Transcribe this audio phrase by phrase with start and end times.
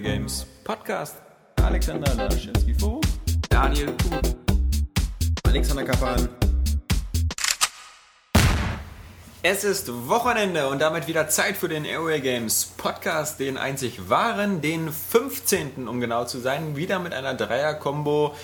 [0.00, 1.16] Games Podcast.
[1.62, 3.06] Alexander Laschewski Vogt,
[3.48, 4.36] Daniel Kuh.
[5.44, 6.28] Alexander Kapan.
[9.42, 14.60] Es ist Wochenende und damit wieder Zeit für den Area Games Podcast, den einzig wahren,
[14.60, 15.88] den 15.
[15.88, 18.34] um genau zu sein, wieder mit einer Dreier-Kombo,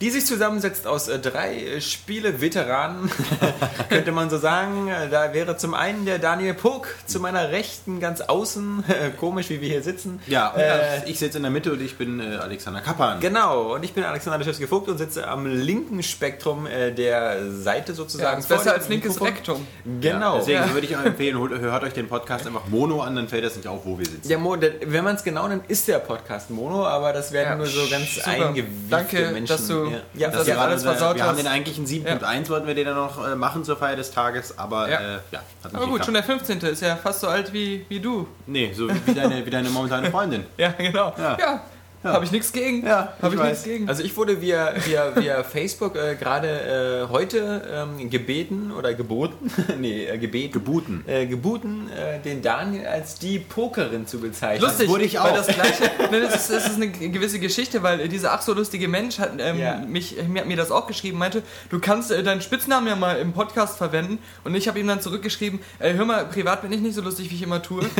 [0.00, 3.10] die sich zusammensetzt aus äh, drei äh, Spiele-Veteranen,
[3.88, 4.88] könnte man so sagen.
[4.88, 8.84] Äh, Da wäre zum einen der Daniel Puck zu meiner Rechten ganz außen,
[9.18, 10.20] komisch wie wir hier sitzen.
[10.26, 13.20] Ja, und Äh, ich sitze in der Mitte und ich bin äh, Alexander Kapan.
[13.20, 17.94] Genau, und ich bin Alexander Leschewski Vogt und sitze am linken Spektrum äh, der Seite
[17.94, 18.38] sozusagen.
[18.40, 19.26] ist vor besser als linkes Mikrofon.
[19.34, 19.66] Rektum.
[20.00, 20.32] Genau.
[20.34, 20.74] Ja, deswegen Ja.
[20.74, 23.68] würde ich euch empfehlen, hört euch den Podcast einfach Mono an, dann fällt das nicht
[23.68, 24.28] auf, wo wir sitzen.
[24.28, 27.56] Der Mo, wenn man es genau nimmt, ist der Podcast Mono, aber das werden Ja.
[27.56, 28.28] nur so ganz Super.
[28.28, 29.46] eingewiefte Danke, Menschen.
[29.46, 31.86] dass du- ja, ja, dass das du ja, alles gerade, versaut wir haben den eigentlichen
[31.86, 34.98] 7.1 wollten wir den dann noch äh, machen zur Feier des Tages, aber Ja.
[34.98, 36.04] äh, ja, hat Aber gut, geklappt.
[36.06, 36.58] schon der 15.
[36.60, 38.26] ist ja fast so alt wie, wie du.
[38.46, 40.44] Nee, so wie deine, wie deine momentane Freundin.
[40.56, 41.12] Ja, genau.
[41.18, 41.60] Ja.
[42.06, 42.86] Ja, habe ich nichts gegen.
[42.86, 43.88] Ja, habe ich ich nichts gegen.
[43.88, 47.62] Also ich wurde via, via, via Facebook äh, gerade äh, heute
[47.98, 51.04] ähm, gebeten oder geboten, nee, äh, gebeten, Gebuten.
[51.06, 54.62] äh, gebuten, äh, den Daniel als die Pokerin zu bezeichnen.
[54.68, 55.36] Lustig, wurde ich weil auch.
[55.36, 58.52] das gleiche, ne, das, ist, das ist eine gewisse Geschichte, weil äh, dieser ach so
[58.54, 59.76] lustige Mensch hat, ähm, Ja.
[59.86, 63.18] mich, mir, hat mir das auch geschrieben, meinte, du kannst äh, deinen Spitznamen ja mal
[63.18, 66.80] im Podcast verwenden und ich habe ihm dann zurückgeschrieben, äh, hör mal, privat bin ich
[66.80, 67.80] nicht so lustig, wie ich immer tue.
[67.80, 67.90] und,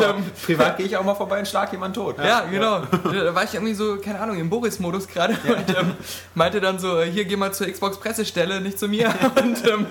[0.00, 2.16] ähm, Privat gehe ich auch mal vorbei und schlag jemanden tot.
[2.18, 2.82] Ja, genau.
[3.24, 5.94] Da war ich irgendwie so, keine Ahnung, im Boris-Modus gerade und ähm,
[6.34, 9.08] meinte dann so, hier geh mal zur Xbox-Pressestelle, nicht zu mir.
[9.42, 9.86] Und ähm,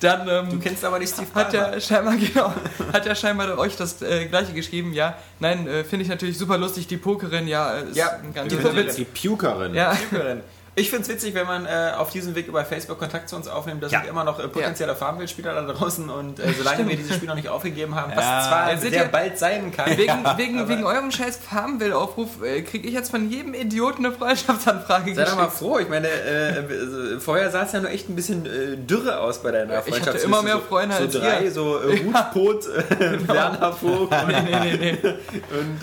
[0.00, 1.68] dann ähm, Du kennst aber nicht Steve hat Ballmer.
[1.74, 2.52] er scheinbar, genau,
[2.92, 4.92] hat er scheinbar euch das äh, gleiche geschrieben.
[4.92, 8.52] Ja, nein, äh, finde ich natürlich super lustig, die Pokerin, ja, ist Ja, ein ganz
[8.52, 8.62] die.
[8.76, 8.96] Witz.
[8.96, 9.74] Die Pukerin.
[9.74, 10.40] Ja, Pokerin.
[10.74, 13.46] Ich finde es witzig, wenn man äh, auf diesem Weg über Facebook Kontakt zu uns
[13.46, 13.82] aufnimmt.
[13.82, 14.00] Da Ja.
[14.00, 17.34] sind immer noch äh, potenzielle Farmville-Spieler da draußen und äh, solange wir dieses Spiel noch
[17.34, 18.42] nicht aufgegeben haben, was Ja.
[18.48, 19.90] zwar Ja, sehr ihr- bald sein kann.
[19.98, 25.14] wegen, wegen, wegen eurem scheiß Farmville-Aufruf äh, kriege ich jetzt von jedem Idioten eine Freundschaftsanfrage
[25.14, 25.58] Sei doch mal geschickt.
[25.58, 29.50] froh, ich meine, äh, vorher sah es ja nur echt ein bisschen dürre aus bei
[29.50, 30.24] deiner hatte Freundschaft.
[30.24, 31.52] immer mehr Freunde so als drei, ihr.
[31.52, 32.64] so äh, Hutpot,
[32.98, 35.14] äh, Werner Vogt und, Nee, nee, nee, nee.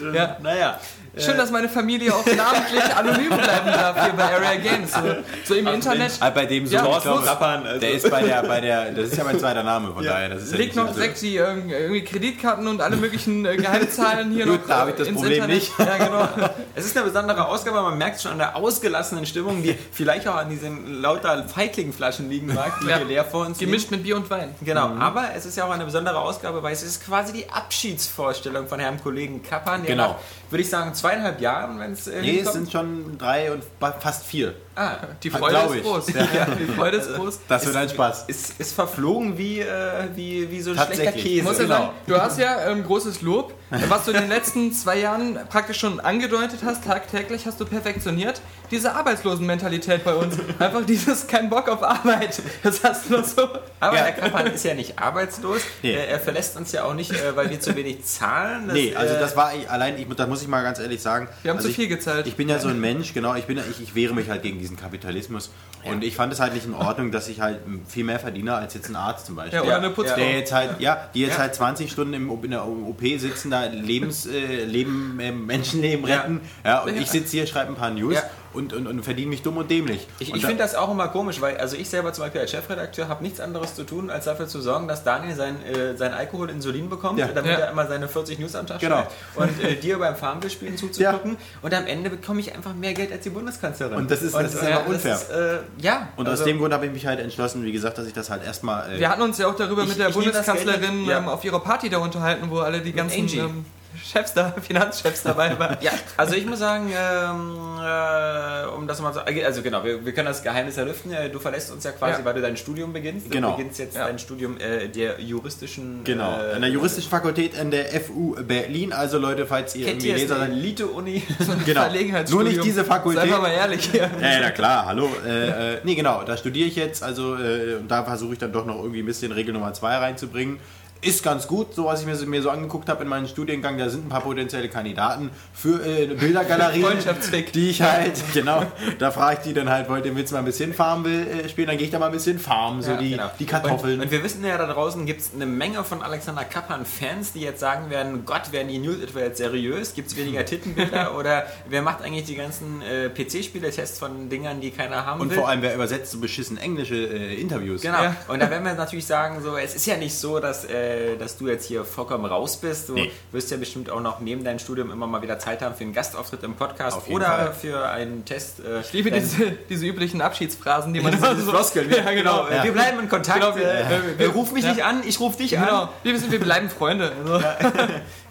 [0.08, 0.38] und Ja.
[0.42, 0.80] naja.
[1.18, 4.92] Schön, dass meine Familie auch namentlich anonym bleiben darf hier bei Area Games.
[4.94, 5.00] So,
[5.46, 6.12] so im Internet.
[6.20, 9.18] Ah, bei dem so, Ja, Kapan, also- der ist bei der, bei der, das ist
[9.18, 10.14] ja mein zweiter Name, von Ja.
[10.14, 12.96] daher, das ist ja Legt nicht noch so- direkt die ähm, irgendwie Kreditkarten und alle
[12.96, 15.56] möglichen äh, Geheimzahlen hier Gut, noch da hab ich das Problem Internet.
[15.56, 15.72] nicht.
[15.80, 16.28] Ja, genau.
[16.75, 20.36] Es ist eine besondere Ausgabe, man merkt schon an der ausgelassenen Stimmung, die vielleicht auch
[20.36, 22.98] an diesen lauter Feiglingenflaschen liegen mag, die Ja.
[22.98, 23.72] hier leer vor uns liegen.
[23.72, 24.56] Gemischt mit Bier und Wein.
[24.62, 25.02] Genau, Mhm.
[25.02, 28.80] aber es ist ja auch eine besondere Ausgabe, weil es ist quasi die Abschiedsvorstellung von
[28.80, 30.08] Herrn Kollegen Kappan, der Genau.
[30.09, 30.16] nach,
[30.52, 33.64] würde ich sagen, zweieinhalb Jahren, wenn es äh, Nee, es sind schon drei und
[34.00, 34.54] fast vier.
[34.79, 35.84] Ah, Die Glaub Freude ist ich.
[35.84, 36.07] groß.
[36.13, 37.40] Ja, die Freude ist groß.
[37.47, 38.25] Das wird ein Spaß.
[38.28, 39.67] ist, ist verflogen wie, äh,
[40.16, 41.12] wie, wie so ein schlechter.
[41.12, 41.44] Käse.
[41.44, 41.75] Muss ja Genau.
[41.78, 43.53] sagen, du hast ja ähm, großes Lob.
[43.88, 48.41] Was du in den letzten zwei Jahren praktisch schon angedeutet hast, tagtäglich hast du perfektioniert.
[48.72, 50.35] Diese Arbeitslosenmentalität bei uns.
[50.59, 52.41] Einfach dieses kein Bock auf Arbeit.
[52.63, 53.47] Das hast du noch so.
[53.79, 54.03] Aber Ja.
[54.06, 55.62] Herr Kappan ist ja nicht arbeitslos.
[55.84, 55.94] Nee.
[55.94, 58.66] Er, er verlässt uns ja auch nicht, äh, weil wir zu wenig zahlen.
[58.68, 61.01] Das, Nee, also äh, das war ich, allein, ich, da muss ich mal ganz ehrlich
[61.01, 61.28] sagen.
[61.44, 62.25] Wir haben also zu ich, viel gezahlt.
[62.28, 64.59] Ich bin ja so ein Mensch, genau, ich, bin, ich, ich wehre mich halt gegen
[64.69, 65.52] diesen Kapitalismus.
[65.84, 68.74] Und ich fand es halt nicht in Ordnung, dass ich halt viel mehr verdiene als
[68.74, 69.56] jetzt ein Arzt zum Beispiel.
[69.57, 70.18] Ja, oder Ja, eine Putzfrau.
[70.18, 71.40] Der jetzt halt, ja, die jetzt Ja.
[71.40, 76.22] halt 20 Stunden im, in der OP sitzen, da Lebens, äh, Leben, äh, Menschenleben Ja.
[76.22, 76.41] retten.
[76.66, 77.02] Ja, und Ja.
[77.02, 78.24] ich sitze hier, schreibe ein paar News Ja.
[78.54, 80.08] Und, und, und verdiene mich dumm und dämlich.
[80.20, 82.42] Ich, und ich da- finde das auch immer komisch, weil also ich selber zum Beispiel
[82.42, 85.96] als Chefredakteur habe nichts anderes zu tun, als dafür zu sorgen, dass Daniel sein, äh,
[85.96, 87.28] sein Alkohol Insulin bekommt, Ja.
[87.28, 87.60] damit Ja.
[87.60, 88.96] er immer seine 40 News am Tag Genau.
[88.98, 93.12] schreibt und äh, dir beim Farmville-Spielen zuzugucken und am Ende bekomme ich einfach mehr Geld
[93.12, 93.96] als die Bundeskanzlerin.
[93.98, 95.16] Und das ist- das ist einfach unfair.
[95.16, 96.10] ist, äh, ja.
[96.16, 98.30] Und also, aus dem Grund habe ich mich halt entschlossen, wie gesagt, dass ich das
[98.30, 98.94] halt erstmal.
[98.94, 101.18] Äh, Wir hatten uns ja auch darüber Ich- mit der Bundeskanzlerin Geld- ja.
[101.20, 103.38] ähm, auf ihrer Party da unterhalten, wo alle die ganzen Angie.
[103.40, 103.66] ähm,
[104.04, 105.78] Chefs da, Finanzchefs dabei waren.
[105.82, 110.14] Ja, also ich muss sagen, ähm, äh, um das mal so, also genau, wir, wir
[110.14, 111.12] können das Geheimnis erlüften.
[111.12, 112.26] Äh, Du verlässt uns ja quasi, Ja.
[112.26, 113.30] weil du dein Studium beginnst.
[113.32, 113.52] Genau.
[113.52, 114.08] Du beginnst jetzt Ja.
[114.08, 116.04] dein Studium äh, der juristischen.
[116.04, 118.94] Genau, Äh, an der juristischen Fakultät an der FU Berlin.
[118.94, 120.50] Also Leute, falls ihr Kennt irgendwie Leser seid.
[120.52, 121.24] Elite-Uni?
[121.66, 122.44] Genau, Verlegenheitsstudium.
[122.45, 123.22] nur nicht diese Fakultät.
[123.22, 124.10] Seien wir mal ehrlich hier.
[124.22, 125.10] Ja, ja, klar, hallo.
[125.25, 128.52] Äh, äh, nee, genau, da studiere ich jetzt, also äh, und da versuche ich dann
[128.52, 130.60] doch noch irgendwie ein bisschen Regel Nummer 2 reinzubringen.
[131.01, 133.78] Ist ganz gut, so was ich mir, so- mir so angeguckt habe in meinem Studiengang,
[133.78, 137.54] da sind ein paar potenzielle Kandidaten für äh, eine Bildergalerie, Freundschaftsfick.
[137.54, 138.63] die ich halt, genau,
[139.00, 141.48] da frage ich die dann halt, wollt ihr du mal ein bisschen Farm will, äh,
[141.48, 143.31] spielen, dann gehe ich da mal ein bisschen Farm, so Ja, die, Genau.
[143.40, 143.96] die Kartoffeln.
[144.00, 147.40] Und, und wir wissen ja, da draußen gibt es eine Menge von Alexander Kappan-Fans, die
[147.42, 149.94] jetzt sagen werden, Gott, werden die News etwa jetzt seriös?
[149.94, 151.16] Gibt es weniger Tittenbilder?
[151.16, 155.38] oder wer macht eigentlich die ganzen äh, PC-Spiele-Tests von Dingern, die keiner haben und will?
[155.38, 157.81] vor allem, wer übersetzt so beschissen englische äh, Interviews?
[157.84, 158.04] Genau.
[158.04, 158.16] Ja.
[158.28, 161.38] Und da werden wir natürlich sagen, so, es ist ja nicht so, dass äh, dass
[161.38, 162.89] du jetzt hier vollkommen raus bist.
[162.89, 163.12] Du Nee.
[163.31, 165.94] wirst ja bestimmt auch noch neben deinem Studium immer mal wieder Zeit haben für einen
[165.94, 167.53] Gastauftritt im Podcast oder Fall.
[167.53, 168.59] für einen Test.
[168.59, 171.51] Äh, Ich liebe diese, diese üblichen Abschiedsphrasen, die man diese so...
[171.51, 171.89] Floskeln.
[171.91, 172.47] Ja, genau.
[172.47, 173.39] Äh, Wir bleiben in Kontakt.
[173.41, 173.86] Genau, wir- äh,
[174.18, 174.71] wir- äh, ruf mich ja.
[174.71, 175.83] nicht an, ich ruf dich Genau.
[175.83, 175.89] an.
[176.03, 177.12] Wir wissen, wir bleiben Freunde.
[177.24, 177.39] Also,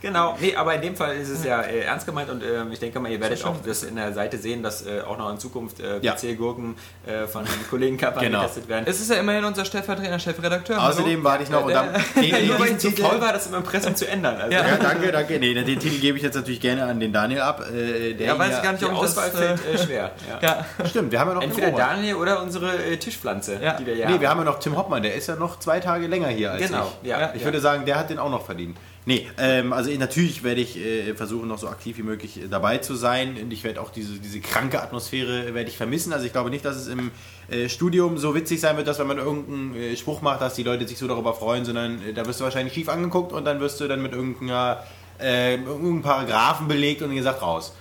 [0.00, 2.79] Genau, nee, aber in dem Fall ist es ja äh, ernst gemeint und äh, ich
[2.79, 5.39] denke mal, ihr werdet auch das in der Seite sehen, dass äh, auch noch in
[5.39, 6.12] Zukunft äh, Ja.
[6.15, 8.41] PC-Gurken äh, von Kollegen Kappa Genau.
[8.43, 8.85] getestet werden.
[8.87, 10.81] Es ist ja immerhin unser stellvertretender Chefredakteur.
[10.83, 11.89] Außerdem warte ich noch und dann.
[12.15, 14.37] Nee, nee, Nur weil ich zu faul war, das im Impressum zu ändern.
[14.41, 14.67] Also, Ja.
[14.67, 15.39] Ja, danke, danke.
[15.39, 17.65] Nee, den Titel gebe ich jetzt natürlich gerne an den Daniel ab.
[17.73, 19.15] Äh, der Ja, weiß ich gar nicht, ob das...
[19.19, 20.11] Fällt äh, schwer.
[20.43, 20.65] Ja.
[20.79, 20.87] ja.
[20.87, 21.73] Stimmt, wir haben ja noch den Entweder.
[21.77, 23.75] Daniel oder unsere äh, Tischpflanze, Ja.
[23.75, 25.81] die wir ja Nee, wir haben ja noch Tim Hoppmann, der ist ja noch zwei
[25.81, 27.09] Tage länger hier als Genau, ich.
[27.09, 27.31] ja.
[27.35, 27.47] Ich ja.
[27.47, 28.77] würde sagen, der hat den auch noch verdient.
[29.06, 32.79] Nee, ähm, also natürlich werde ich äh, versuchen, noch so aktiv wie möglich äh, dabei
[32.79, 33.37] zu sein.
[33.43, 36.12] Und ich werde auch diese, diese kranke Atmosphäre werde ich vermissen.
[36.12, 37.11] Also ich glaube nicht, dass es im
[37.49, 40.62] äh, Studium so witzig sein wird, dass wenn man irgendeinen äh, Spruch macht, dass die
[40.62, 43.61] Leute sich so darüber freuen, sondern äh, da wirst du wahrscheinlich schief angeguckt und dann
[43.61, 44.85] wirst du dann mit irgendeiner
[45.19, 47.75] äh, irgendeinem Paragraphen belegt und gesagt raus.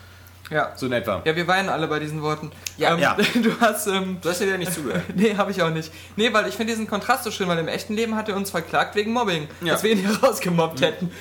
[0.49, 0.71] ja.
[0.75, 1.21] So in etwa.
[1.25, 2.51] Ja, wir weinen alle bei diesen Worten.
[2.77, 3.17] Ja, ähm, ja.
[3.35, 3.87] Du hast...
[3.87, 5.03] Ähm, Du hast ja nicht zugehört.
[5.15, 5.91] Nee, habe ich auch nicht.
[6.15, 8.51] Nee, weil ich finde diesen Kontrast so schön, weil im echten Leben hat er uns
[8.51, 9.47] verklagt wegen Mobbing.
[9.61, 9.73] Ja.
[9.73, 11.11] Dass wir ihn hier rausgemobbt hätten.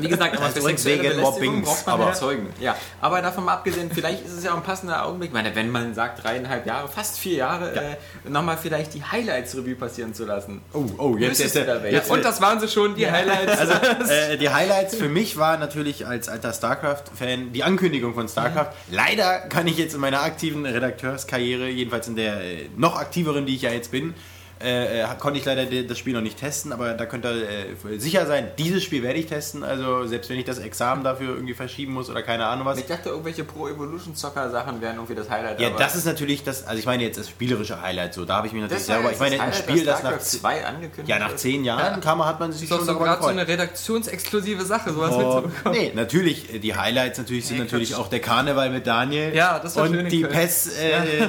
[0.00, 2.48] Wie gesagt, aber Also sexuelle wegen Mobbings, aber- Zeugen.
[2.60, 5.30] Ja, aber davon mal abgesehen, vielleicht ist es ja auch ein passender Augenblick.
[5.30, 9.74] Ich meine, wenn man sagt dreieinhalb Jahre, fast vier Jahre, äh, nochmal vielleicht die Highlights-Revue
[9.74, 10.60] passieren zu lassen.
[10.72, 11.88] Oh, oh, jetzt ist welche?
[11.88, 13.58] jetzt, Und das waren sie schon, die Highlights.
[13.58, 13.72] Also
[14.12, 18.68] äh, die Highlights für mich war natürlich als alter StarCraft-Fan die Ankündigung von StarCraft.
[18.90, 20.64] Leider kann ich jetzt in meiner aktiven
[21.06, 24.14] Redakteurskarriere, jedenfalls in der äh, noch aktiveren, die ich ja jetzt bin,
[24.62, 27.48] äh, äh, konnte ich leider de- das Spiel noch nicht testen, aber da könnt ihr
[27.48, 29.62] äh, sicher sein, dieses Spiel werde ich testen.
[29.62, 32.78] Also selbst wenn ich das Examen dafür irgendwie verschieben muss oder keine Ahnung was.
[32.78, 35.60] Ich dachte, irgendwelche Pro-Evolution-Zocker-Sachen wären irgendwie das Highlight.
[35.60, 38.46] Ja, das ist natürlich das, also ich meine jetzt das spielerische Highlight, so da habe
[38.46, 41.36] ich mich natürlich selber, ich meine ein Highlight, Spiel, das nach, 2 angekündigt ja, nach
[41.36, 45.12] zehn Jahren kam, hat man sich ist schon so gerade so eine redaktionsexklusive Sache, sowas
[45.12, 45.78] Oh, mitzubekommen.
[45.78, 48.00] nee, natürlich, äh, die Highlights natürlich sind Nee, natürlich Quatsch.
[48.00, 50.32] auch der Karneval mit Daniel Ja, das war schön und die Köln.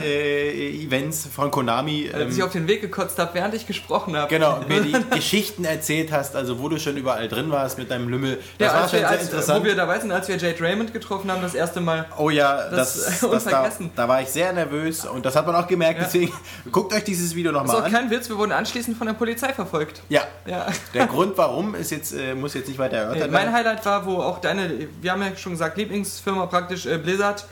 [0.07, 2.09] PES-Events von Konami.
[2.13, 4.27] Als ich Ähm, auf den Weg gekotzt habe, während ich gesprochen habe.
[4.29, 8.09] genau, mir die Geschichten erzählt hast, also wo du schon überall drin warst mit deinem
[8.09, 8.39] Lümmel.
[8.57, 9.59] Das Ja, war schon wir, sehr als, interessant.
[9.61, 12.05] wo wir dabei sind, als wir Jade Raymond getroffen haben, das erste Mal.
[12.17, 15.55] Oh ja, Das, das, das, da, da war ich sehr nervös und das hat man
[15.55, 15.99] auch gemerkt.
[15.99, 16.05] Ja.
[16.05, 16.31] Deswegen
[16.71, 17.91] guckt euch dieses Video Das ist nochmal auch an.
[17.91, 20.01] kein Witz, wir wurden anschließend von der Polizei verfolgt.
[20.09, 20.67] Ja, Ja.
[20.93, 23.53] der Grund warum ist jetzt, äh, muss jetzt nicht weiter erörtert Nee, mein werden.
[23.55, 27.45] Highlight war, wo auch deine, wir haben ja schon gesagt, Lieblingsfirma praktisch äh, Blizzard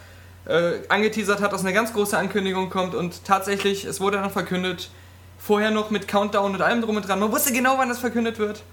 [0.48, 4.90] äh, angeteasert hat, dass eine ganz große Ankündigung kommt und tatsächlich, es wurde dann verkündet,
[5.46, 7.20] vorher noch mit Countdown und allem drum und dran.
[7.20, 8.64] Man wusste genau, wann das verkündet wird.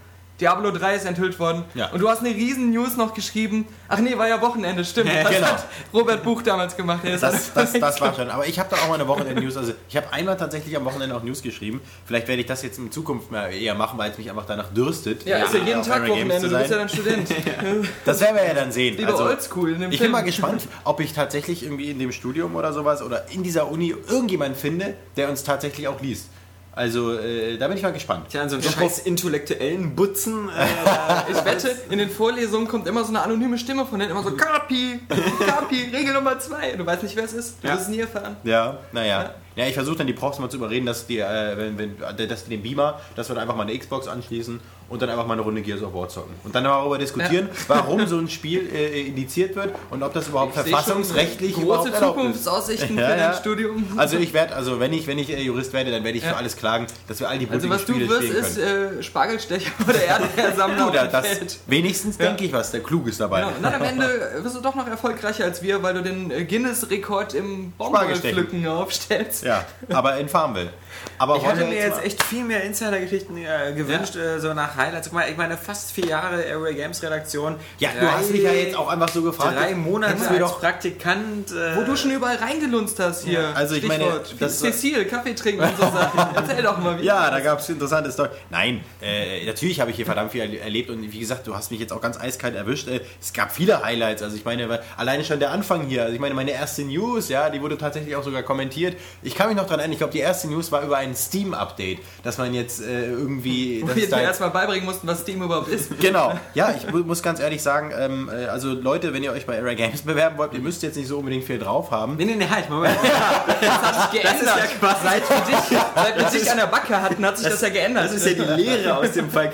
[0.40, 1.62] Diablo 3 ist enthüllt worden.
[1.74, 1.90] Ja.
[1.92, 3.66] Und du hast eine riesen News noch geschrieben.
[3.88, 5.12] Ach nee, war ja Wochenende, stimmt.
[5.12, 5.46] Ja, das genau.
[5.46, 7.02] hat Robert Buch damals gemacht.
[7.04, 8.28] Das, dann- das, das war schon.
[8.28, 9.56] Aber ich habe da auch mal eine Wochenende-News.
[9.56, 11.80] Also ich habe einmal tatsächlich am Wochenende auch News geschrieben.
[12.06, 14.72] Vielleicht werde ich das jetzt in Zukunft mal eher machen, weil es mich einfach danach
[14.72, 15.24] dürstet.
[15.26, 17.28] ja, ist ja jeden Tag Wochenende, du bist ja dann Student.
[18.04, 18.96] Das werden wir ja dann sehen.
[18.96, 22.72] Lieber Also, Oldschool ich bin mal gespannt, ob ich tatsächlich irgendwie in dem Studium oder
[22.72, 26.30] sowas oder in dieser Uni irgendjemanden finde, der uns tatsächlich auch liest.
[26.74, 28.28] Also äh, da bin ich mal gespannt.
[28.30, 30.48] Tja, an so einen scheiß intellektuellen Butzen.
[30.48, 34.10] Äh, da- Ich wette, in den Vorlesungen kommt immer so eine anonyme Stimme von denen,
[34.12, 35.00] immer so Kapi,
[35.46, 36.72] Kapi, Regel Nummer zwei.
[36.72, 37.62] Du weißt nicht, wer es ist.
[37.62, 37.74] Du Ja.
[37.74, 38.36] wirst es nie erfahren.
[38.44, 39.34] Ja, naja.
[39.54, 41.96] Ja, ich versuche dann die Profs mal zu überreden, dass die, äh, wenn, wenn,
[42.28, 44.58] dass die den Beamer, dass wir dann einfach mal eine Xbox anschließen
[44.92, 46.34] und dann einfach mal eine Runde Gears of War zocken.
[46.44, 50.54] Und dann darüber diskutieren, warum so ein Spiel äh, indiziert wird und ob das überhaupt
[50.56, 52.22] Ich verfassungsrechtlich große überhaupt erlaubt ist.
[52.44, 53.28] Zukunftsaussichten Ja, für ja.
[53.30, 53.86] dein Studium.
[53.96, 56.30] Also ich werde, also wenn ich, wenn ich äh, Jurist werde, dann werde ich Ja.
[56.30, 58.98] für alles klagen, dass wir all die Also blutigen was du Spiele wirst, spielen ist
[58.98, 61.58] äh, Spargelstecher oder Erdbeersammler Oder das, Feld.
[61.66, 63.40] wenigstens denke ich was, der Klug ist dabei.
[63.40, 63.52] Genau.
[63.56, 66.44] Und dann am Ende wirst du doch noch erfolgreicher als wir, weil du den äh,
[66.44, 67.72] Guinness-Rekord im.
[67.78, 69.44] Baumwollpflücken aufstellst.
[69.44, 70.70] Ja, aber in Farmville.
[71.18, 75.08] Aber Ich hätte mir jetzt echt viel mehr Insider-Geschichten äh, gewünscht, äh, so nach Highlights.
[75.08, 77.56] Guck mal, ich meine, fast vier Jahre Area Games Redaktion.
[77.78, 79.56] Ja, du hast mich ja jetzt auch einfach so gefragt.
[79.56, 81.50] Drei Monate als doch Praktikant.
[81.52, 83.40] Äh, Wo du schon überall reingelunzt hast hier.
[83.40, 84.34] Ja, also ich meine, Stichwort.
[84.40, 86.20] das- Cecil, Kaffee trinken und so Sachen.
[86.34, 87.04] Erzähl doch mal, wie.
[87.04, 88.30] Ja, da gab es interessante Story.
[88.50, 91.70] Nein, äh, natürlich habe ich hier verdammt viel erle- erlebt und wie gesagt, du hast
[91.70, 92.88] mich jetzt auch ganz eiskalt erwischt.
[92.88, 94.22] Äh, es gab viele Highlights.
[94.22, 96.02] Also ich meine, alleine schon der Anfang hier.
[96.02, 98.96] Also ich meine, meine erste News, ja, die wurde tatsächlich auch sogar kommentiert.
[99.22, 101.98] Ich kann mich noch dran erinnern, ich glaube, die erste News war über ein Steam-Update,
[102.22, 103.82] dass man jetzt äh, irgendwie.
[103.82, 105.98] Wo dass wir da- erstmal beibringen mussten, was Steam überhaupt ist.
[106.00, 109.46] Genau, ja, ich mu- muss ganz ehrlich sagen, ähm, äh, also Leute, wenn ihr euch
[109.46, 112.16] bei Era Games bewerben wollt, ihr müsst jetzt nicht so unbedingt viel drauf haben.
[112.16, 112.96] Nee, nee, nee, halt, Moment.
[114.12, 114.44] geändert.
[114.44, 117.60] ja quasi- seit wir dich, seit wir dich an der Backe hatten, hat sich das,
[117.60, 118.04] ja geändert.
[118.06, 119.50] Das ist ja die Lehre aus dem Fall.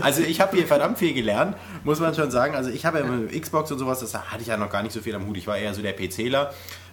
[0.00, 2.54] Also ich habe hier verdammt viel gelernt, muss man schon sagen.
[2.54, 4.92] Also ich habe ja mit Xbox und sowas, das hatte ich ja noch gar nicht
[4.92, 5.36] so viel am Hut.
[5.36, 6.52] Ich war eher so der PCler.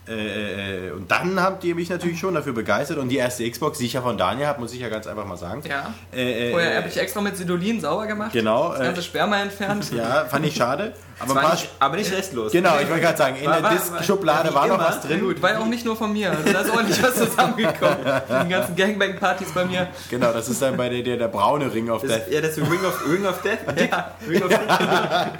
[0.10, 3.78] Äh, äh, und dann habt ihr mich natürlich schon dafür begeistert und die erste Xbox,
[3.80, 5.62] die ich ja von Daniel habe, muss ich ja ganz einfach mal sagen.
[5.68, 5.94] Ja.
[6.16, 8.32] Äh, äh, Vorher habe ich extra mit Sidolin sauber gemacht.
[8.34, 9.92] Genau, Das äh, ganze Sperma entfernt.
[9.98, 10.94] Ja, fand ich schade.
[11.20, 12.52] Aber, ein War paar nicht, aber nicht restlos.
[12.52, 14.84] Genau, ich wollte gerade sagen, in War- der war- Disk-Schublade wie war noch immer.
[14.88, 15.20] was drin.
[15.22, 16.30] Gut, war ja auch nicht nur von mir.
[16.30, 17.98] Also da ist ordentlich was zusammengekommen.
[18.46, 19.88] Die ganzen Gangbang-Partys bei mir.
[20.12, 22.32] Genau, das ist dann bei der, der, der braune Ring of Das, Death.
[22.32, 23.60] ja, das ist Ring of, Ring of Death.
[23.80, 23.92] Dick.
[24.30, 25.32] Ring of Death.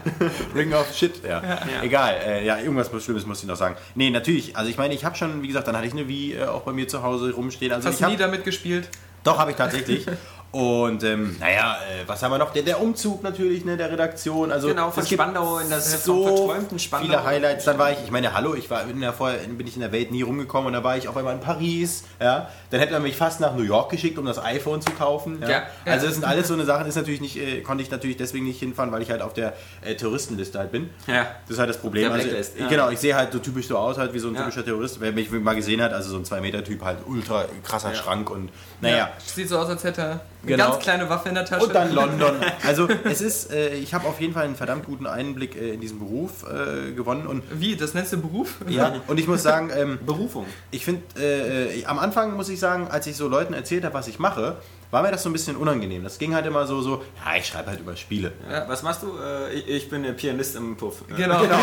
[0.55, 1.41] Ring of Shit, ja.
[1.83, 3.75] Egal, äh, ja, irgendwas Schlimmes muss ich noch sagen.
[3.93, 6.33] Nee, natürlich, also ich meine, ich habe schon, wie gesagt, dann hatte ich eine Wii
[6.33, 7.71] äh, auch bei mir zu Hause rumstehen.
[7.71, 8.89] Also Hast ich du nie damit gespielt?
[9.23, 10.07] doch, habe ich tatsächlich.
[10.51, 12.53] Und ähm, naja, äh, was haben wir noch?
[12.53, 14.51] Der, der Umzug natürlich, ne, der Redaktion.
[14.51, 17.05] Also Genau, von Spandau in das so verträumten Spandau.
[17.07, 17.65] viele Highlights.
[17.65, 19.91] Dann war ich, ich meine, hallo, ich war in der, vorher bin ich in der
[19.91, 22.05] Welt nie rumgekommen und da war ich auf einmal in Paris.
[22.21, 25.39] Ja, dann hätte man mich fast nach New York geschickt, um das iPhone zu kaufen.
[25.41, 25.49] Ja.
[25.49, 25.63] Ja.
[25.85, 26.87] Also das sind alles so eine Sachen.
[26.87, 29.53] Ist natürlich nicht, äh, konnte ich natürlich deswegen nicht hinfahren, weil ich halt auf der
[29.81, 30.89] äh, Touristenliste halt bin.
[31.07, 31.27] Ja.
[31.45, 32.11] Das ist halt das Problem.
[32.11, 32.67] Also, äh, ja.
[32.67, 34.41] Genau, ich sehe halt so typisch so aus, halt wie so ein Ja.
[34.41, 35.01] typischer Terrorist.
[35.01, 38.49] Wer mich mal gesehen hat, also so ein 2-Meter-Typ, halt ultra krasser Schrank und
[38.81, 39.09] naja.
[39.25, 40.71] Sieht so aus, als hätte eine Genau.
[40.71, 41.65] ganz kleine Waffe in der Tasche.
[41.65, 42.35] Und dann London.
[42.65, 45.81] Also es ist, äh, ich habe auf jeden Fall einen verdammt guten Einblick äh, in
[45.81, 48.55] diesen Beruf äh, gewonnen und Wie, das nennst du Beruf?
[48.67, 50.45] ja, und ich muss sagen, ähm, Berufung.
[50.71, 53.93] ich finde, äh, äh, am Anfang muss ich sagen, als ich so Leuten erzählt habe,
[53.93, 54.57] was ich mache,
[54.91, 56.03] war mir das so ein bisschen unangenehm.
[56.03, 58.32] Das ging halt immer so, so, ja, ich schreibe halt über Spiele.
[58.50, 58.67] Ja.
[58.67, 59.08] Was machst du?
[59.17, 61.01] Äh, ich, ich bin Pianist im Puff.
[61.10, 61.38] Äh, Genau.
[61.48, 61.58] Genau,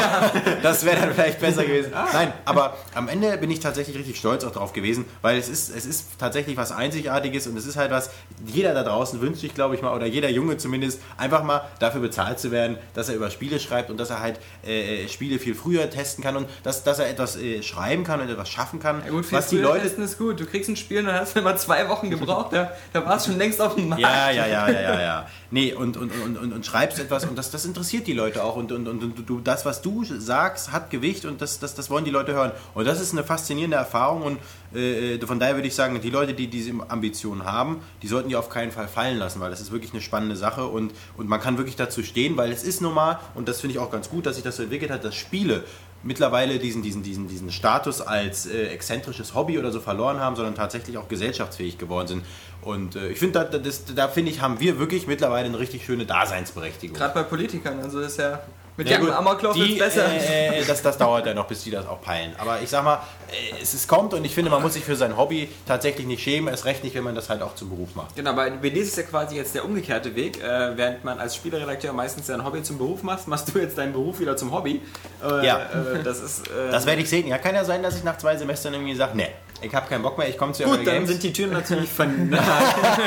[0.63, 1.93] das wäre dann vielleicht besser gewesen.
[2.13, 5.75] Nein, aber am Ende bin ich tatsächlich richtig stolz auch drauf gewesen, weil es ist,
[5.75, 8.11] es ist tatsächlich was Einzigartiges und es ist halt was,
[8.47, 12.01] jeder da draußen wünscht sich, glaube ich mal, oder jeder Junge zumindest, einfach mal dafür
[12.01, 15.55] bezahlt zu werden, dass er über Spiele schreibt und dass er halt äh, Spiele viel
[15.55, 19.03] früher testen kann und dass, dass er etwas äh, schreiben kann und etwas schaffen kann,
[19.05, 19.83] Ja gut, viel was die Leute...
[19.83, 20.39] testen ist gut.
[20.41, 22.53] Du kriegst ein Spiel und dann hast du immer zwei Wochen gebraucht.
[22.53, 24.03] Da, da war es schon längst auf dem Markt.
[24.03, 25.27] Ja, ja, ja, ja, ja, ja.
[25.51, 28.57] Nee, und, und, und, und, und schreibst etwas und das, das interessiert die Leute auch.
[28.57, 31.91] Und, und, und, und du, das, was du sagst, hat Gewicht und das, das, das
[31.91, 32.53] wollen die Leute hören.
[32.75, 34.39] Und das ist eine faszinierende Erfahrung und
[34.77, 38.37] äh, von daher würde ich sagen, die Leute, die diese Ambitionen haben, die sollten die
[38.37, 41.41] auf keinen Fall fallen lassen, weil das ist wirklich eine spannende Sache und, und man
[41.41, 44.27] kann wirklich dazu stehen, weil es ist normal und das finde ich auch ganz gut,
[44.27, 45.65] dass sich das so entwickelt hat, dass Spiele
[46.05, 50.55] mittlerweile diesen, diesen, diesen, diesen Status als äh, exzentrisches Hobby oder so verloren haben, sondern
[50.55, 52.25] tatsächlich auch gesellschaftsfähig geworden sind.
[52.63, 53.59] Und äh, ich finde, da,
[53.95, 56.97] da finde ich, haben wir wirklich mittlerweile eine richtig schöne Daseinsberechtigung.
[56.97, 57.81] Gerade bei Politikern.
[57.81, 58.41] Also ist ja
[58.77, 60.07] mit Ja, gut, Amoklauf ist besser.
[60.07, 62.35] Äh, äh, das, das dauert ja noch, bis die das auch peilen.
[62.39, 62.97] Aber ich sag mal,
[63.31, 66.23] äh, es, es kommt und ich finde, man muss sich für sein Hobby tatsächlich nicht
[66.23, 66.53] schämen.
[66.53, 68.17] Es recht nicht, wenn man das halt auch zum Beruf macht.
[68.17, 70.43] Genau, bei BD ist es ja quasi jetzt der umgekehrte Weg.
[70.43, 73.93] Äh, während man als Spieleredakteur meistens sein Hobby zum Beruf macht, machst du jetzt deinen
[73.93, 74.83] Beruf wieder zum Hobby.
[75.23, 75.59] Äh, Ja.
[75.59, 76.49] Äh, das ist.
[76.49, 77.29] Äh, Das werde ich sehen.
[77.29, 79.29] Ja, kann ja sein, dass ich nach zwei Semestern irgendwie sage, nee,
[79.65, 81.09] ich habe keinen Bock mehr, ich komme zu gut, Eure dann Games.
[81.11, 82.09] sind die Türen natürlich von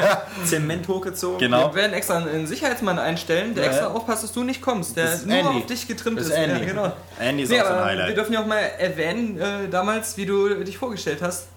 [0.46, 1.40] Zement hochgezogen.
[1.40, 1.70] Genau.
[1.70, 3.70] Wir werden extra einen Sicherheitsmann einstellen, der Ja.
[3.72, 5.60] extra aufpasst, dass du nicht kommst, der Das ist nur Andy.
[5.60, 6.32] auf dich getrimmt Das ist.
[6.34, 6.60] ist Andy.
[6.62, 6.94] Ja, genau.
[7.20, 8.18] Andy ist Nee, auch so ein aber wir Highlight.
[8.18, 11.48] dürfen ja auch mal erwähnen, äh, damals, wie du dich vorgestellt hast.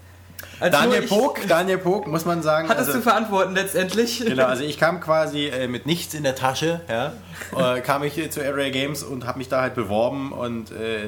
[0.61, 2.69] Als Daniel Pog, Daniel Pog, muss man sagen.
[2.69, 4.23] Hattest also- du verantworten letztendlich.
[4.23, 7.13] Genau, also ich kam quasi äh, mit nichts in der Tasche, ja,
[7.57, 11.05] äh, kam ich hier zu Area Games und habe mich da halt beworben und äh,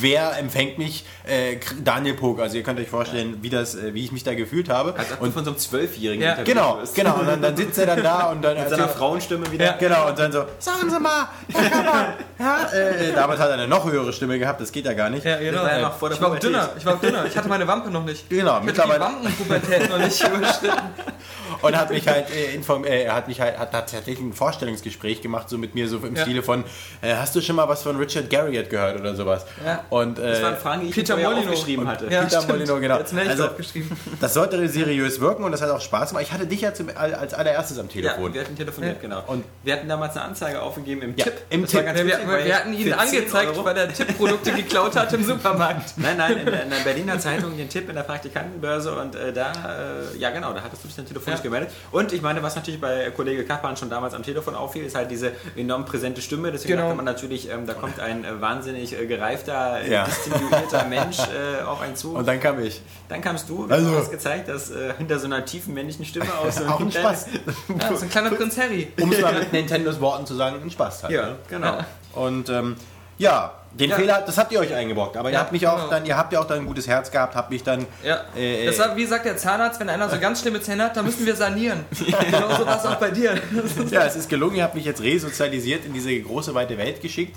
[0.00, 1.04] wer empfängt mich?
[1.24, 4.34] Äh, Daniel Pog, also ihr könnt euch vorstellen, wie, das, äh, wie ich mich da
[4.34, 4.94] gefühlt habe.
[4.96, 6.42] Als ob du und von so einem Zwölfjährigen Ja.
[6.42, 6.94] genau, wirst.
[6.94, 9.74] genau, und dann, dann sitzt er dann da und dann Mit seiner Frauenstimme wieder.
[9.78, 13.68] Genau, und dann so, sagen Sie mal, Herr Kammer, ja, äh, damals hat er eine
[13.68, 15.24] noch höhere Stimme gehabt, das geht ja gar nicht.
[15.24, 15.62] Ja, genau.
[15.62, 17.24] war ja noch vor der ich war auch dünner, ich war auch dünner.
[17.26, 18.28] Ich hatte meine Wampe noch nicht.
[18.30, 20.78] Genau, ich mittlerweile- Wampenpubertät noch nicht überschritten.
[21.62, 25.22] Und hat mich halt äh, inform äh, er hat mich halt hat tatsächlich ein Vorstellungsgespräch
[25.22, 26.22] gemacht, so mit mir, so im Ja.
[26.22, 26.64] Stile von,
[27.02, 29.44] äh, hast du schon mal was von Richard Garriott gehört oder sowas?
[29.64, 29.84] Ja.
[29.90, 31.52] Und, äh, Das waren Fragen, die ich Peter vorher Molyneux.
[31.54, 32.04] aufgeschrieben hatte.
[32.10, 32.48] Ja, Peter stimmt.
[32.68, 32.96] Molyneux, genau.
[33.28, 33.90] Also- aufgeschrieben.
[34.20, 36.24] Das sollte seriös wirken und das hat auch Spaß gemacht.
[36.26, 38.34] Ich hatte dich ja zum, als allererstes am Ja, Telefon.
[38.34, 39.22] wir hatten telefoniert, genau.
[39.26, 41.34] Und- wir hatten damals eine Anzeige aufgegeben im Ja, Tipp.
[41.50, 41.86] im Das war Tipp.
[41.86, 44.96] ganz Ja, wir, weil wir hatten ihn für 10 angezeigt, Euro- weil er Tippprodukte geklaut
[44.96, 45.94] hat im Supermarkt.
[45.96, 49.32] Nein, nein, in der, in der Berliner Zeitung den Tipp in der Praktikantenbörse und äh,
[49.32, 51.43] da, äh, ja genau, da hattest du dich dann telefonisch Ja.
[51.44, 51.70] Gemeldet.
[51.92, 55.10] Und ich meine, was natürlich bei Kollege Kappan schon damals am Telefon auffiel, ist halt
[55.12, 56.50] diese enorm präsente Stimme.
[56.50, 56.84] Deswegen Genau.
[56.86, 60.04] dachte man natürlich, ähm, da kommt ein äh, wahnsinnig äh, gereifter, äh, Ja.
[60.06, 62.14] distinguierter Mensch äh, auf einen zu.
[62.16, 62.82] Und dann kam ich.
[63.08, 63.90] dann kamst du, Also.
[63.92, 66.90] du hast gezeigt, dass äh, hinter so einer tiefen männlichen Stimme aus so Auch ein
[66.90, 67.26] Spaß.
[67.80, 68.90] Ja, so ein kleiner Prinz Harry.
[69.00, 71.12] Um es mal mit Nintendos Worten zu sagen, ein Spaß halt.
[71.12, 71.36] Ja, ne?
[71.48, 71.78] genau.
[72.14, 72.76] Und ähm,
[73.18, 73.96] ja, den Ja.
[73.96, 75.16] Fehler, das habt ihr euch eingebrockt.
[75.16, 75.90] Aber ihr Ja, habt mich auch genau.
[75.90, 77.86] dann, ihr habt ja auch dann ein gutes Herz gehabt, habt mich dann.
[78.04, 78.20] Ja.
[78.36, 81.04] Äh, Das war, wie sagt der Zahnarzt, wenn einer so ganz schlimme Zähne hat, dann
[81.04, 81.84] müssen wir sanieren.
[82.30, 83.34] Genau so war es auch bei dir.
[83.90, 84.56] Ja, es ist gelungen.
[84.56, 87.36] Ihr habt mich jetzt resozialisiert in diese große, weite Welt geschickt.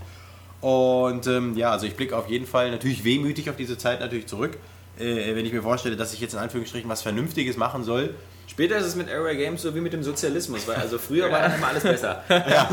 [0.61, 4.27] Und ähm, ja, also ich blicke auf jeden Fall natürlich wehmütig auf diese Zeit natürlich
[4.27, 4.57] zurück.
[4.99, 8.15] Äh, wenn ich mir vorstelle, dass ich jetzt in Anführungsstrichen was Vernünftiges machen soll,
[8.49, 11.41] Später ist es mit Area Games so wie mit dem Sozialismus, weil also früher war
[11.43, 12.23] dann immer alles besser.
[12.29, 12.69] Ja,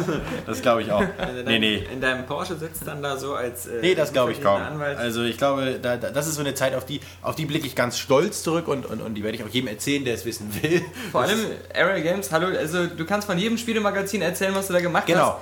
[0.47, 1.01] das glaube ich auch.
[1.19, 1.85] Wenn du Nee, nee.
[1.93, 3.67] In deinem Porsche sitzt dann da so als.
[3.67, 4.63] Äh, Nee, das glaube ich kaum.
[4.63, 4.97] Anwalt.
[4.99, 7.67] Also ich glaube, da, da, das ist so eine Zeit, auf die, auf die blicke
[7.67, 10.25] ich ganz stolz zurück und, und, und die werde ich auch jedem erzählen, der es
[10.25, 10.81] wissen will.
[11.13, 11.39] Vor allem
[11.75, 15.21] Area Games, hallo, also du kannst von jedem Spielemagazin erzählen, was du da gemacht Genau.
[15.33, 15.37] hast.
[15.39, 15.41] Äh,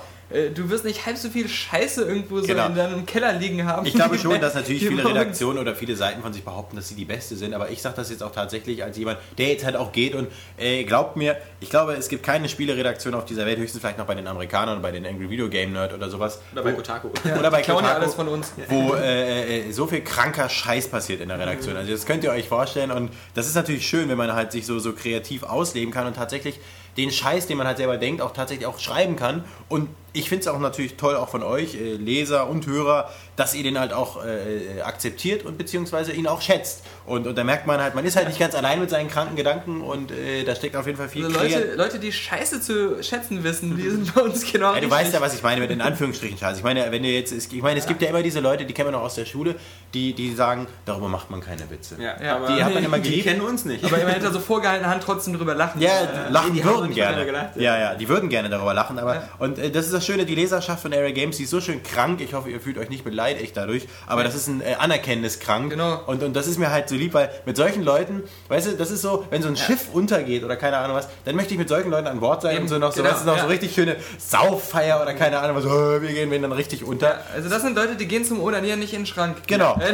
[0.55, 2.65] Du wirst nicht halb so viel Scheiße irgendwo so Genau.
[2.67, 3.85] in deinem Keller liegen haben.
[3.85, 6.89] Ich glaube schon, dass natürlich viele bei Redaktionen oder viele Seiten von sich behaupten, dass
[6.89, 7.53] sie die Beste sind.
[7.53, 10.15] Aber ich sage das jetzt auch tatsächlich als jemand, der jetzt halt auch geht.
[10.15, 13.97] Und äh, glaubt mir, ich glaube, es gibt keine Spieleredaktion auf dieser Welt, höchstens vielleicht
[13.99, 16.39] noch bei den Amerikanern, bei den Angry Video Game Nerd oder sowas.
[16.53, 17.09] Oder bei wo- Kotaku.
[17.39, 18.53] Oder bei klauen ja Kotaku, alles von uns.
[18.69, 21.75] wo äh, äh, so viel kranker Scheiß passiert in der Redaktion.
[21.77, 24.65] Also das könnt ihr euch vorstellen und das ist natürlich schön, wenn man halt sich
[24.65, 26.59] so, so kreativ ausleben kann und tatsächlich
[26.97, 29.43] den Scheiß, den man halt selber denkt, auch tatsächlich auch schreiben kann.
[29.69, 33.53] Und ich finde es auch natürlich toll, auch von euch, äh, Leser und Hörer, dass
[33.55, 36.83] ihr den halt auch äh, akzeptiert und beziehungsweise ihn auch schätzt.
[37.05, 39.35] Und, und da merkt man halt, man ist halt nicht ganz allein mit seinen kranken
[39.35, 43.03] Gedanken und äh, da steckt auf jeden Fall viel Also Leute, Leute, die Scheiße zu
[43.03, 44.91] schätzen wissen, die sind bei uns genau ja, du richtig.
[44.91, 46.59] weißt ja, was ich meine mit in Anführungsstrichen Scheiße.
[46.59, 48.87] Ich meine, wenn ihr jetzt, ich meine, es gibt ja immer diese Leute, die kennen
[48.87, 49.55] wir noch aus der Schule,
[49.93, 51.97] die, die sagen, darüber macht man keine Witze.
[51.99, 53.83] Ja, Ja, aber die hat man immer die kennen uns nicht.
[53.83, 55.81] Aber immer hinter so vorgehaltener Hand trotzdem drüber lachen.
[55.81, 57.25] Ja, lachen die würden gerne.
[57.25, 57.77] gelacht, ja.
[57.77, 58.99] ja, die würden gerne darüber lachen.
[58.99, 61.61] Aber und äh, das ist das Schöne, die Leserschaft von Area Games, die ist so
[61.61, 62.21] schön krank.
[62.21, 63.87] Ich hoffe, ihr fühlt euch nicht beleidigt dadurch.
[64.07, 65.71] Aber das ist ein äh, anerkennendes Krank.
[65.71, 66.01] Genau.
[66.05, 68.91] Und, und das ist mir halt so lieb, weil mit solchen Leuten, weißt du, das
[68.91, 71.69] ist so, wenn so ein Schiff untergeht oder keine Ahnung was, dann möchte ich mit
[71.69, 73.43] solchen Leuten an Bord sein Eben, und so noch so, genau, weißt du, noch ja.
[73.43, 77.07] so richtig schöne Sauffeier oder keine Ahnung was, oh, wir gehen dann richtig unter.
[77.07, 79.37] Ja, also das sind Leute, die gehen zum Onanieren nicht in den Schrank.
[79.47, 79.79] Genau.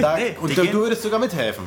[0.00, 1.64] Da, Nee, und du, du würdest sogar mithelfen.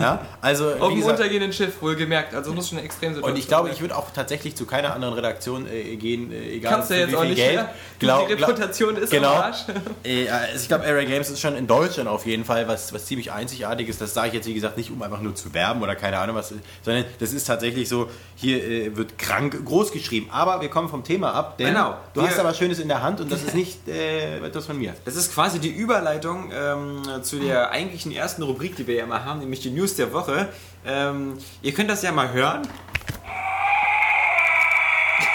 [0.00, 0.20] Ja.
[0.40, 2.34] Also, Auf dem untergehenden Schiff, wohlgemerkt.
[2.34, 5.14] Also muss schon eine Extremsituation und ich glaube, ich würde auch tatsächlich zu keiner anderen
[5.14, 7.64] Redaktion äh, gehen, äh, egal Kannst du jetzt wie auch nicht Geld.
[7.98, 9.32] Glaub- die glaub- Reputation ist genau.
[9.34, 9.64] am Arsch.
[10.04, 13.32] Äh, ich glaube, Area Games ist schon in Deutschland auf jeden Fall was, was ziemlich
[13.32, 13.98] Einzigartiges.
[13.98, 16.36] Das sage ich jetzt, wie gesagt, nicht um einfach nur zu werben oder keine Ahnung
[16.36, 20.28] was, sondern das ist tatsächlich so, hier äh, wird krank groß geschrieben.
[20.30, 21.96] Aber wir kommen vom Thema ab, denn Genau.
[22.14, 24.78] du Wir- hast aber Schönes in der Hand und das ist nicht äh, etwas von
[24.78, 24.94] mir.
[25.04, 29.24] Das ist quasi die Überleitung ähm, zu der eigentlichen ersten Rubrik, die wir ja immer
[29.24, 30.48] haben, nämlich die News der Woche.
[30.84, 32.62] Ähm, ihr könnt das ja mal hören.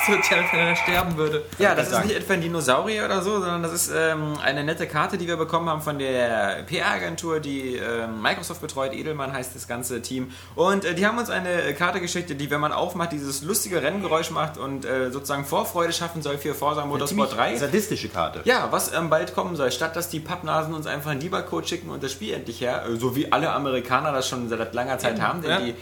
[0.07, 1.43] Tja, wenn er sterben würde.
[1.59, 4.87] Ja, das ist nicht etwa ein Dinosaurier oder so, sondern das ist ähm, eine nette
[4.87, 8.93] Karte, die wir bekommen haben von der PR-Agentur, die ähm, Microsoft betreut.
[8.93, 10.31] Edelmann heißt das ganze Team.
[10.55, 14.31] Und äh, die haben uns eine Karte geschickt, die, wenn man aufmacht, dieses lustige Renngeräusch
[14.31, 17.57] macht und äh, sozusagen Vorfreude schaffen soll für Forza Motorsport 3.
[17.57, 18.41] sadistische Karte.
[18.45, 21.89] Ja, was ähm, bald kommen soll, statt dass die Pappnasen uns einfach einen Debug-Code schicken
[21.89, 25.21] und das Spiel endlich her, äh, so wie alle Amerikaner das schon seit langer Zeit
[25.21, 25.59] haben, denn Ja.
[25.59, 25.75] die,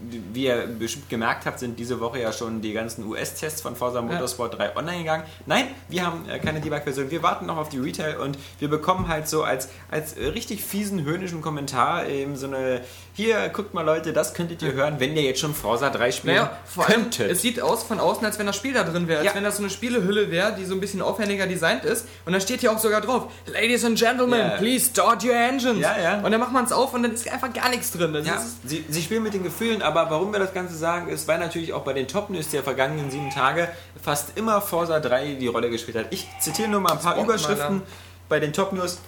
[0.00, 4.00] wie ihr bestimmt gemerkt habt, sind diese Woche ja schon die ganzen US-Tests von Forza
[4.00, 5.24] Motorsport 3 online gegangen.
[5.46, 9.08] Nein, wir haben äh, keine Debug-Version, wir warten noch auf die Retail und wir bekommen
[9.08, 12.82] halt so als, als äh, richtig fiesen, höhnischen Kommentar eben so eine,
[13.18, 16.36] hier, guckt mal Leute, das könntet ihr hören, wenn ihr jetzt schon Forza 3 spielen
[16.36, 17.30] Naja, vor allem, könntet.
[17.30, 19.18] es sieht aus von außen, als wenn das Spiel da drin wäre.
[19.18, 19.34] Als Ja.
[19.34, 22.06] wenn das so eine Spielehülle wäre, die so ein bisschen aufwendiger designt ist.
[22.24, 24.48] Und da steht hier auch sogar drauf, Ladies and Gentlemen, Ja.
[24.56, 25.80] please start your engines.
[25.80, 26.20] Ja, ja.
[26.20, 28.12] Und dann macht man es auf und dann ist einfach gar nichts drin.
[28.14, 31.28] Das Ja, sie, sie spielen mit den Gefühlen, aber warum wir das Ganze sagen, ist,
[31.28, 33.68] weil natürlich auch bei den Top-News der vergangenen sieben Tage
[34.02, 36.06] fast immer Forza 3 die Rolle gespielt hat.
[36.10, 37.82] Ich zitiere nur mal ein paar braucht man Überschriften
[38.28, 38.98] bei den Top-News.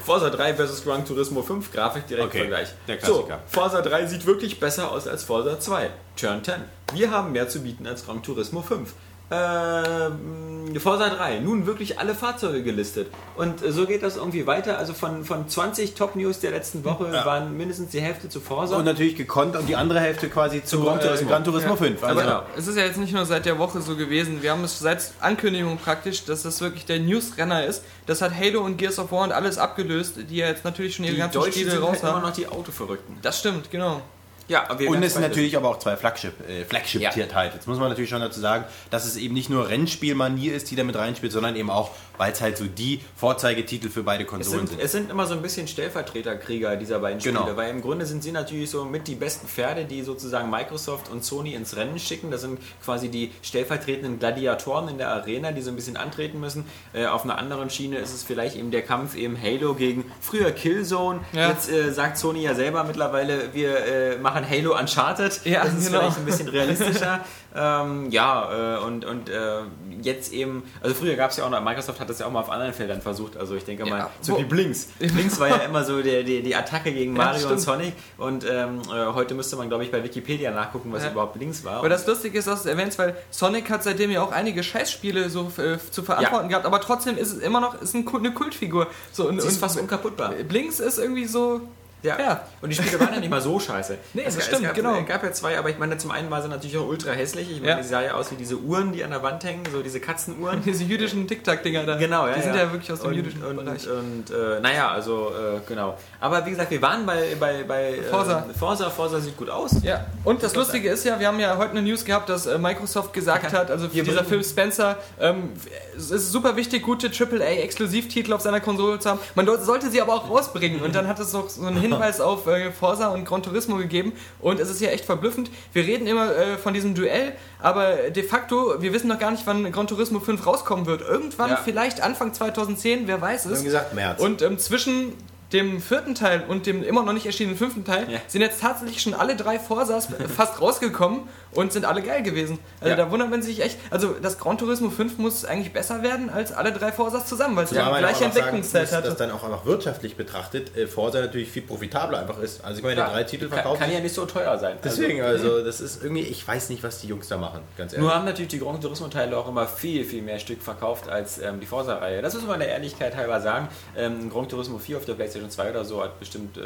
[0.00, 2.68] Forza 3 versus Gran Turismo 5, Grafik direkt Okay, Vergleich.
[2.88, 3.42] der so, Klassiker.
[3.46, 5.90] Forza 3 sieht wirklich besser aus als Forza 2.
[6.16, 6.54] Turn 10.
[6.94, 8.92] Wir haben mehr zu bieten als Gran Turismo 5.
[9.32, 13.08] Ähm, Forza 3, nun wirklich alle Fahrzeuge gelistet.
[13.36, 14.78] Und äh, so geht das irgendwie weiter.
[14.78, 17.24] Also von, von 20 Top-News der letzten Woche Ja.
[17.26, 18.76] waren mindestens die Hälfte zu Forza.
[18.76, 21.26] Und natürlich gekonnt und die andere Hälfte quasi zu, Gran Gran Turismo.
[21.26, 21.76] Äh, Gran Turismo Ja.
[21.76, 22.04] 5.
[22.04, 22.42] Also, aber genau.
[22.56, 24.42] es ist ja jetzt nicht nur seit der Woche so gewesen.
[24.42, 27.82] Wir haben es seit Ankündigung praktisch, dass das wirklich der News-Renner ist.
[28.06, 31.04] Das hat Halo und Gears of War und alles abgelöst, die ja jetzt natürlich schon
[31.04, 32.22] ihre die ganzen Deutschen Spiele sind raus halt immer haben.
[32.22, 33.16] noch die Autoverrückten.
[33.22, 34.02] Das stimmt, genau.
[34.50, 36.64] Ja, Und es sind natürlich aber auch zwei Flagship, äh, Ja.
[36.64, 37.66] Flagship-Titles.
[37.68, 40.96] Muss man natürlich schon dazu sagen, dass es eben nicht nur Rennspielmanier ist, die damit
[40.96, 44.76] reinspielt, sondern eben auch, weil es halt so die Vorzeigetitel für beide Es Konsolen sind,
[44.76, 44.82] sind.
[44.82, 47.56] es sind immer so ein bisschen Stellvertreterkrieger dieser beiden Spiele, Genau.
[47.56, 51.24] weil im Grunde sind sie natürlich so mit die besten Pferde, die sozusagen Microsoft und
[51.24, 52.30] Sony ins Rennen schicken.
[52.30, 56.66] Das sind quasi die stellvertretenden Gladiatoren in der Arena, die so ein bisschen antreten müssen.
[56.92, 60.50] Äh, auf einer anderen Schiene ist es vielleicht eben der Kampf eben Halo gegen früher
[60.52, 61.20] Killzone.
[61.32, 61.48] Ja.
[61.48, 65.40] Jetzt äh, sagt Sony ja selber mittlerweile, wir äh, machen Halo Uncharted.
[65.46, 66.00] Ja, das ist genau.
[66.00, 67.24] vielleicht ein bisschen realistischer.
[67.54, 69.62] ähm, ja, äh, und, und äh,
[70.02, 72.40] jetzt eben, also früher gab es ja auch noch, Microsoft hat das ja auch mal
[72.40, 74.88] auf anderen Feldern versucht, also ich denke Ja, mal, so wie Blinks.
[74.98, 77.60] Blinks war ja immer so der, die, die Attacke gegen Ja, Mario und stimmt.
[77.60, 81.10] Sonic und ähm, äh, heute müsste man, glaube ich, bei Wikipedia nachgucken, was Ja.
[81.10, 81.78] überhaupt Blinks war.
[81.78, 84.62] Aber das Lustige ist, dass du es erwähnst, weil Sonic hat seitdem ja auch einige
[84.62, 88.32] Scheißspiele so äh, zu verantworten gehabt, aber trotzdem ist es immer noch ist ein, eine
[88.32, 88.86] Kultfigur.
[89.12, 90.30] So, und, Sie ist und fast unkaputtbar.
[90.48, 91.62] Blinks ist irgendwie so.
[92.02, 92.18] Ja.
[92.18, 92.40] Ja.
[92.62, 93.98] Und die Spiele waren ja nicht mal so scheiße.
[94.14, 94.98] Nee, es, das es stimmt, gab, genau.
[94.98, 97.50] Es gab ja zwei, aber ich meine, zum einen war sie natürlich auch ultra hässlich.
[97.50, 97.76] Ich meine, Ja.
[97.78, 100.62] die sah ja aus wie diese Uhren, die an der Wand hängen, so diese Katzenuhren.
[100.70, 101.96] Diese jüdischen Tic-Tac-Dinger da.
[101.96, 102.34] Genau, ja.
[102.34, 103.88] Die sind ja, wirklich aus dem und, jüdischen und, Bereich.
[103.88, 105.96] Und, äh, naja, also, äh, genau.
[106.20, 108.46] Aber wie gesagt, wir waren bei, bei, bei äh, Forza.
[108.58, 108.90] Forza.
[108.90, 109.82] Forza sieht gut aus.
[109.82, 112.58] Ja, und das Lustige ist ja, wir haben ja heute eine News gehabt, dass äh,
[112.58, 115.50] Microsoft gesagt hat, also Wir dieser Phil Spencer, ähm,
[115.96, 119.20] es ist super wichtig, gute AAA-Exklusivtitel auf seiner Konsole zu haben.
[119.34, 120.80] Man sollte sie aber auch rausbringen.
[120.80, 124.12] Und dann hat es noch so einen Hinweis auf äh, Forza und Gran Turismo gegeben.
[124.40, 125.50] Und es ist ja echt verblüffend.
[125.72, 129.46] Wir reden immer äh, von diesem Duell, aber de facto, wir wissen noch gar nicht,
[129.46, 131.02] wann Gran Turismo 5 rauskommen wird.
[131.02, 131.60] Irgendwann, Ja.
[131.62, 133.58] vielleicht Anfang 2010, wer weiß Wir es.
[133.58, 134.20] haben gesagt März.
[134.20, 135.12] Und ähm, zwischen
[135.52, 138.18] dem vierten Teil und dem immer noch nicht erschienenen fünften Teil Ja.
[138.28, 141.22] sind jetzt tatsächlich schon alle drei Forsas fast rausgekommen
[141.54, 142.58] und sind alle geil gewesen.
[142.80, 142.96] Also Ja.
[142.96, 143.78] da wundert man sich echt.
[143.90, 147.64] Also das Gran Turismo 5 muss eigentlich besser werden als alle drei Forsas zusammen, weil
[147.64, 149.14] es ja ja gleiche Entwicklungszeit dass hatte.
[149.14, 152.64] dann auch einfach wirtschaftlich betrachtet äh, Forza natürlich viel profitabler einfach ist.
[152.64, 153.80] Also ich meine, Klar, drei Titel kann, verkaufen.
[153.80, 154.78] kann ja nicht so teuer sein.
[154.84, 158.04] Deswegen, also das ist irgendwie, ich weiß nicht, was die Jungs da machen, ganz ehrlich.
[158.04, 161.60] Nur haben natürlich die Gran Turismo-Teile auch immer viel, viel mehr Stück verkauft als ähm,
[161.60, 162.22] die Forza-Reihe.
[162.22, 163.68] Das muss man der Ehrlichkeit halber sagen.
[163.96, 166.60] Ähm, Gran Turismo 4 auf der PlayStation 2 oder so hat bestimmt äh,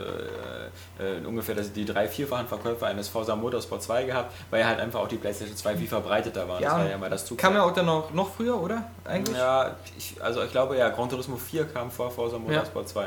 [1.02, 5.00] äh, ungefähr das, die drei, vierfachen Verkäufe eines Forza Motorsport 2 gehabt, weil halt einfach
[5.00, 6.60] auch die PlayStation 2 viel verbreiteter war.
[6.60, 7.38] Ja, das war ja immer das Zug.
[7.38, 8.84] Kam ja auch dann noch, noch früher, oder?
[9.04, 9.36] Eigentlich?
[9.36, 13.06] Ja, ich, also ich glaube ja, Gran Turismo 4 kam vor Forza Motorsport 2.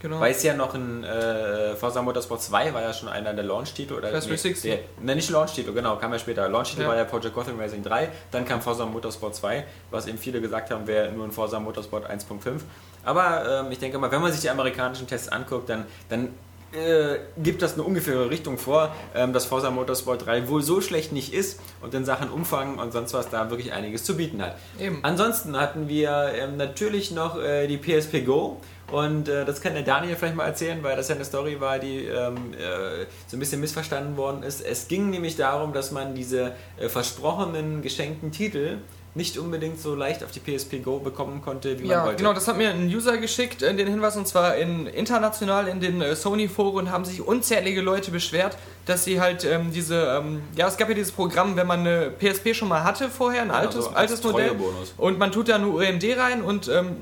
[0.00, 0.18] Genau.
[0.18, 3.94] Weil es ja noch ein äh, Forza Motorsport 2 war ja schon einer der Launch-Titel
[3.94, 4.62] oder Das 360.
[4.68, 6.48] der, ne, nicht Launch-Titel, genau, kam ja später.
[6.48, 6.88] Launch-Titel Ja.
[6.88, 10.72] war ja Project Gotham Racing 3, dann kam Forza Motorsport 2, was eben viele gesagt
[10.72, 12.62] haben, wäre nur ein Forza Motorsport 1.5.
[13.04, 16.34] Aber ähm, ich denke mal, wenn man sich die amerikanischen Tests anguckt, dann, dann
[16.72, 21.12] äh, gibt das eine ungefähre Richtung vor, ähm, dass Forza Motorsport 3 wohl so schlecht
[21.12, 24.56] nicht ist und in Sachen Umfang und sonst was da wirklich einiges zu bieten hat.
[24.80, 25.00] Eben.
[25.02, 28.60] Ansonsten hatten wir ähm, natürlich noch äh, die PSP Go.
[28.90, 31.78] Und äh, das kann der Daniel vielleicht mal erzählen, weil das ja eine Story war,
[31.78, 34.60] die ähm, äh, so ein bisschen missverstanden worden ist.
[34.60, 38.78] Es ging nämlich darum, dass man diese äh, versprochenen geschenkten Titel
[39.14, 42.16] nicht unbedingt so leicht auf die PSP Go bekommen konnte, wie man Ja, wollte.
[42.16, 45.80] genau, das hat mir ein User geschickt, äh, den Hinweis, und zwar in, international in
[45.80, 50.66] den äh, Sony-Foren haben sich unzählige Leute beschwert, dass sie halt ähm, diese, ähm, ja,
[50.66, 53.84] es gab ja dieses Programm, wenn man eine PSP schon mal hatte vorher, ein altes,
[53.84, 54.52] so als altes Modell,
[54.96, 56.96] und man tut da nur UMD rein und ähm,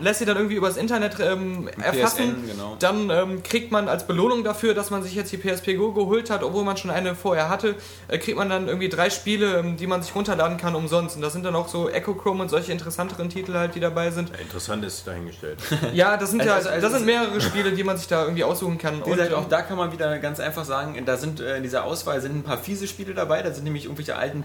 [0.00, 2.34] lässt sie dann irgendwie übers Internet ähm, erfassen.
[2.44, 2.76] PSN, genau.
[2.78, 6.30] Dann ähm, kriegt man als Belohnung dafür, dass man sich jetzt die PSP Go geholt
[6.30, 7.74] hat, obwohl man schon eine vorher hatte,
[8.08, 11.16] äh, kriegt man dann irgendwie drei Spiele, ähm, die man sich runterladen kann umsonst.
[11.16, 14.10] Und das sind dann auch so Echo Chrome und solche interessanteren Titel halt, die dabei
[14.10, 14.30] sind.
[14.40, 15.58] Interessant ist dahingestellt.
[15.92, 18.22] Ja, das sind Also- ja, also- also das sind mehrere Spiele, die man sich da
[18.22, 19.04] irgendwie aussuchen kann.
[19.04, 21.62] Wie gesagt, ähm, auch da kann man wieder ganz einfach sagen, da sind äh, in
[21.62, 23.42] dieser Auswahl sind ein paar fiese Spiele dabei.
[23.42, 24.44] Da sind nämlich irgendwelche alten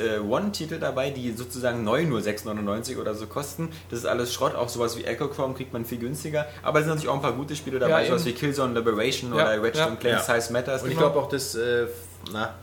[0.00, 3.70] PS1-Titel dabei, die sozusagen neu nur 6,99 oder so kosten.
[3.90, 4.54] Das ist alles Schrott.
[4.54, 6.46] Auch sowas wie Echo Chrome kriegt man viel günstiger.
[6.62, 8.30] Aber es sind natürlich auch ein paar gute Spiele dabei, Ja, sowas eben.
[8.36, 9.86] wie Killzone Liberation Ja, oder Ratchet ja.
[9.86, 10.40] and Clank Ja.
[10.40, 10.82] Size Matters.
[10.82, 11.10] Und ich Genau.
[11.10, 11.86] glaube auch, das, äh,
[12.32, 12.54] na,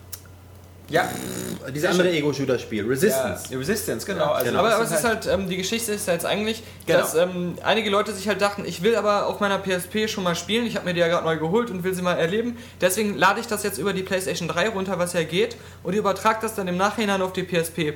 [0.92, 1.08] ja,
[1.72, 3.56] dieses andere Ego-Shooter-Spiel, ja, Resistance.
[3.60, 4.32] Resistance, genau.
[4.32, 6.64] Also aber, das aber sind es ist halt, ähm, die Geschichte ist ja jetzt eigentlich,
[6.88, 7.00] Genau.
[7.02, 10.34] dass ähm, einige Leute sich halt dachten, ich will aber auf meiner PSP schon mal
[10.34, 12.58] spielen, ich habe mir die ja gerade neu geholt und will sie mal erleben.
[12.82, 16.40] Deswegen lade ich das jetzt über die PlayStation 3 runter, was ja geht, und übertrage
[16.42, 17.94] das dann im Nachhinein auf die PSP.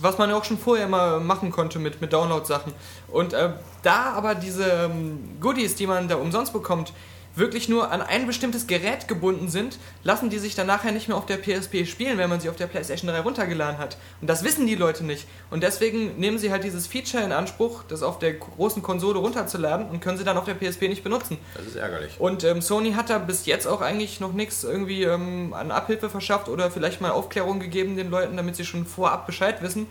[0.00, 2.72] Was man ja auch schon vorher mal machen konnte mit, mit Download-Sachen.
[3.08, 3.50] Und äh,
[3.82, 6.92] da aber diese ähm, Goodies, die man da umsonst bekommt,
[7.38, 11.16] wirklich nur an ein bestimmtes Gerät gebunden sind, lassen die sich dann nachher nicht mehr
[11.16, 13.96] auf der PSP spielen, wenn man sie auf der PlayStation 3 runtergeladen hat.
[14.20, 15.26] Und das wissen die Leute nicht.
[15.50, 19.88] Und deswegen nehmen sie halt dieses Feature in Anspruch, das auf der großen Konsole runterzuladen
[19.88, 21.38] und können sie dann auf der PSP nicht benutzen.
[21.54, 22.18] Das ist ärgerlich.
[22.18, 26.10] Und ähm, Sony hat da bis jetzt auch eigentlich noch nichts irgendwie ähm, an Abhilfe
[26.10, 29.86] verschafft oder vielleicht mal Aufklärung gegeben den Leuten, damit sie schon vorab Bescheid wissen.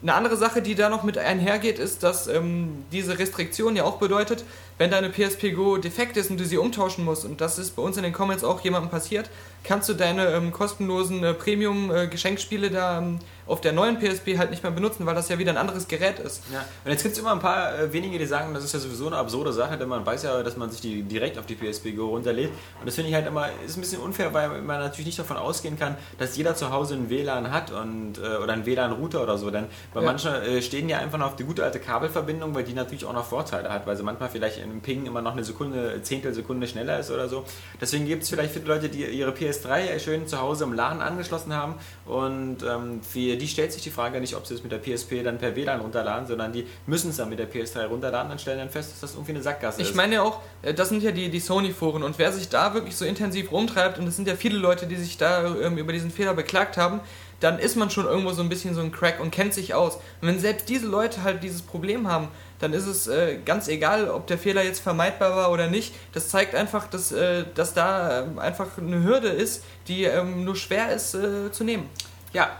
[0.00, 3.96] Eine andere Sache, die da noch mit einhergeht, ist, dass ähm, diese Restriktion ja auch
[3.96, 4.44] bedeutet,
[4.78, 7.82] wenn deine PSP Go defekt ist und du sie umtauschen musst, und das ist bei
[7.82, 9.28] uns in den Comments auch jemandem passiert,
[9.64, 14.62] kannst du deine ähm, kostenlosen äh, Premium-Geschenkspiele da ähm, auf der neuen PSP halt nicht
[14.62, 16.42] mehr benutzen, weil das ja wieder ein anderes Gerät ist.
[16.52, 18.78] Ja, und jetzt gibt es immer ein paar äh, wenige, die sagen, das ist ja
[18.78, 21.54] sowieso eine absurde Sache, denn man weiß ja, dass man sich die direkt auf die
[21.56, 22.50] PSP Go runterlädt.
[22.80, 25.36] Und das finde ich halt immer, ist ein bisschen unfair, weil man natürlich nicht davon
[25.38, 29.38] ausgehen kann, dass jeder zu Hause ein WLAN hat und, äh, oder einen WLAN-Router oder
[29.38, 29.50] so.
[29.50, 30.06] Denn bei Ja.
[30.06, 33.14] manchen äh, stehen ja einfach noch auf die gute alte Kabelverbindung, weil die natürlich auch
[33.14, 36.98] noch Vorteile hat, weil sie manchmal vielleicht im Ping immer noch eine Sekunde, Zehntelsekunde schneller
[36.98, 37.44] ist oder so.
[37.80, 41.54] Deswegen gibt es vielleicht viele Leute, die ihre PS3 schön zu Hause im LAN angeschlossen
[41.54, 44.78] haben und ähm, für die stellt sich die Frage nicht, ob sie es mit der
[44.78, 48.40] PSP dann per WLAN runterladen, sondern die müssen es dann mit der PS3 runterladen und
[48.40, 49.96] stellen dann fest, dass das irgendwie eine Sackgasse Ich ist.
[49.96, 52.96] meine ja auch, äh, das sind ja die, die Sony-Foren und wer sich da wirklich
[52.96, 56.10] so intensiv rumtreibt, und es sind ja viele Leute, die sich da ähm, über diesen
[56.10, 57.00] Fehler beklagt haben,
[57.40, 59.96] dann ist man schon irgendwo so ein bisschen so ein Crack und kennt sich aus.
[60.20, 64.10] Und wenn selbst diese Leute halt dieses Problem haben, dann ist es äh, ganz egal,
[64.10, 65.94] ob der Fehler jetzt vermeidbar war oder nicht.
[66.12, 70.56] Das zeigt einfach, dass, äh, dass da ähm, einfach eine Hürde ist, die ähm, nur
[70.56, 71.88] schwer ist äh, zu nehmen.
[72.32, 72.50] Ja,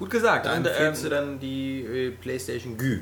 [0.00, 0.46] gut gesagt.
[0.46, 2.98] Dann Und, ähm, du dann die äh, PlayStation Gü.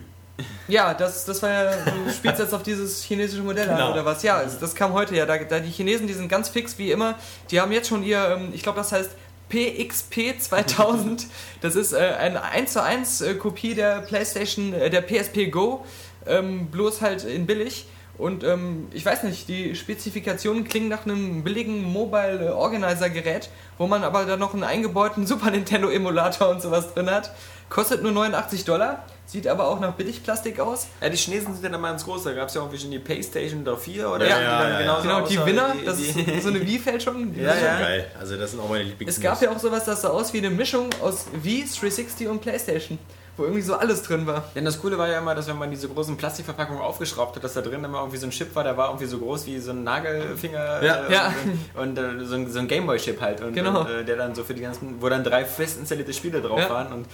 [0.69, 3.93] Ja, das, das war ja, du spielst jetzt auf dieses chinesische Modell an Genau.
[3.93, 4.23] oder was?
[4.23, 5.25] Ja, es- das kam heute ja.
[5.27, 7.19] Da, da die Chinesen, die sind ganz fix wie immer.
[7.51, 9.11] Die haben jetzt schon ihr, ähm, ich glaube, das heißt
[9.49, 11.27] PXP 2000.
[11.61, 15.85] Das ist äh, eine 1 zu 1 äh, Kopie der PlayStation, äh, der PSP Go,
[16.27, 17.87] ähm, bloß halt in billig.
[18.19, 23.87] Und ähm, ich weiß nicht, die Spezifikationen klingen nach einem billigen Mobile Organizer Gerät, wo
[23.87, 27.31] man aber dann noch einen eingebauten Super Nintendo Emulator und sowas drin hat.
[27.69, 30.87] Kostet nur 89 Dollar, sieht aber auch nach Billigplastik aus.
[31.01, 32.25] ja, die Chinesen sind ja dann mal ganz groß.
[32.25, 34.79] Da gab es ja auch schon die PlayStation 4 oder Ja, die ja, dann ja,
[34.81, 37.35] genauso Genau, die Winner, das die- ist so eine Wii-Fälschung.
[37.37, 37.79] Ja, ja.
[37.79, 38.07] Geil.
[38.19, 39.17] Also das sind auch meine Lieblings.
[39.17, 42.41] Es gab ja auch sowas, das sah aus wie eine Mischung aus Wii, 360 und
[42.41, 42.99] Playstation,
[43.39, 44.45] wo irgendwie so alles drin war.
[44.55, 47.55] Denn das Coole war ja immer, dass wenn man diese großen Plastikverpackungen aufgeschraubt hat, dass
[47.55, 49.71] da drin immer irgendwie so ein Chip war, der war irgendwie so groß wie so
[49.71, 51.07] ein Nagelfinger Ja.
[51.07, 51.35] äh, Ja.
[51.75, 53.41] und, und äh, so ein, so ein Gameboy-Chip halt.
[53.41, 53.81] Und, Genau.
[53.81, 56.59] und äh, der dann so für die ganzen, wo dann drei fest installierte Spiele drauf
[56.61, 56.71] Ja.
[56.71, 57.07] waren und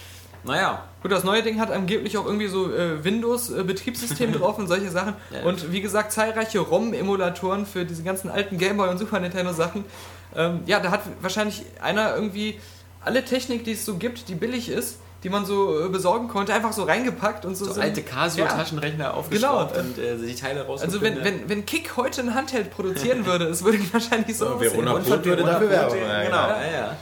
[0.43, 0.83] naja.
[1.01, 5.15] Gut, das neue Ding hat angeblich auch irgendwie so äh, Windows-Betriebssystem drauf und solche Sachen.
[5.31, 5.43] Ja.
[5.43, 9.85] Und wie gesagt, zahlreiche ROM-Emulatoren für diese ganzen alten Gameboy- und Super Nintendo-Sachen.
[10.35, 12.59] Ähm, ja, da hat wahrscheinlich einer irgendwie
[13.03, 16.53] alle Technik, die es so gibt, die billig ist, die man so äh, besorgen konnte,
[16.53, 17.65] einfach so reingepackt und so.
[17.65, 19.85] So sind- alte Casio-Taschenrechner aufgeschraubt Genau.
[19.87, 20.83] und äh, die Teile raus.
[20.83, 24.51] Also wenn, wenn, wenn Kick heute ein Handheld produzieren würde, es würde wahrscheinlich so Ja,
[24.51, 24.71] aussehen.
[24.73, 26.97] Verona von würde ja, Ja, Genau, ja, ja.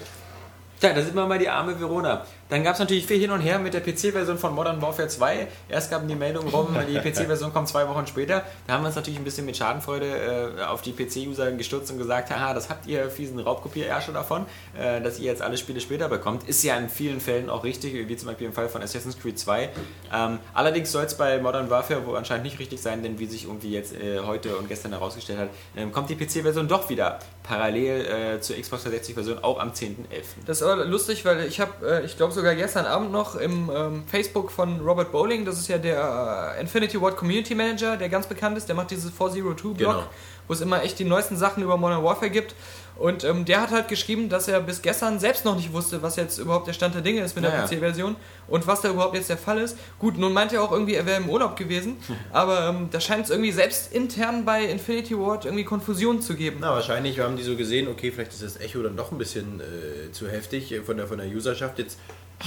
[0.79, 2.25] Tja, da sieht man mal die arme Verona.
[2.53, 5.47] Dann gab es natürlich viel hin und her mit der PC-Version von Modern Warfare 2.
[5.69, 8.43] Erst gaben die Meldung rum, die PC-Version kommt zwei Wochen später.
[8.67, 11.97] Da haben wir uns natürlich ein bisschen mit Schadenfreude äh, auf die PC-User gestürzt und
[11.97, 14.45] gesagt, haha, das habt ihr fiesen Raubkopiererscher davon,
[14.79, 16.47] äh, dass ihr jetzt alle Spiele später bekommt.
[16.47, 19.39] Ist ja in vielen Fällen auch richtig, wie zum Beispiel im Fall von Assassin's Creed
[19.39, 19.69] 2.
[20.13, 23.45] Ähm, allerdings soll es bei Modern Warfare wohl anscheinend nicht richtig sein, denn wie sich
[23.45, 28.05] irgendwie jetzt äh, heute und gestern herausgestellt hat, ähm, kommt die PC-Version doch wieder parallel
[28.35, 29.95] äh, zur Xbox 360-Version auch am 10.11.
[30.45, 33.71] Das ist aber lustig, weil ich habe, äh, ich glaube sogar gestern Abend noch im
[33.73, 38.09] ähm, Facebook von Robert Bowling, das ist ja der äh, Infinity Ward Community Manager, der
[38.09, 40.03] ganz bekannt ist, der macht dieses 402-Blog, Genau.
[40.47, 42.53] wo es immer echt die neuesten Sachen über Modern Warfare gibt.
[42.95, 46.15] Und ähm, der hat halt geschrieben, dass er bis gestern selbst noch nicht wusste, was
[46.15, 47.65] jetzt überhaupt der Stand der Dinge ist mit der Ja, ja.
[47.65, 48.15] PC-Version
[48.47, 49.79] und was da überhaupt jetzt der Fall ist.
[49.97, 51.97] Gut, nun meint er auch irgendwie, er wäre im Urlaub gewesen,
[52.31, 56.57] aber ähm, da scheint es irgendwie selbst intern bei Infinity Ward irgendwie Konfusion zu geben.
[56.61, 59.59] Na, wahrscheinlich haben die so gesehen, okay, vielleicht ist das Echo dann doch ein bisschen
[59.59, 61.79] äh, zu heftig von der, von der Userschaft.
[61.79, 61.97] Jetzt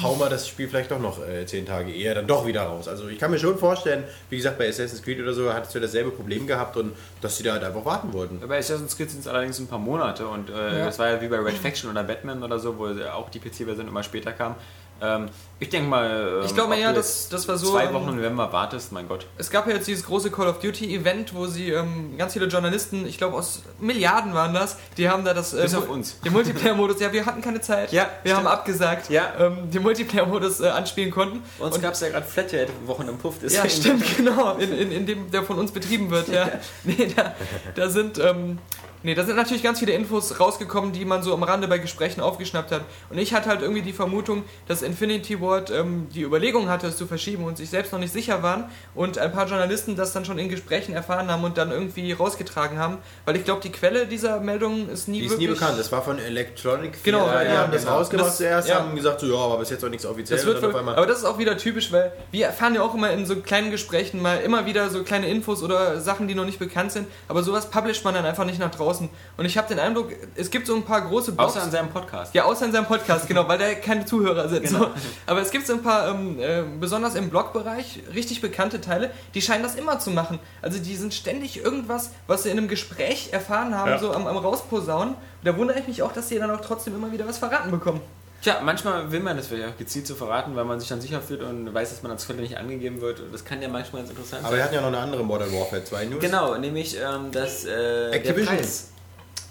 [0.02, 2.86] hauen wir das Spiel vielleicht doch noch äh, zehn Tage eher dann doch wieder raus.
[2.88, 5.80] Also ich kann mir schon vorstellen, wie gesagt, bei Assassin's Creed oder so hattest du
[5.80, 8.40] dasselbe Problem gehabt und dass sie da halt einfach warten wollten.
[8.46, 10.84] Bei Assassin's Creed sind es allerdings ein paar Monate und äh, Ja.
[10.86, 13.88] das war ja wie bei Red Faction oder Batman oder so, wo auch die PC-Version
[13.88, 14.54] immer später kam.
[15.00, 15.28] Ähm,
[15.58, 18.08] ich denke mal, ähm, Ich glaube ob ja, das- das war so, Zwei ähm, Wochen
[18.10, 19.26] im November wartest, mein Gott.
[19.38, 22.46] Es gab ja jetzt dieses große Call of Duty Event, wo sie ähm, ganz viele
[22.46, 26.20] Journalisten, ich glaube aus Milliarden waren das, die haben da das äh, Bis auf uns.
[26.20, 27.00] den Multiplayer-Modus.
[27.00, 27.92] Ja, wir hatten keine Zeit.
[27.92, 28.46] Ja, wir stimmt.
[28.46, 29.10] haben abgesagt.
[29.10, 29.32] Ja.
[29.38, 31.42] ähm, den Multiplayer-Modus äh, anspielen konnten.
[31.58, 33.36] Uns gab es ja gerade Flathead-Wochen im Puff.
[33.42, 36.48] Ja, deswegen- stimmt, genau, in, in, in dem der von uns betrieben wird, ja.
[36.84, 37.34] Nee, da,
[37.74, 38.58] da sind, ähm,
[39.06, 42.20] nee, da sind natürlich ganz viele Infos rausgekommen, die man so am Rande bei Gesprächen
[42.20, 42.82] aufgeschnappt hat.
[43.08, 46.96] Und ich hatte halt irgendwie die Vermutung, dass Infinity Ward ähm, die Überlegung hatte, es
[46.96, 48.64] zu verschieben und sich selbst noch nicht sicher waren
[48.96, 52.78] und ein paar Journalisten das dann schon in Gesprächen erfahren haben und dann irgendwie rausgetragen
[52.80, 52.98] haben.
[53.24, 55.78] Weil ich glaube, die Quelle dieser Meldung ist nie Die ist nie bekannt.
[55.78, 57.04] Das war von Electronic.
[57.04, 57.98] Genau, die ja, haben das genau.
[57.98, 58.80] rausgemacht Das- zuerst, ja.
[58.80, 60.36] haben gesagt, so, ja, aber bis jetzt noch nichts offiziell.
[60.36, 63.12] Das wird wohl, aber das ist auch wieder typisch, weil wir erfahren ja auch immer
[63.12, 66.58] in so kleinen Gesprächen mal immer wieder so kleine Infos oder Sachen, die noch nicht
[66.58, 67.06] bekannt sind.
[67.28, 68.95] Aber sowas publisht man dann einfach nicht nach draußen.
[69.36, 71.52] Und ich habe den Eindruck, es gibt so ein paar große Blogs.
[71.56, 72.34] Außer in seinem Podcast.
[72.34, 74.64] ja, außer in seinem Podcast, genau, weil da keine Zuhörer sind.
[74.64, 74.78] Genau.
[74.80, 74.90] So.
[75.26, 79.42] Aber es gibt so ein paar, ähm, äh, besonders im Blogbereich, richtig bekannte Teile, die
[79.42, 80.38] scheinen das immer zu machen.
[80.62, 83.98] Also die sind ständig irgendwas, was sie in einem Gespräch erfahren haben, Ja.
[83.98, 85.14] so am, am Rausposaunen.
[85.14, 87.70] Und da wundere ich mich auch, dass sie dann auch trotzdem immer wieder was verraten
[87.70, 88.00] bekommen.
[88.42, 91.20] Tja, manchmal will man das vielleicht auch gezielt zu verraten, weil man sich dann sicher
[91.20, 93.22] fühlt und weiß, dass man als Quelle nicht angegeben wird.
[93.32, 94.58] Das kann ja manchmal ganz interessant aber sein.
[94.58, 96.20] wir hatten ja noch eine andere Modern Warfare 2 News.
[96.20, 98.56] Genau, nämlich ähm, dass äh, der Activision.
[98.56, 98.88] Preis.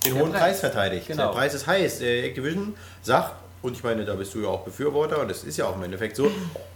[0.06, 0.42] Den hohen Preis.
[0.42, 1.08] Preis, verteidigt.
[1.08, 1.28] Genau.
[1.28, 2.02] Der Preis ist heiß.
[2.02, 3.34] Äh, Activision sagt,
[3.66, 5.84] und ich meine, da bist du ja auch Befürworter, und das ist ja auch im
[5.84, 6.32] Endeffekt so,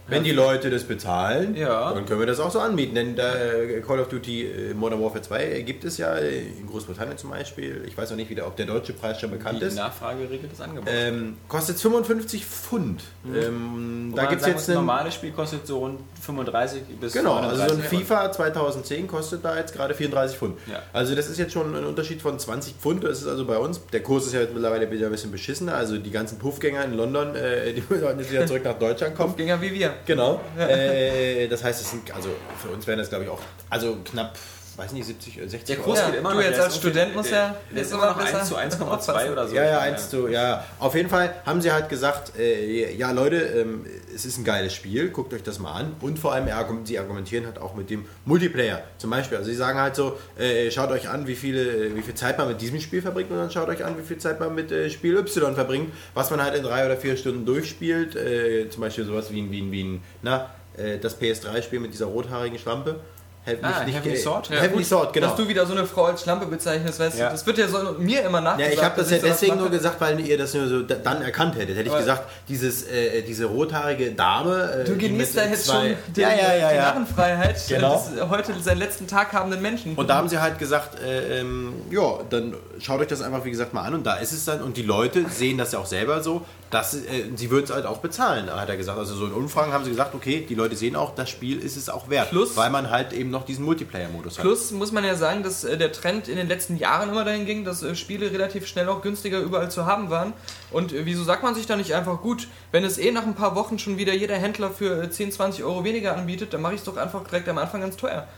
[0.08, 1.92] wenn die Leute das bezahlen, Ja.
[1.94, 2.94] dann können wir das auch so anbieten.
[2.96, 7.16] Denn da, äh, Call of Duty äh, Modern Warfare 2 gibt es ja in Großbritannien
[7.16, 7.84] zum Beispiel.
[7.86, 9.76] Ich weiß noch nicht, wie der, ob der deutsche Preis schon bekannt Die ist.
[9.76, 10.88] Nachfrage regelt das Angebot.
[10.92, 13.02] Ähm, kostet 55 Pfund.
[13.24, 16.82] Ähm, Wobei da man gibt es sagen jetzt ein normales Spiel kostet so rund 35
[17.00, 18.02] bis Genau, also so ein 39 Pfund.
[18.02, 20.58] FIFA 2010 kostet da jetzt gerade 34 Pfund.
[20.70, 20.82] Ja.
[20.92, 23.04] Also das ist jetzt schon ein Unterschied von 20 Pfund.
[23.04, 25.74] Das ist also bei uns, der Kurs ist ja jetzt mittlerweile wieder ein bisschen beschissener.
[25.74, 29.30] Also die ganzen Puffgänger, in London, äh, die sollten jetzt wieder zurück nach Deutschland kommen.
[29.30, 29.94] Draufgänger wie wir.
[30.06, 30.40] Genau.
[30.58, 34.36] Äh, das heißt, es sind, also für uns wären das glaube ich auch, also knapp,
[34.80, 35.84] weiß nicht, 70, 60 Der Euro.
[35.84, 36.42] Kurs Ja, geht immer du noch.
[36.42, 38.54] jetzt der als ist Student musst ja- Der ist ist immer noch immer 1 zu
[38.54, 38.58] besser.
[38.58, 39.54] 1,2 oder so.
[39.54, 40.64] Ja, ja, eins zu, ja.
[40.78, 44.72] Auf jeden Fall haben sie halt gesagt, äh, ja Leute, ähm, es ist ein geiles
[44.74, 45.92] Spiel, guckt euch das mal an.
[46.00, 49.36] Und vor allem, er sie argumentieren halt auch mit dem Multiplayer zum Beispiel.
[49.38, 52.48] Also sie sagen halt so, äh, schaut euch an, wie, viele, wie viel Zeit man
[52.48, 54.88] mit diesem Spiel verbringt und dann schaut euch an, wie viel Zeit man mit äh,
[54.90, 58.16] Spiel Y verbringt, was man halt in drei oder vier Stunden durchspielt.
[58.16, 61.92] Äh, zum Beispiel sowas wie ein, wie ein, wie ein na, äh, das PS3-Spiel mit
[61.92, 63.00] dieser rothaarigen Schlampe.
[63.42, 64.50] Heavenly, Ah, Heavenly Sword?
[64.50, 65.28] Ja, Heavenly Sword, genau.
[65.28, 67.26] Dass du wieder so eine Frau als Schlampe bezeichnest, weißt Ja.
[67.28, 68.74] du, das wird ja so mir immer Ja, nachgesagt.
[68.74, 71.54] ich habe das ja deswegen nur gesagt, weil ihr das nur so da- dann erkannt
[71.54, 71.70] hättet.
[71.70, 74.82] Hätte ich Aber- gesagt, dieses, äh, diese rothaarige Dame.
[74.82, 76.82] Äh, Du genießt da jetzt schon die, ja, ja, ja, die ja.
[76.82, 77.94] Narrenfreiheit Genau.
[78.14, 79.94] des heute seinen letzten Tag habenden Menschen.
[79.94, 83.50] Und da haben sie halt gesagt, äh, ähm, ja, dann schaut euch das einfach, wie
[83.50, 83.94] gesagt, mal an.
[83.94, 86.94] Und da ist es dann, und die Leute sehen das ja auch selber so, dass
[86.94, 88.96] äh, sie würden es halt auch bezahlen, hat er gesagt.
[88.98, 91.76] Also so in Umfragen haben sie gesagt, okay, die Leute sehen auch, das Spiel ist
[91.76, 92.30] es auch wert.
[92.30, 94.44] Plus- weil man halt eben noch diesen Multiplayer-Modus hat.
[94.44, 97.44] Plus muss man ja sagen, dass äh, der Trend in den letzten Jahren immer dahin
[97.44, 100.32] ging, dass äh, Spiele relativ schnell auch günstiger überall zu haben waren.
[100.70, 103.34] Und äh, wieso sagt man sich da nicht einfach gut, wenn es eh nach ein
[103.34, 106.74] paar Wochen schon wieder jeder Händler für äh, 10, 20 Euro weniger anbietet, dann mache
[106.74, 108.28] ich es doch einfach direkt am Anfang ganz teuer.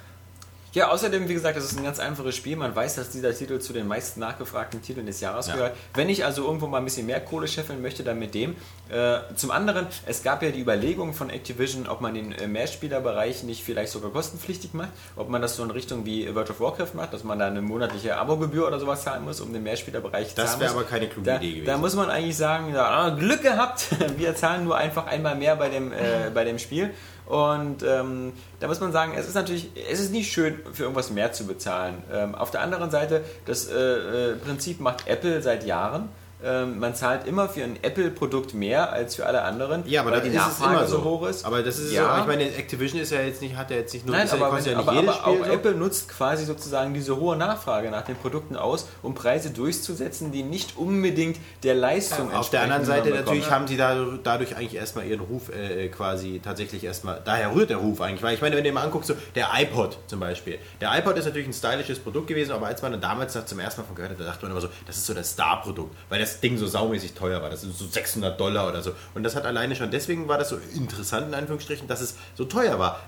[0.74, 2.56] Ja, außerdem, wie gesagt, das ist ein ganz einfaches Spiel.
[2.56, 5.54] Man weiß, dass dieser Titel zu den meisten nachgefragten Titeln des Jahres Ja.
[5.54, 5.76] gehört.
[5.94, 8.56] Wenn ich also irgendwo mal ein bisschen mehr Kohle scheffeln möchte, dann mit dem.
[8.88, 13.42] Äh, zum anderen, es gab ja die Überlegung von Activision, ob man den äh, Mehrspielerbereich
[13.42, 14.88] nicht vielleicht sogar kostenpflichtig macht.
[15.16, 17.60] Ob man das so in Richtung wie World of Warcraft macht, dass man da eine
[17.60, 20.80] monatliche Abogebühr oder sowas zahlen muss, um den Mehrspielerbereich Das zahlen wäre muss.
[20.80, 21.66] aber keine kluge Da, Idee gewesen.
[21.66, 25.68] da muss man eigentlich sagen, ja, Glück gehabt, wir zahlen nur einfach einmal mehr bei
[25.68, 26.90] dem, äh, bei dem Spiel.
[27.32, 31.10] Und ähm, da muss man sagen, es ist natürlich, es ist nicht schön, für irgendwas
[31.10, 32.02] mehr zu bezahlen.
[32.12, 36.10] Ähm, auf der anderen Seite, das äh, äh, Prinzip macht Apple seit Jahren.
[36.44, 40.20] Ähm, man zahlt immer für ein Apple-Produkt mehr als für alle anderen, Ja, aber weil
[40.20, 41.44] da die Nachfrage immer so so hoch ist.
[41.44, 42.16] Aber das ist Ja.
[42.16, 44.34] so, ich meine, Activision ist ja jetzt nicht, hat ja jetzt nicht nur, Nein, ja,
[44.34, 45.52] aber, kostet wenn, ja aber, aber auch so.
[45.52, 50.42] Apple nutzt quasi sozusagen diese hohe Nachfrage nach den Produkten aus, um Preise durchzusetzen, die
[50.42, 55.06] nicht unbedingt der Leistung Auf der anderen Seite natürlich haben sie da, dadurch eigentlich erstmal
[55.06, 58.64] ihren Ruf äh, quasi tatsächlich erstmal, daher rührt der Ruf eigentlich, weil ich meine, wenn
[58.64, 60.58] du dir mal anguckst, so der iPod zum Beispiel.
[60.80, 63.80] Der iPod ist natürlich ein stylisches Produkt gewesen, aber als man dann damals zum ersten
[63.80, 66.20] Mal von gehört hat, da dachte man immer so, das ist so das Star-Produkt, weil
[66.20, 68.92] das Ding so saumäßig teuer war, das ist so 600 Dollar oder so.
[69.14, 72.44] Und das hat alleine schon, deswegen war das so interessant in Anführungsstrichen, dass es so
[72.44, 73.00] teuer war.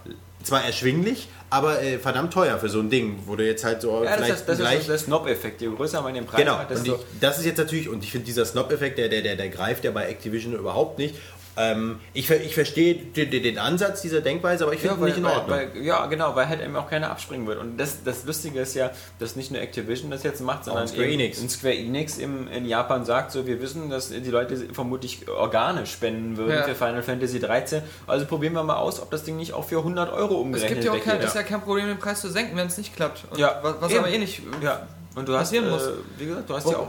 [0.42, 4.04] Zwar erschwinglich, aber äh, verdammt teuer für so ein Ding, wo du jetzt halt so
[4.04, 5.62] Ja, das, vielleicht ist, das gleich ist der Snob-Effekt.
[5.62, 6.96] Je größer man den Preis Genau, hat, und desto...
[6.96, 9.84] ich, das ist jetzt natürlich, und ich finde dieser Snob-Effekt, der, der, der, der greift
[9.84, 11.14] ja bei Activision überhaupt nicht.
[11.56, 15.04] Ähm, ich, ich verstehe den, den den Ansatz dieser Denkweise, aber ich finde Ja, ihn
[15.06, 15.56] nicht in weil, Ordnung.
[15.56, 17.60] weil, weil, ja, genau, weil halt eben auch keiner abspringen wird.
[17.60, 18.90] Und das, das Lustige ist ja,
[19.20, 21.38] dass nicht nur Activision das jetzt macht, sondern Square eben Enix.
[21.40, 25.86] in Square Enix im, in Japan sagt, so wir wissen, dass die Leute vermutlich Organe
[25.86, 26.62] spenden würden Ja.
[26.64, 27.82] für Final Fantasy 13.
[28.08, 30.70] Also probieren wir mal aus, ob das Ding nicht auch für 100 Euro Es umgerechnet
[30.80, 32.96] gibt ja auch kein, ist ja kein Problem, den Preis zu senken, wenn es nicht
[32.96, 33.24] klappt.
[33.30, 34.00] Und Ja, was, was eben.
[34.00, 34.42] aber eh nicht.
[34.60, 35.88] Ja, und du hast, äh, muss.
[36.18, 36.88] wie gesagt, du hast Wo- ja auch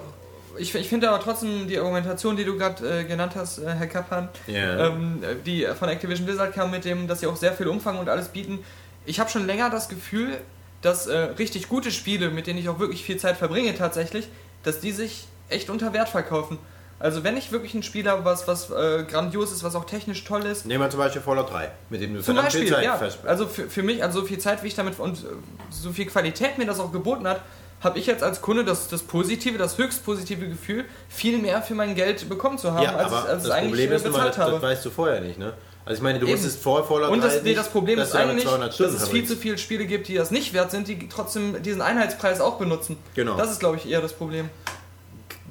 [0.57, 3.87] Ich, ich finde aber trotzdem die Argumentation, die du gerade äh, genannt hast, äh, Herr
[3.87, 4.87] Kappan, Ja.
[4.87, 8.09] ähm, die von Activision Blizzard kam mit dem, dass sie auch sehr viel Umfang und
[8.09, 8.59] alles bieten.
[9.05, 10.37] Ich habe schon länger das Gefühl,
[10.81, 14.27] dass äh, richtig gute Spiele, mit denen ich auch wirklich viel Zeit verbringe tatsächlich,
[14.63, 16.57] dass die sich echt unter Wert verkaufen.
[16.97, 20.23] Also wenn ich wirklich ein Spiel habe, was, was äh, grandios ist, was auch technisch
[20.23, 22.89] toll ist, Nehmen wir zum Beispiel Fallout 3, mit dem du zum verdammt viel Beispiel,
[22.89, 23.29] Zeit ja.
[23.29, 25.25] Also für, für mich, also so viel Zeit, wie ich damit und
[25.69, 27.41] so viel Qualität mir das auch geboten hat,
[27.81, 31.75] habe ich jetzt als Kunde das, das positive, das höchst positive Gefühl, viel mehr für
[31.75, 34.29] mein Geld bekommen zu haben, ja, als, als das ich eigentlich Problem äh, ist bezahlt
[34.29, 34.61] das, das habe.
[34.61, 35.53] weißt du vorher nicht, ne?
[35.85, 36.33] Also ich meine, du Eben.
[36.33, 39.23] wusstest vor Fallout Und 3 das, nee, das Problem ist eigentlich, 200 dass es viel
[39.25, 42.97] zu viele Spiele gibt, die das nicht wert sind, die trotzdem diesen Einheitspreis auch benutzen.
[43.13, 43.37] Genau.
[43.37, 44.49] Das ist, glaube ich, eher das Problem.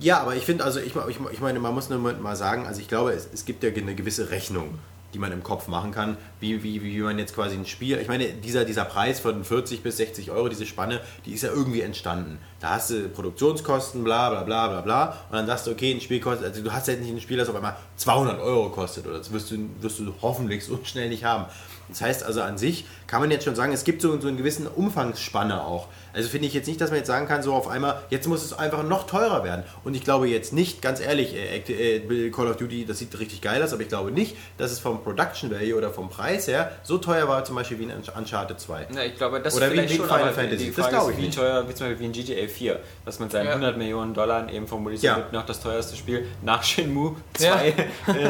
[0.01, 2.81] Ja, aber ich finde, also ich, ich, ich meine, man muss nur mal sagen, also
[2.81, 4.79] ich glaube, es, es gibt ja eine gewisse Rechnung,
[5.15, 8.09] die man im Kopf machen kann, wie, wie, wie man jetzt quasi ein Spiel, ich
[8.09, 11.81] meine, dieser, dieser Preis von 40 bis 60 Euro, diese Spanne, die ist ja irgendwie
[11.81, 12.39] entstanden.
[12.61, 16.01] Da hast du Produktionskosten, bla bla bla bla bla und dann sagst du, okay, ein
[16.01, 19.07] Spiel kostet, also du hast ja nicht ein Spiel, das auf einmal 200 Euro kostet
[19.07, 21.47] oder das wirst du, wirst du hoffentlich so schnell nicht haben.
[21.89, 24.37] Das heißt also an sich kann man jetzt schon sagen, es gibt so, so einen
[24.37, 25.89] gewissen Umfangsspanne auch.
[26.15, 28.45] Also finde ich jetzt nicht, dass man jetzt sagen kann, so auf einmal, jetzt muss
[28.45, 29.65] es einfach noch teurer werden.
[29.85, 33.41] Und ich glaube jetzt nicht, ganz ehrlich, äh, äh, Call of Duty, das sieht richtig
[33.41, 36.71] geil aus, aber ich glaube nicht, dass es vom Production Value oder vom Preis her
[36.83, 38.87] so teuer war zum Beispiel wie ein Uncharted 2.
[38.95, 40.65] Ja, ich glaube, das Oder wie ein schon, Final Fantasy.
[40.67, 41.39] Die Das glaube ist, ich wie nicht.
[41.39, 43.53] teuer, wie zum Beispiel wie ein GTA 4, dass man seinen Ja.
[43.53, 45.17] 100 Millionen Dollar eben formuliert, Ja.
[45.17, 47.75] wird noch das teuerste Spiel nach Shenmue 2,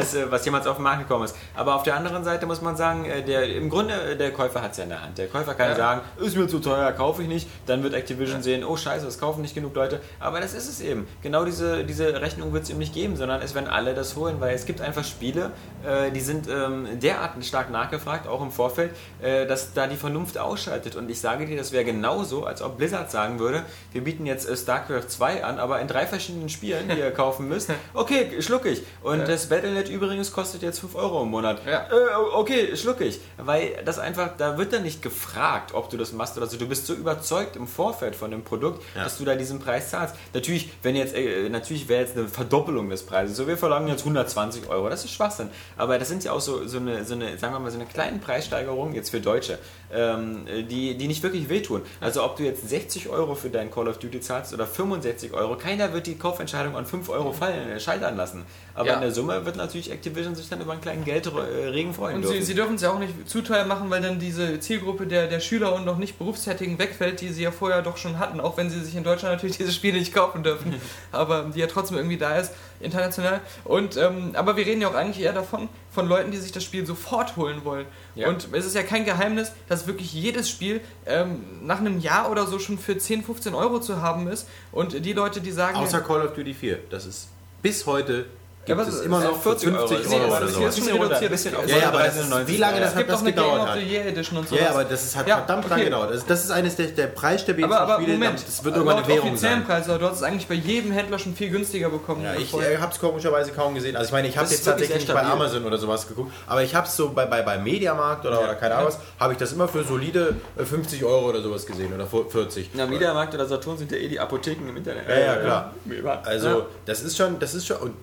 [0.01, 1.35] ist, äh, was jemals auf den Markt gekommen ist.
[1.55, 4.71] Aber auf der anderen Seite muss man sagen, äh, der, im Grunde, der Käufer hat
[4.71, 5.17] es ja in der Hand.
[5.17, 5.75] Der Käufer kann Ja.
[5.75, 7.47] sagen, ist mir zu teuer, kaufe ich nicht.
[7.67, 9.99] Dann wird Activision sehen, oh scheiße, es kaufen nicht genug Leute.
[10.19, 11.07] Aber das ist es eben.
[11.21, 14.37] Genau diese, diese Rechnung wird es ihm nicht geben, sondern es werden alle das holen,
[14.39, 15.51] weil es gibt einfach Spiele,
[15.85, 20.37] äh, die sind ähm, derart stark nachgefragt, auch im Vorfeld, äh, dass da die Vernunft
[20.37, 20.95] ausschaltet.
[20.95, 24.47] Und ich sage dir, das wäre genauso, als ob Blizzard sagen würde, wir bieten jetzt
[24.49, 27.69] äh, StarCraft 2 an, aber in drei verschiedenen Spielen, die ihr kaufen müsst.
[27.93, 28.81] Okay, schluck ich.
[29.01, 29.25] Und Ja.
[29.25, 31.61] das Battle.net übrigens kostet jetzt 5 Euro im Monat.
[31.65, 31.87] Ja.
[31.89, 33.19] Äh, okay, schluck ich.
[33.37, 36.57] Weil das einfach, da wird dann nicht gefragt, ob du das machst oder so.
[36.57, 39.03] Du bist so überzeugt im Vorfeld von dem Produkt, Ja.
[39.03, 40.15] dass du da diesen Preis zahlst.
[40.33, 43.37] Natürlich, wenn jetzt, äh, natürlich wäre jetzt eine Verdoppelung des Preises.
[43.37, 44.89] So, wir verlangen jetzt 120 Euro.
[44.89, 45.49] Das ist Schwachsinn.
[45.77, 47.85] Aber das sind ja auch so, so eine, so eine, sagen wir mal, so eine
[47.87, 49.59] kleine Preissteigerung jetzt für Deutsche,
[49.93, 51.81] ähm, die, die nicht wirklich wehtun.
[52.01, 55.55] Also ob du jetzt 60 Euro für dein Call of Duty zahlst oder 65 Euro,
[55.57, 58.43] keiner wird die Kaufentscheidung an 5 Euro fallen, äh, scheitern lassen.
[58.73, 58.95] Aber Ja.
[58.95, 62.37] in der Summe wird natürlich Activision sich dann über einen kleinen Geldregen freuen Und dürfen.
[62.39, 65.27] sie, sie dürfen es ja auch nicht zu teuer machen, weil dann diese Zielgruppe der,
[65.27, 68.57] der Schüler und noch nicht Berufstätigen wegfällt, die sie ja vorher doch schon hatten, auch
[68.57, 70.75] wenn sie sich in Deutschland natürlich diese Spiele nicht kaufen dürfen,
[71.11, 73.41] aber die ja trotzdem irgendwie da ist, international.
[73.63, 76.63] Und ähm, aber wir reden ja auch eigentlich eher davon, von Leuten, die sich das
[76.63, 77.85] Spiel sofort holen wollen.
[78.15, 78.27] Ja.
[78.27, 82.45] Und es ist ja kein Geheimnis, dass wirklich jedes Spiel ähm, nach einem Jahr oder
[82.45, 84.47] so schon für 10, 15 Euro zu haben ist.
[84.71, 85.77] Und die Leute, die sagen.
[85.77, 86.79] Außer Call of Duty 4.
[86.89, 87.29] Das ist
[87.61, 88.25] bis heute
[88.65, 91.01] gibt was es ist- immer äh, noch für 50 Euro, Nee, oder jetzt bisschen schon
[91.01, 91.23] reduziert.
[91.23, 92.47] ein bisschen auf Ja, ja, aber das ist, 39,90.
[92.47, 93.61] wie lange das es hat gibt das auch eine Game gedauert?
[93.61, 93.79] of Hat?
[93.79, 94.55] the Year Edition und so.
[94.55, 95.73] Ja, ja, aber das ist, hat Ja, verdammt okay.
[95.75, 96.11] lang gedauert.
[96.13, 98.13] Das, das ist eines der, der preisstabilsten Aber, aber Spiele.
[98.17, 99.83] Moment, das wird irgendwann eine Währung offiziellen sein.
[99.83, 102.23] Preis, du hast es eigentlich bei jedem Händler schon viel günstiger bekommen.
[102.23, 103.95] Ja, ich äh, habe es komischerweise kaum gesehen.
[103.95, 105.21] Also ich meine, ich habe jetzt tatsächlich bei.
[105.21, 108.43] Amazon oder sowas geguckt, aber ich habe es so bei, bei, bei Mediamarkt oder, Ja.
[108.45, 111.65] oder keine Ahnung was, habe ich das immer für solide äh, 50 Euro oder sowas
[111.65, 112.69] gesehen oder 40.
[112.73, 115.07] Na, Mediamarkt oder Saturn sind ja eh die Apotheken im Internet.
[115.09, 115.73] Ja, ja, klar.
[115.89, 116.65] Äh, Also ja.
[116.85, 117.93] das ist schon, das ist schon und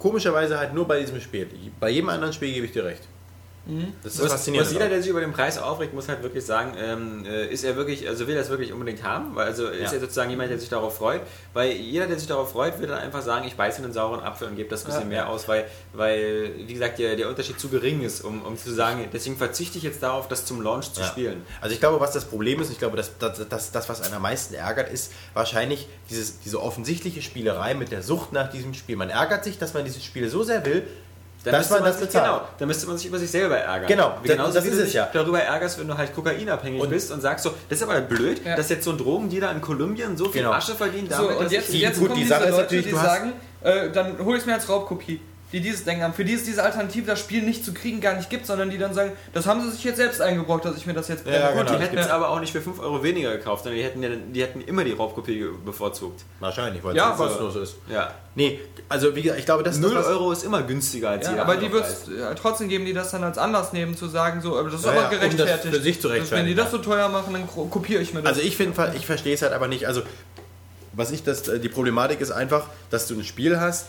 [0.00, 1.46] komischerweise halt nur bei diesem Spiel.
[1.78, 3.06] Bei jedem anderen Spiel gebe ich dir recht.
[4.02, 4.66] Das ist Was, faszinierend.
[4.68, 7.62] was jeder, der sich über den Preis aufregt, muss halt wirklich sagen, ähm, äh, ist
[7.62, 9.92] er wirklich, also will er es wirklich unbedingt haben, weil also ist Ja.
[9.92, 11.20] er sozusagen jemand, der sich darauf freut,
[11.52, 14.48] weil jeder, der sich darauf freut, wird dann einfach sagen, ich beiße einen sauren Apfel
[14.48, 15.08] und gebe das ein bisschen Ja.
[15.08, 18.72] mehr aus, weil, weil wie gesagt, der, der Unterschied zu gering ist, um, um zu
[18.72, 21.06] sagen, deswegen verzichte ich jetzt darauf, das zum Launch zu Ja.
[21.06, 21.42] spielen.
[21.60, 24.14] Also ich glaube, was das Problem ist, ich glaube, das, das, das, das was einen
[24.14, 28.96] am meisten ärgert, ist wahrscheinlich dieses, diese offensichtliche Spielerei mit der Sucht nach diesem Spiel.
[28.96, 30.86] Man ärgert sich, dass man dieses Spiel so sehr will,
[31.42, 32.24] Dann dass müsste man das sich, bezahlt.
[32.26, 33.88] Genau, dann müsste man sich über sich selber ärgern.
[33.88, 35.08] Genau, Wie das- genauso das wie ist du es dich ja.
[35.12, 38.44] darüber ärgerst, wenn du halt kokainabhängig Und- bist und sagst so, das ist aber blöd,
[38.44, 38.56] Ja.
[38.56, 40.52] dass jetzt so ein Drogendealer in Kolumbien so viel Genau.
[40.52, 42.62] Asche verdient So, damit, und dass jetzt, jetzt gut, kommen die diese Sache ist Leute,
[42.64, 43.32] natürlich, die sagen,
[43.62, 45.20] äh, dann hol ich es mir als Raubkopie.
[45.52, 48.14] Die dieses Denken haben, für die es diese Alternative, das Spiel nicht zu kriegen, gar
[48.14, 50.86] nicht gibt, sondern die dann sagen, das haben sie sich jetzt selbst eingebrockt, dass ich
[50.86, 51.76] mir das jetzt Ja, Gut, genau.
[51.78, 54.02] die hätten das es aber auch nicht für 5 Euro weniger gekauft, sondern die hätten,
[54.02, 56.20] ja- die hätten immer die Raubkopie bevorzugt.
[56.38, 57.74] Wahrscheinlich, weil Ja, es aber- kostenlos ist.
[57.90, 58.14] Ja.
[58.36, 61.10] Nee, also wie gesagt, ich glaube, das ist 0 das, was- Euro ist immer günstiger
[61.10, 62.02] als Ja, jeder aber die wird Preis.
[62.16, 64.86] ja, trotzdem geben, die das dann als Anlass nehmen, zu sagen, so, aber das ist
[64.86, 65.74] Ja, aber ja, um das gerechtfertigt.
[65.74, 68.20] für sich zu Dass Wenn die das so teuer machen, dann ko- kopiere ich mir
[68.22, 68.28] das.
[68.34, 69.86] Also ich finde, ich verstehe es halt aber nicht.
[69.88, 70.02] Also
[70.92, 73.86] was ich das, die Problematik ist einfach, dass du ein Spiel hast,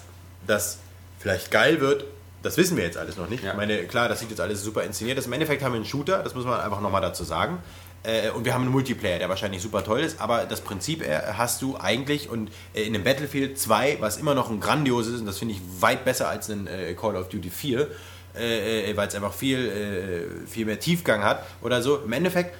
[0.48, 0.78] das
[1.22, 2.06] vielleicht geil wird.
[2.44, 3.44] Das wissen wir jetzt alles noch nicht.
[3.44, 3.52] Ja.
[3.52, 5.18] Ich meine, klar, das sieht jetzt alles super inszeniert.
[5.20, 5.28] aus.
[5.28, 7.60] Im Endeffekt haben wir einen Shooter, das muss man einfach nochmal dazu sagen.
[8.04, 11.20] Äh, Und wir haben einen Multiplayer, der wahrscheinlich super toll ist, aber das Prinzip äh,
[11.38, 15.20] hast du eigentlich und äh, in einem Battlefield 2, was immer noch ein grandioses ist,
[15.20, 17.88] und das finde ich weit besser als ein äh, Call of Duty 4,
[18.36, 21.98] äh, äh, weil es einfach viel, viel mehr Tiefgang hat oder so.
[21.98, 22.56] Im Endeffekt,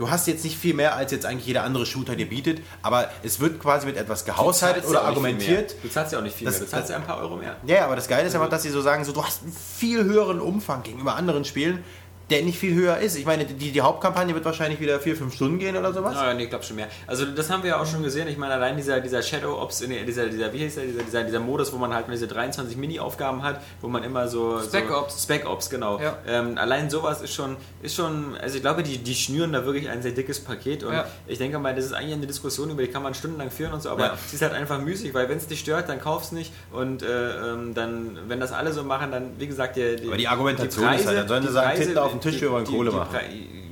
[0.00, 3.10] du hast jetzt nicht viel mehr, als jetzt eigentlich jeder andere Shooter dir bietet, aber
[3.22, 5.74] es wird quasi mit etwas gehaushaltet oder argumentiert.
[5.82, 7.56] Du zahlst ja auch nicht viel Das- mehr, du zahlst ja ein paar Euro mehr.
[7.66, 9.52] Ja, ja, aber das Geile ist einfach, dass sie so sagen, so, du hast einen
[9.52, 11.84] viel höheren Umfang gegenüber anderen Spielen,
[12.30, 13.16] der nicht viel höher ist.
[13.16, 16.16] Ich meine, die, die Hauptkampagne wird wahrscheinlich wieder vier, fünf Stunden gehen oder sowas.
[16.16, 16.88] Ah, nee, ich glaube schon mehr.
[17.06, 18.28] Also das haben wir ja auch schon gesehen.
[18.28, 21.24] Ich meine, allein dieser, dieser Shadow Ops, nee, dieser, dieser, wie hieß der, dieser, dieser,
[21.24, 24.60] dieser Modus, wo man halt diese 23 Mini-Aufgaben hat, wo man immer so...
[24.60, 25.22] Spec so, Ops.
[25.22, 26.00] Spec Ops, genau.
[26.00, 26.16] Ja.
[26.26, 29.88] Ähm, allein sowas ist schon, ist schon, also ich glaube, die, die schnüren da wirklich
[29.88, 31.06] ein sehr dickes Paket und Ja.
[31.26, 33.82] ich denke mal, das ist eigentlich eine Diskussion, über die kann man stundenlang führen und
[33.82, 34.18] so, aber Ja.
[34.26, 37.52] sie ist halt einfach müßig, weil wenn es dich stört, dann kauf's nicht und äh,
[37.52, 41.06] ähm, dann, wenn das alle so machen, dann, wie gesagt, der, Aber die Argumentation ist
[41.06, 42.90] halt, dann sollen sie die sagen, Tinte auf den Tisch, die- wir wollen die- Kohle
[42.90, 43.18] die machen.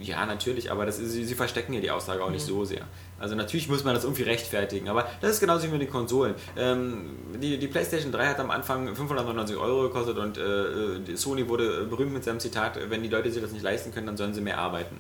[0.03, 2.83] Ja, natürlich, aber das ist, sie, sie verstecken ja die Aussage auch nicht so sehr.
[3.19, 6.35] Also natürlich muss man das irgendwie rechtfertigen, aber das ist genauso wie mit den Konsolen.
[6.57, 11.85] Ähm, die, die PlayStation 3 hat am Anfang 599 Euro gekostet und äh, Sony wurde
[11.85, 14.41] berühmt mit seinem Zitat, wenn die Leute sich das nicht leisten können, dann sollen sie
[14.41, 14.99] mehr arbeiten.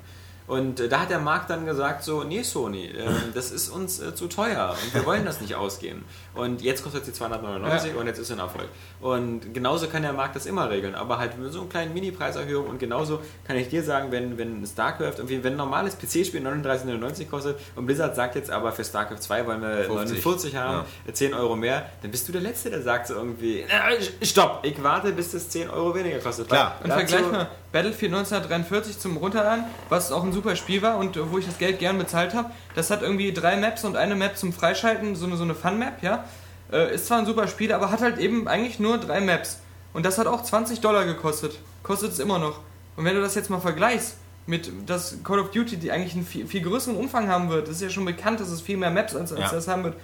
[0.49, 4.01] Und äh, da hat der Markt dann gesagt so, nee Sony, äh, das ist uns
[4.01, 6.05] äh, zu teuer und wir wollen das nicht ausgeben.
[6.39, 8.01] Und jetzt kostet sie 299 Ja.
[8.01, 8.68] und jetzt ist ein Erfolg.
[9.01, 12.66] Und genauso kann der Markt das immer regeln, aber halt mit so einer kleinen Mini-Preiserhöhung
[12.68, 17.28] und genauso kann ich dir sagen, wenn, wenn StarCraft, irgendwie, wenn ein normales PC-Spiel 39,99
[17.28, 20.24] kostet und Blizzard sagt jetzt aber für StarCraft 2 wollen wir 50.
[20.24, 24.24] 49 haben, 10 Euro mehr, dann bist du der Letzte, der sagt so irgendwie, äh,
[24.24, 26.49] stopp, ich warte, bis das 10 Euro weniger kostet.
[26.49, 26.76] Klar.
[26.82, 31.39] Und vergleich mal Battlefield 1943 zum Runterladen, was auch ein super Spiel war und wo
[31.39, 32.51] ich das Geld gern bezahlt habe.
[32.74, 36.03] Das hat irgendwie drei Maps und eine Map zum Freischalten, so eine, so eine Fun-Map,
[36.03, 36.24] ja.
[36.72, 39.60] Äh, ist zwar ein super Spiel, aber hat halt eben eigentlich nur drei Maps.
[39.92, 41.58] Und das hat auch 20 Dollar gekostet.
[41.82, 42.60] Kostet es immer noch.
[42.96, 44.16] Und wenn du das jetzt mal vergleichst
[44.46, 47.76] mit das Call of Duty, die eigentlich einen viel, viel größeren Umfang haben wird, das
[47.76, 49.50] ist ja schon bekannt, dass es viel mehr Maps als, als Ja.
[49.50, 49.94] das haben wird.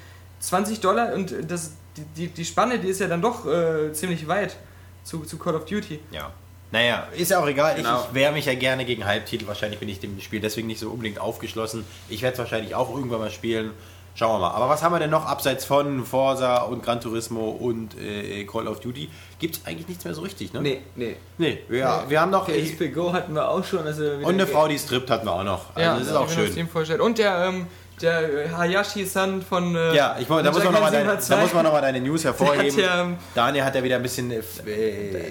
[0.40, 4.26] 20 Dollar und das, die, die, die Spanne, die ist ja dann doch äh, ziemlich
[4.28, 4.56] weit
[5.02, 6.00] zu, zu Call of Duty.
[6.10, 6.30] Ja.
[6.70, 7.76] Naja, ist ja auch egal.
[7.76, 8.00] Genau.
[8.00, 9.46] Ich, ich wehre mich ja gerne gegen Halbtitel.
[9.46, 11.84] Wahrscheinlich bin ich dem Spiel deswegen nicht so unbedingt aufgeschlossen.
[12.08, 13.70] Ich werde es wahrscheinlich auch irgendwann mal spielen.
[14.16, 14.54] Schauen wir mal.
[14.54, 18.68] Aber was haben wir denn noch abseits von Forza und Gran Turismo und äh, Call
[18.68, 19.10] of Duty?
[19.40, 20.62] Gibt es eigentlich nichts mehr so richtig, ne?
[20.62, 21.16] Nee, nee.
[21.36, 22.46] Nee, wir, wir haben noch.
[22.46, 23.84] PSP Go hatten wir auch schon.
[23.84, 25.74] Also Und eine Frau, die strippt, hatten wir auch noch.
[25.74, 27.00] Also das ist auch mir schön.
[27.00, 27.66] Und der, ähm,
[28.00, 29.74] der äh, Hayashi-san von.
[29.76, 31.34] Äh, Ja, ich, da, muss man noch deine, 702.
[31.34, 32.76] da muss man nochmal deine News hervorheben.
[32.76, 34.40] Hat ja, ähm, Daniel hat ja wieder ein bisschen äh,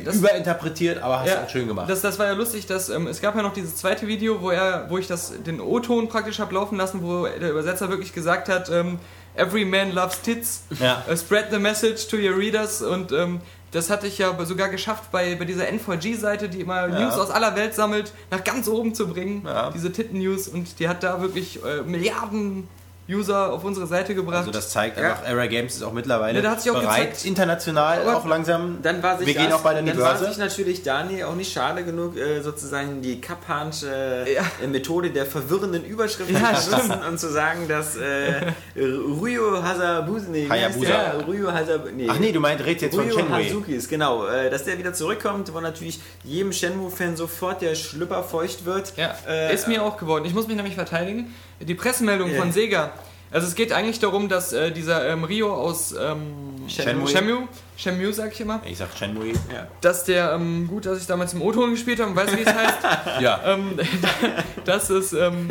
[0.03, 1.89] Das- überinterpretiert, aber hast Ja, auch schön gemacht.
[1.89, 4.49] Das, das war ja lustig, dass ähm, es gab ja noch dieses zweite Video, wo
[4.51, 8.49] er, wo ich das den O-Ton praktisch habe laufen lassen, wo der Übersetzer wirklich gesagt
[8.49, 8.99] hat, ähm,
[9.35, 11.03] Every man loves tits, Ja.
[11.09, 13.41] äh, spread the message to your readers und ähm,
[13.73, 16.99] das hatte ich ja sogar geschafft, bei, bei dieser N4G-Seite, die immer Ja.
[17.05, 19.71] News aus aller Welt sammelt, nach ganz oben zu bringen, Ja.
[19.71, 22.67] diese Titten-News und die hat da wirklich äh, Milliarden
[23.09, 24.37] User auf unsere Seite gebracht.
[24.37, 25.11] Also das zeigt Ja.
[25.11, 27.25] einfach, Era Games ist auch mittlerweile Ja, da hat sich auch bereit, gezeigt.
[27.25, 28.77] international Aber auch langsam.
[28.81, 31.25] Dann war sich wir gehen das- auch beide an die dann war sich natürlich Daniel
[31.25, 34.43] auch nicht schade genug, äh, sozusagen die Kappansche Ja.
[34.63, 40.27] äh, Methode der verwirrenden Überschriften Ja, zu nutzen und zu sagen, dass äh, Ryo Hasabusa,
[40.29, 40.85] nee, Hayabusa.
[40.87, 41.27] der?
[41.27, 43.37] Ryo Hasab, nee, Ach nee, du meinst, redest jetzt von Ryo Shenmue.
[43.45, 48.65] Hazukis, genau, äh, dass der wieder zurückkommt, wo natürlich jedem Shenmue-Fan sofort der Schlüpper feucht
[48.65, 48.93] wird.
[48.97, 50.25] Ja, Äh, ist mir auch geworden.
[50.25, 51.33] Ich muss mich nämlich verteidigen.
[51.65, 52.39] Die Pressemeldung Ja.
[52.39, 52.91] von Sega.
[53.31, 57.07] Also es geht eigentlich darum, dass äh, dieser ähm, Rio aus ähm, Shenmue.
[57.07, 59.29] Shenmue, Shenmue sag ich immer, Ich sag Shenmue.
[59.51, 59.67] Ja.
[59.81, 62.53] dass der, ähm, gut, dass ich damals im O-Ton gespielt habe und weiß, wie es
[62.53, 62.77] heißt,
[63.21, 63.39] Ja.
[63.43, 63.79] ähm,
[64.65, 65.49] das ist, ähm,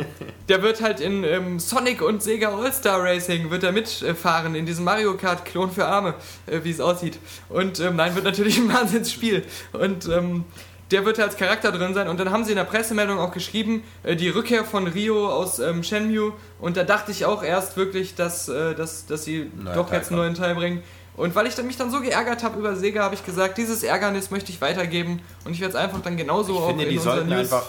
[0.49, 4.85] der wird halt in ähm, Sonic und Sega All-Star Racing wird er mitfahren, in diesem
[4.85, 6.15] Mario Kart Klon für Arme,
[6.47, 7.19] äh, wie es aussieht.
[7.49, 9.43] Und ähm, nein, wird natürlich ein Wahnsinnsspiel.
[9.73, 10.45] Und ähm,
[10.93, 12.09] der wird als Charakter drin sein.
[12.09, 15.59] Und dann haben sie in der Pressemeldung auch geschrieben, äh, die Rückkehr von Rio aus
[15.59, 16.33] ähm, Shenmue.
[16.61, 19.99] Und da dachte ich auch erst wirklich, dass, äh, dass, dass sie Neuer doch Teil
[19.99, 20.83] jetzt einen neuen Teil bringen.
[21.17, 23.83] Und weil ich dann mich dann so geärgert habe über Sega, habe ich gesagt, dieses
[23.83, 25.21] Ärgernis möchte ich weitergeben.
[25.45, 27.65] Und ich werde es einfach dann genauso Ich auch finde, in die sollten News- einfach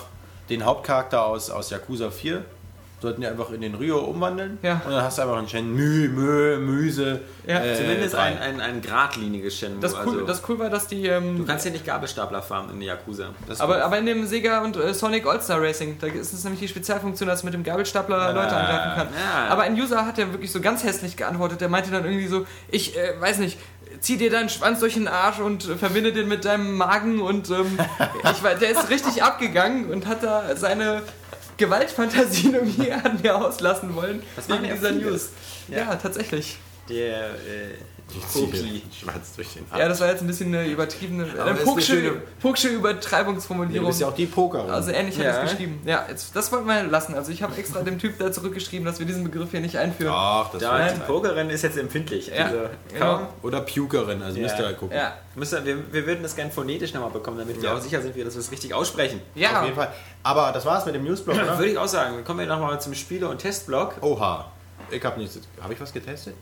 [0.50, 2.44] den Hauptcharakter aus, aus Yakuza 4
[3.04, 4.58] sollten die einfach in den Rio umwandeln.
[4.64, 4.82] Ja.
[4.86, 7.20] Und dann hast du einfach einen Shenmue, Mö, Müse.
[7.46, 8.22] Ja, Zumindest drei.
[8.22, 9.82] ein, ein, ein geradliniges Shenmue.
[9.82, 11.06] Das cool, also, das cool war, dass die.
[11.06, 13.30] Ähm, du kannst ja nicht Gabelstapler fahren in Yakuza.
[13.48, 16.62] Das aber, aber in dem Sega und äh, Sonic All-Star Racing, da ist es nämlich
[16.62, 19.08] die Spezialfunktion, dass man mit dem Gabelstapler Leute angreifen kann.
[19.14, 19.50] ja.
[19.50, 21.62] Aber ein User hat ja wirklich so ganz hässlich geantwortet.
[21.62, 23.60] Der meinte dann irgendwie so: Ich äh, weiß nicht,
[24.00, 27.22] zieh dir deinen Schwanz durch den Arsch und äh, verbinde den mit deinem Magen.
[27.22, 27.78] Und ähm,
[28.32, 31.02] ich war, der ist richtig abgegangen und hat da seine
[31.58, 34.24] Gewaltfantasien irgendwie an mir auslassen wollen.
[34.36, 34.92] Das wegen dieser.
[34.92, 35.30] News.
[35.68, 35.78] Ja.
[35.78, 35.96] Ja.
[35.96, 36.58] tatsächlich.
[36.90, 37.78] Der äh,
[38.34, 38.84] Koki.
[38.92, 42.22] Schwarz durch den Ja, das war jetzt ein bisschen eine übertriebene, Aber eine ist Pucksche,
[42.42, 43.88] Pucksche Du Übertreibungsformulierung.
[43.88, 44.66] bist ja auch die Poker.
[44.70, 45.32] Also ähnlich hat Ja.
[45.32, 45.82] er es geschrieben.
[45.86, 47.16] Ja, jetzt, das wollten wir lassen.
[47.16, 50.14] Also ich habe extra dem Typ da zurückgeschrieben, dass wir diesen Begriff hier nicht einführen.
[50.14, 52.28] Ach, das Da, die Pokerin ist jetzt empfindlich.
[52.28, 52.58] Ja, Also,
[52.94, 53.28] genau.
[53.42, 54.44] Oder Pukerin, also Ja.
[54.44, 54.98] müsst ihr halt gucken.
[54.98, 57.76] Ja, Müssen, wir, wir würden das gerne phonetisch nochmal bekommen, damit wir Ja.
[57.78, 59.22] auch sicher sind, dass wir es richtig aussprechen.
[59.34, 59.64] Auf ja.
[59.64, 59.92] jeden Fall.
[60.22, 61.58] Aber das war's mit dem Newsblog, oder?
[61.58, 62.24] Würde ich auch sagen.
[62.26, 63.96] Kommen wir nochmal zum Spiele- und Testblog.
[64.02, 64.52] Oha.
[64.92, 65.40] Ich habe nichts.
[65.62, 66.36] Habe ich was getestet?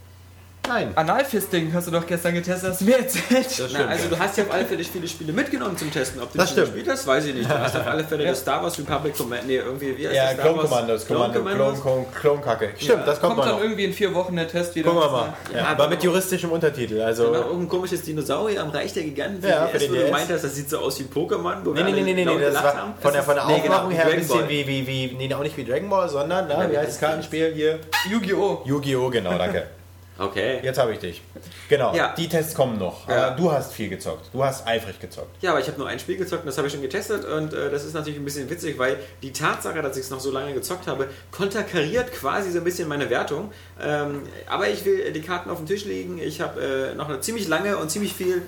[0.73, 0.91] Nein.
[0.95, 3.45] Analfisting hast du doch gestern getestet, hast du mir erzählt.
[3.45, 3.89] Das Na, stimmt.
[3.89, 6.21] also du hast ja auf alle Fälle viele Spiele mitgenommen zum Testen.
[6.21, 6.67] Ob du Das stimmt.
[6.67, 7.49] gespielt hast, weiß ich nicht.
[7.49, 9.47] Du hast auf alle Fälle das Star Wars Republic Command.
[9.47, 10.33] Nee, irgendwie, wie heißt ja, das?
[10.35, 11.33] Star Clone Commandos, Clone
[11.81, 12.69] Klon, Klonkacke.
[12.77, 13.63] Stimmt, das kommt, Kommt mal dann noch.
[13.63, 14.89] irgendwie in vier Wochen der Test wieder.
[14.91, 15.33] Gucken wir mal.
[15.53, 17.01] Ja, Ja, aber- mit juristischem Untertitel.
[17.01, 17.31] Also.
[17.31, 19.45] war irgendein komisches Dinosaurier am Reich der Giganten.
[19.47, 20.11] Ja, für den wo du DS.
[20.11, 21.55] meintest, das sieht so aus wie Pokémon.
[21.73, 24.15] Nee, nee, nee, nee, nee, das war von der, von der genau, Aufmachung her ein
[24.19, 26.89] bisschen wie, wie, wie, nee, auch nicht wie Dragon Ball, sondern, na, Ja, wie heißt
[26.91, 27.79] das Kartenspiel hier?
[28.09, 28.61] Yu-Gi-Oh!
[28.65, 29.09] Yu-Gi-Oh!
[29.09, 29.63] Genau, danke.
[30.21, 30.59] Okay.
[30.61, 31.21] Jetzt habe ich dich.
[31.67, 32.13] Genau, Ja.
[32.15, 33.07] die Tests kommen noch.
[33.09, 33.31] Ja.
[33.31, 34.29] Du hast viel gezockt.
[34.33, 35.41] Du hast eifrig gezockt.
[35.41, 37.53] Ja, aber ich habe nur ein Spiel gezockt und das habe ich schon getestet und
[37.53, 40.31] äh, das ist natürlich ein bisschen witzig, weil die Tatsache, dass ich es noch so
[40.31, 43.51] lange gezockt habe, konterkariert quasi so ein bisschen meine Wertung.
[43.81, 46.19] Ähm, aber ich will die Karten auf dem Tisch legen.
[46.19, 46.61] Ich habe
[46.91, 48.43] äh, noch eine ziemlich lange und ziemlich viel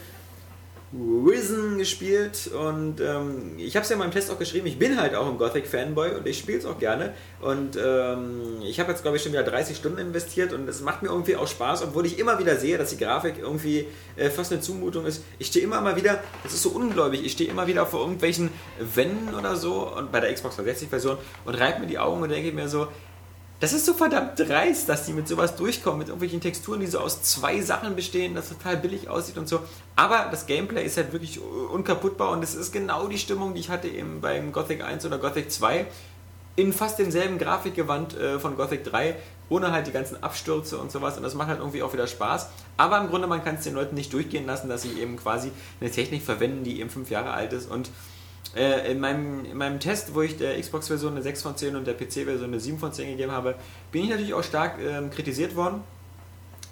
[0.94, 5.02] Risen gespielt und ähm, ich habe es ja in meinem Test auch geschrieben, ich bin
[5.02, 9.02] halt auch ein Gothic-Fanboy und ich spiele es auch gerne und ähm, ich habe jetzt
[9.02, 12.06] glaube ich schon wieder 30 Stunden investiert und es macht mir irgendwie auch Spaß, obwohl
[12.06, 13.88] ich immer wieder sehe, dass die Grafik irgendwie
[14.18, 15.24] äh, fast eine Zumutung ist.
[15.40, 18.50] Ich stehe immer mal wieder, das ist so ungläubig, ich stehe immer wieder vor irgendwelchen
[18.80, 22.30] Wänden oder so und bei der Xbox 360 Version und reibe mir die Augen und
[22.30, 22.88] denke mir so,
[23.64, 27.00] das ist so verdammt dreist, dass die mit sowas durchkommen, mit irgendwelchen Texturen, die so
[27.00, 29.62] aus zwei Sachen bestehen, das total billig aussieht und so.
[29.96, 33.70] Aber das Gameplay ist halt wirklich unkaputtbar und es ist genau die Stimmung, die ich
[33.70, 35.86] hatte eben beim Gothic 1 oder Gothic 2
[36.58, 39.16] in fast demselben Grafikgewand äh, von Gothic 3,
[39.48, 41.16] ohne halt die ganzen Abstürze und sowas.
[41.16, 42.50] Und das macht halt irgendwie auch wieder Spaß.
[42.76, 45.52] Aber im Grunde, man kann es den Leuten nicht durchgehen lassen, dass sie eben quasi
[45.80, 47.92] eine Technik verwenden, die eben fünf Jahre alt ist und
[48.56, 51.88] äh, in, meinem, in meinem Test, wo ich der Xbox-Version eine 6 von 10 und
[51.88, 53.56] der PC-Version eine 7 von 10 gegeben habe,
[53.92, 55.82] bin ich natürlich auch stark ähm, kritisiert worden.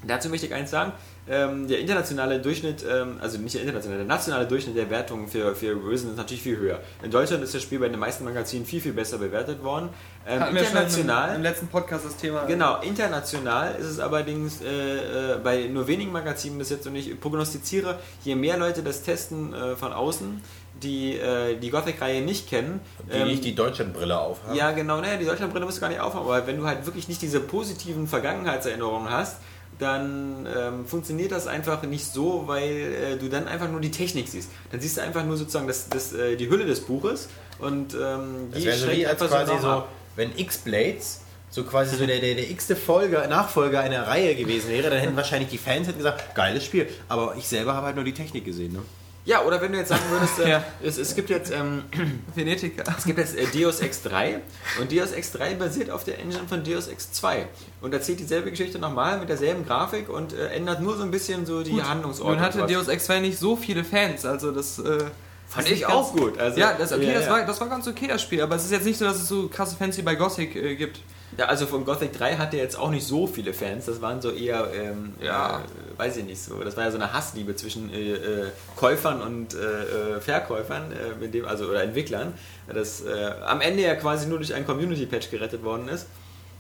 [0.06, 0.94] Dazu möchte ich eins sagen,
[1.32, 5.56] ähm, der internationale Durchschnitt, ähm, also nicht der internationale, der nationale Durchschnitt der Wertungen für,
[5.56, 6.82] für Risen ist natürlich viel höher.
[7.02, 9.90] In Deutschland ist das Spiel bei den meisten Magazinen viel, viel besser bewertet worden.
[10.28, 12.44] Ähm, international, im, im, letzten Podcast das Thema.
[12.46, 17.18] Genau, international ist es allerdings äh, äh, bei nur wenigen Magazinen bis jetzt und ich
[17.18, 20.42] prognostiziere, je mehr Leute das testen äh, von außen,
[20.84, 22.82] die äh, die Gothic-Reihe nicht kennen.
[23.10, 24.56] Die ähm, nicht die Deutschlandbrille aufhaben.
[24.56, 27.08] Ja, genau, ne, die Deutschlandbrille musst du gar nicht aufhaben, aber wenn du halt wirklich
[27.08, 29.38] nicht diese positiven Vergangenheitserinnerungen hast,
[29.82, 34.28] dann ähm, funktioniert das einfach nicht so, weil äh, du dann einfach nur die Technik
[34.28, 34.50] siehst.
[34.72, 38.52] Dann siehst du einfach nur sozusagen das, das, äh, die Hülle des Buches und ähm,
[38.56, 39.84] die so wie als quasi so, so
[40.16, 44.90] wenn X-Blades so quasi so der, der, der x-te Folge, Nachfolger einer Reihe gewesen wäre,
[44.90, 46.88] dann hätten wahrscheinlich die Fans hätten gesagt, geiles Spiel.
[47.10, 48.72] Aber ich selber habe halt nur die Technik gesehen.
[48.72, 48.80] Ne?
[49.24, 50.64] Ja, oder wenn du jetzt sagen würdest, äh, ja.
[50.84, 51.84] es, es, gibt jetzt ähm,
[52.36, 52.84] Venetica.
[52.98, 54.40] Es gibt jetzt äh, Deus Ex 3
[54.80, 57.48] und Deus Ex 3 basiert auf der Engine von Deus Ex 2
[57.82, 61.46] und erzählt dieselbe Geschichte nochmal mit derselben Grafik und äh, ändert nur so ein bisschen
[61.46, 61.88] so die Gut.
[61.88, 62.38] Handlungsordnung.
[62.38, 65.06] Nun hatte Deus Ex 2 nicht so viele Fans, also das äh,
[65.52, 66.38] fand ich auch gut.
[66.38, 68.66] Also, ja, das, okay, ja, das, War, das war ganz okay das Spiel, aber es
[68.66, 71.02] ist jetzt nicht so, dass es so krasse Fans wie bei Gothic äh, gibt.
[71.38, 73.86] Ja, also von Gothic 3 hatte jetzt auch nicht so viele Fans.
[73.86, 76.60] Das waren so eher, ähm, ja, äh, weiß ich nicht so.
[76.64, 81.34] Das war ja so eine Hassliebe zwischen äh, äh, Käufern und äh, äh Verkäufern, mit
[81.34, 82.34] dem, also oder Entwicklern,
[82.74, 83.04] das
[83.46, 86.08] am Ende ja quasi nur durch einen Community-Patch gerettet worden ist.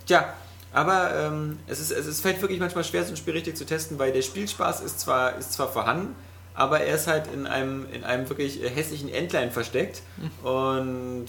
[0.05, 0.33] Tja,
[0.73, 3.65] aber ähm, es, ist, es, ist, fällt wirklich manchmal schwer, so ein Spiel richtig zu
[3.65, 6.15] testen, weil der Spielspaß ist zwar, ist zwar vorhanden,
[6.53, 10.01] aber er ist halt in einem, in einem wirklich hässlichen Endline versteckt.
[10.17, 10.47] Mhm.
[10.47, 11.27] Und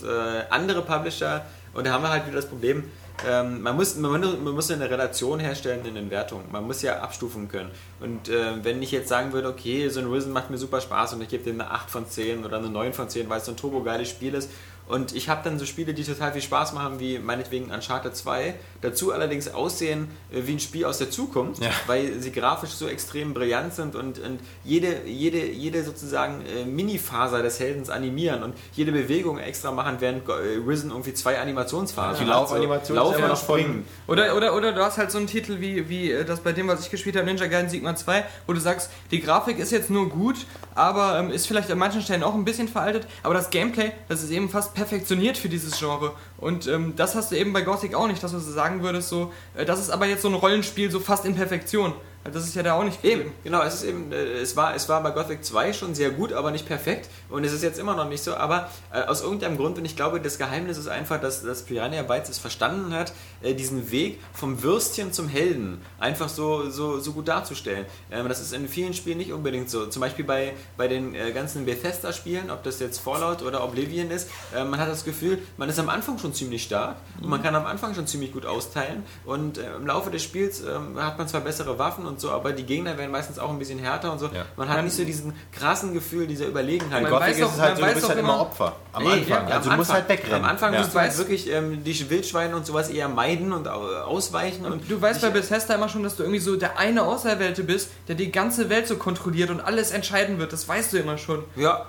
[0.50, 1.44] andere Publisher,
[1.74, 2.84] und da haben wir halt wieder das Problem,
[3.28, 6.46] ähm, man, muss, man, man, muss eine Relation herstellen in den Wertungen.
[6.50, 7.70] Man muss ja abstufen können.
[8.00, 11.14] Und äh, wenn ich jetzt sagen würde, okay, so ein Risen macht mir super Spaß
[11.14, 13.44] und ich gebe dem eine 8 von 10 oder eine 9 von 10, weil es
[13.44, 14.50] so ein turbo geiles Spiel ist,
[14.88, 18.54] und ich habe dann so Spiele, die total viel Spaß machen, wie meinetwegen Uncharted 2.
[18.82, 21.70] Dazu allerdings aussehen äh, wie ein Spiel aus der Zukunft, ja.
[21.86, 27.42] weil sie grafisch so extrem brillant sind und, und jede, jede, jede sozusagen äh, Mini-Faser
[27.42, 30.32] des Heldens animieren und jede Bewegung extra machen, während äh,
[30.66, 33.86] Risen irgendwie zwei Animationsphasen ja, Die Laufanimation also, Laufen und Springen.
[34.08, 36.66] Oder, oder, oder du hast halt so einen Titel wie, wie äh, das bei dem,
[36.66, 39.90] was ich gespielt habe, Ninja Gaiden Sigma 2, wo du sagst, die Grafik ist jetzt
[39.90, 40.36] nur gut,
[40.74, 44.24] aber ähm, ist vielleicht an manchen Stellen auch ein bisschen veraltet, aber das Gameplay, das
[44.24, 46.12] ist eben fast perfektioniert für dieses Genre.
[46.38, 49.32] Und ähm, das hast du eben bei Gothic auch nicht, dass du sagen würdest, so,
[49.56, 51.94] äh, das ist aber jetzt so ein Rollenspiel, so fast in Perfektion.
[52.24, 53.22] Das ist ja da auch nicht gegeben.
[53.22, 56.10] Eben, genau, es ist eben, äh, es war, es war bei Gothic 2 schon sehr
[56.10, 57.08] gut, aber nicht perfekt.
[57.28, 58.34] Und es ist jetzt immer noch nicht so.
[58.36, 62.02] Aber äh, aus irgendeinem Grund, und ich glaube, das Geheimnis ist einfach, dass, dass Piranha
[62.02, 63.12] Bytes es verstanden hat,
[63.42, 67.86] äh, diesen Weg vom Würstchen zum Helden einfach so, so, so gut darzustellen.
[68.10, 69.86] Ähm, das ist in vielen Spielen nicht unbedingt so.
[69.86, 74.28] Zum Beispiel bei, bei den äh, ganzen Bethesda-Spielen, ob das jetzt Fallout oder Oblivion ist,
[74.54, 77.24] äh, man hat das Gefühl, man ist am Anfang schon ziemlich stark mhm.
[77.24, 79.04] und man kann am Anfang schon ziemlich gut austeilen.
[79.24, 82.52] Und äh, im Laufe des Spiels ähm, hat man zwar bessere Waffen und so, aber
[82.52, 84.26] die Gegner werden meistens auch ein bisschen härter und so.
[84.26, 84.44] Ja.
[84.56, 87.08] Man hat nicht so diesen krassen Gefühl dieser Überlegenheit.
[87.08, 88.76] Gothic ist es halt so, du bist halt immer Opfer.
[88.92, 89.48] Am Anfang.
[89.48, 90.44] Ja, also du musst halt wegrennen.
[90.44, 90.80] Am Anfang ja.
[90.80, 94.66] musst du halt wirklich ähm, die Wildschweine und sowas eher meiden und ausweichen.
[94.66, 97.64] Und, und du weißt bei Bethesda immer schon, dass du irgendwie so der eine Auserwählte
[97.64, 100.52] bist, der die ganze Welt so kontrolliert und alles entscheiden wird.
[100.52, 101.44] Das weißt du immer schon.
[101.56, 101.86] Ja,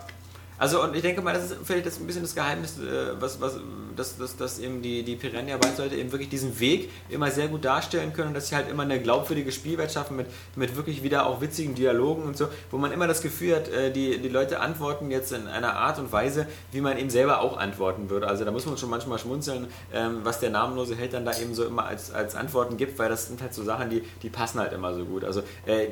[0.63, 3.41] also und ich denke mal, das ist vielleicht das ein bisschen das Geheimnis, äh, was,
[3.41, 3.59] was,
[3.97, 7.49] dass, dass, dass eben die, die Piranha Bytes Leute eben wirklich diesen Weg immer sehr
[7.49, 11.03] gut darstellen können und dass sie halt immer eine glaubwürdige Spielwelt schaffen mit, mit wirklich
[11.03, 14.29] wieder auch witzigen Dialogen und so, wo man immer das Gefühl hat, äh, die, die
[14.29, 18.29] Leute antworten jetzt in einer Art und Weise, wie man eben selber auch antworten würde.
[18.29, 21.53] Also da muss man schon manchmal schmunzeln, ähm, was der namenlose Held dann da eben
[21.53, 24.61] so immer als, als Antworten gibt, weil das sind halt so Sachen, die, die passen
[24.61, 25.25] halt immer so gut.
[25.25, 25.87] Also äh,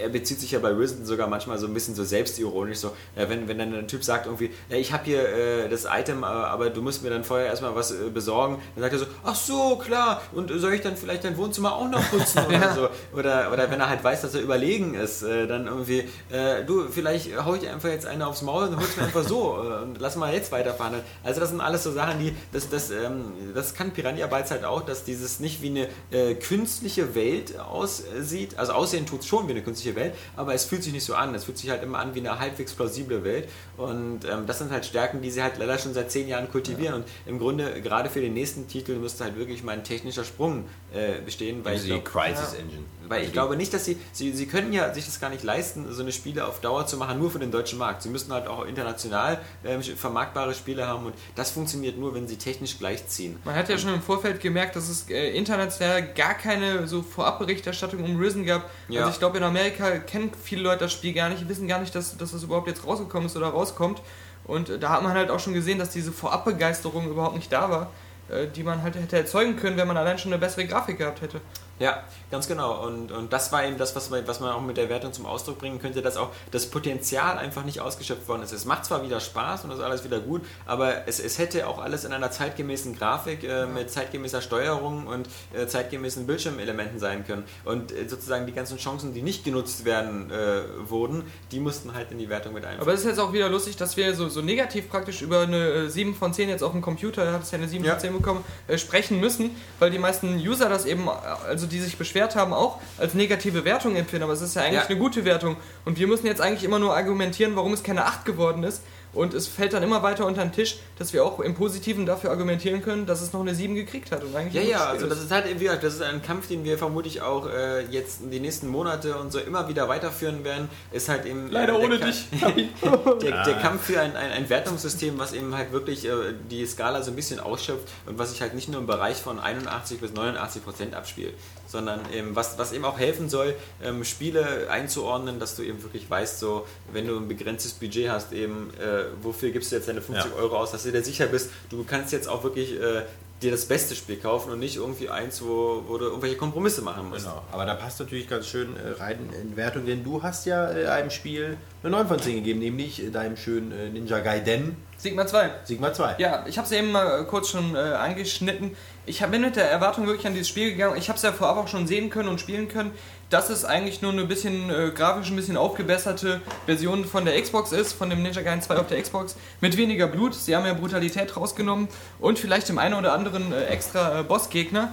[0.00, 3.48] er bezieht sich ja bei Risen sogar manchmal so ein bisschen so selbstironisch, so, wenn,
[3.48, 6.68] wenn dann natürlich Typ sagt irgendwie, ja, ich habe hier äh, das Item, äh, aber
[6.68, 8.60] du musst mir dann vorher erstmal was äh, besorgen.
[8.74, 11.88] Dann sagt er so, ach so, klar, und soll ich dann vielleicht dein Wohnzimmer auch
[11.88, 12.74] noch putzen oder Ja.
[12.74, 12.88] so.
[13.16, 16.88] Oder, oder wenn er halt weiß, dass er überlegen ist, äh, dann irgendwie, äh, du,
[16.90, 19.82] vielleicht hau ich dir einfach jetzt eine aufs Maul und holst mir einfach so äh,
[19.82, 21.00] und lass mal jetzt weiterfahren.
[21.24, 24.64] Also das sind alles so Sachen, die, das, das, ähm, das kann Piranha Bytes halt
[24.66, 28.58] auch, dass dieses nicht wie eine äh, künstliche Welt aussieht.
[28.58, 31.14] Also aussehen tut es schon wie eine künstliche Welt, aber es fühlt sich nicht so
[31.14, 31.34] an.
[31.34, 33.48] Es fühlt sich halt immer an wie eine halbwegs plausible Welt.
[33.76, 36.94] Und ähm, das sind halt Stärken, die sie halt leider schon seit zehn Jahren kultivieren.
[36.94, 40.64] Und im Grunde, gerade für den nächsten Titel, müsste halt wirklich mal ein technischer Sprung
[40.94, 42.84] äh, bestehen, weil ich Also die glaub, Crisis Engine.
[43.08, 45.86] weil ich glaube nicht, dass sie, sie, sie können ja sich das gar nicht leisten,
[45.92, 48.02] so eine Spiele auf Dauer zu machen, nur für den deutschen Markt.
[48.02, 52.36] Sie müssen halt auch international ähm, vermarktbare Spiele haben und das funktioniert nur, wenn sie
[52.36, 53.38] technisch gleichziehen.
[53.44, 58.02] Man hat ja schon im Vorfeld gemerkt, dass es äh, international gar keine so Vorabberichterstattung
[58.02, 58.70] um Risen gab.
[58.88, 59.00] Ja.
[59.00, 61.94] Also ich glaube, in Amerika kennen viele Leute das Spiel gar nicht, wissen gar nicht,
[61.94, 64.02] dass, dass das überhaupt jetzt rausgekommen ist oder rauskommt.
[64.44, 67.70] Und äh, da hat man halt auch schon gesehen, dass diese Vorabbegeisterung überhaupt nicht da
[67.70, 67.90] war,
[68.28, 71.20] äh, die man halt hätte erzeugen können, wenn man allein schon eine bessere Grafik gehabt
[71.22, 71.40] hätte.
[71.78, 72.84] Ja, ganz genau.
[72.86, 75.26] Und, und das war eben das, was man, was man auch mit der Wertung zum
[75.26, 78.52] Ausdruck bringen könnte, dass auch das Potenzial einfach nicht ausgeschöpft worden ist.
[78.52, 81.78] Es macht zwar wieder Spaß und ist alles wieder gut, aber es, es hätte auch
[81.78, 87.44] alles in einer zeitgemäßen Grafik äh, mit zeitgemäßer Steuerung und äh, zeitgemäßen Bildschirmelementen sein können.
[87.64, 92.10] Und äh, sozusagen die ganzen Chancen, die nicht genutzt werden äh, wurden, die mussten halt
[92.10, 92.82] in die Wertung mit einfließen.
[92.82, 95.56] Aber es ist jetzt auch wieder lustig, dass wir so, so negativ praktisch über eine
[95.72, 97.92] äh, 7 von 10 jetzt auf dem Computer, hat es ja eine 7 Ja.
[97.92, 101.80] von 10 bekommen, äh, sprechen müssen, weil die meisten User das eben, äh, also die
[101.82, 104.24] sich beschwert haben, auch als negative Wertung empfinden.
[104.24, 104.86] Aber es ist ja eigentlich Ja.
[104.86, 105.56] eine gute Wertung.
[105.84, 108.82] Und wir müssen jetzt eigentlich immer nur argumentieren, warum es keine 8 geworden ist.
[109.16, 112.30] Und es fällt dann immer weiter unter den Tisch, dass wir auch im Positiven dafür
[112.30, 114.22] argumentieren können, dass es noch eine 7 gekriegt hat.
[114.22, 116.64] Und eigentlich Ja, ja, also das ist halt, wie gesagt, das ist ein Kampf, den
[116.64, 120.68] wir vermutlich auch äh, jetzt in die nächsten Monate und so immer wieder weiterführen werden.
[120.92, 121.50] Ist halt eben.
[121.50, 122.28] Leider äh, der ohne Ka- dich.
[123.22, 126.10] der, der Kampf für ein, ein, ein Wertungssystem, was eben halt wirklich äh,
[126.50, 129.40] die Skala so ein bisschen ausschöpft und was sich halt nicht nur im Bereich von
[129.40, 131.34] 81 bis 89 Prozent abspielt,
[131.76, 133.54] sondern eben was, was eben auch helfen soll,
[133.84, 138.32] ähm, Spiele einzuordnen, dass du eben wirklich weißt, so wenn du ein begrenztes Budget hast,
[138.32, 140.36] eben äh, wofür gibst du jetzt deine 50 Ja.
[140.38, 143.02] Euro aus, dass du dir sicher bist, du kannst jetzt auch wirklich äh,
[143.42, 147.10] dir das beste Spiel kaufen und nicht irgendwie eins, wo, wo du irgendwelche Kompromisse machen
[147.10, 147.26] musst.
[147.26, 147.42] Genau.
[147.52, 150.86] Aber da passt natürlich ganz schön äh, rein in Wertung, denn du hast ja äh,
[150.86, 155.50] einem Spiel eine 9 von 10 gegeben, nämlich äh, deinem schönen Ninja Gaiden Sigma 2.
[155.62, 156.16] Sigma 2.
[156.18, 158.76] Ja, ich habe es eben mal kurz schon äh, angeschnitten.
[159.06, 160.96] Ich hab, bin mit der Erwartung wirklich an dieses Spiel gegangen.
[160.96, 162.90] Ich habe es ja vorab auch schon sehen können und spielen können,
[163.30, 167.70] dass es eigentlich nur eine bisschen äh, grafisch ein bisschen aufgebesserte Version von der Xbox
[167.70, 170.34] ist, von dem Ninja Gaiden 2 auf der Xbox, mit weniger Blut.
[170.34, 171.86] Sie haben ja Brutalität rausgenommen
[172.18, 174.92] und vielleicht dem einen oder anderen äh, extra äh, Bossgegner.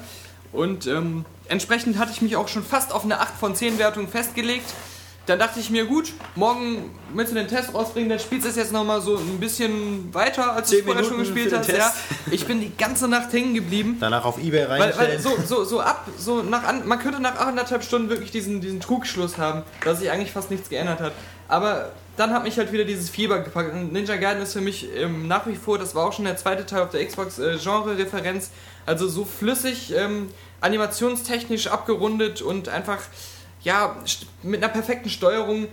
[0.51, 4.07] Und ähm, entsprechend hatte ich mich auch schon fast auf eine 8 von 10 Wertung
[4.07, 4.71] festgelegt.
[5.25, 8.57] Dann dachte ich mir, gut, morgen willst du den Test rausbringen, dann spielst du es
[8.57, 11.69] jetzt nochmal so ein bisschen weiter, als du es vorher schon gespielt hast.
[11.69, 11.93] Ja,
[12.29, 13.97] ich bin die ganze Nacht hängen geblieben.
[14.01, 15.11] Danach auf Ebay Weil, reinstellen.
[15.11, 18.59] weil so, so, so ab, so nach an, man könnte nach anderthalb Stunden wirklich diesen,
[18.59, 21.13] diesen Trugschluss haben, dass sich eigentlich fast nichts geändert hat.
[21.47, 23.73] Aber dann hat mich halt wieder dieses Fieber gepackt.
[23.73, 26.37] Und Ninja Gaiden ist für mich ähm, nach wie vor, das war auch schon der
[26.37, 28.51] zweite Teil auf der Xbox, äh, Genre-Referenz.
[28.85, 30.29] Also so flüssig, ähm,
[30.61, 32.99] animationstechnisch abgerundet und einfach,
[33.63, 33.95] ja,
[34.43, 35.67] mit einer perfekten Steuerung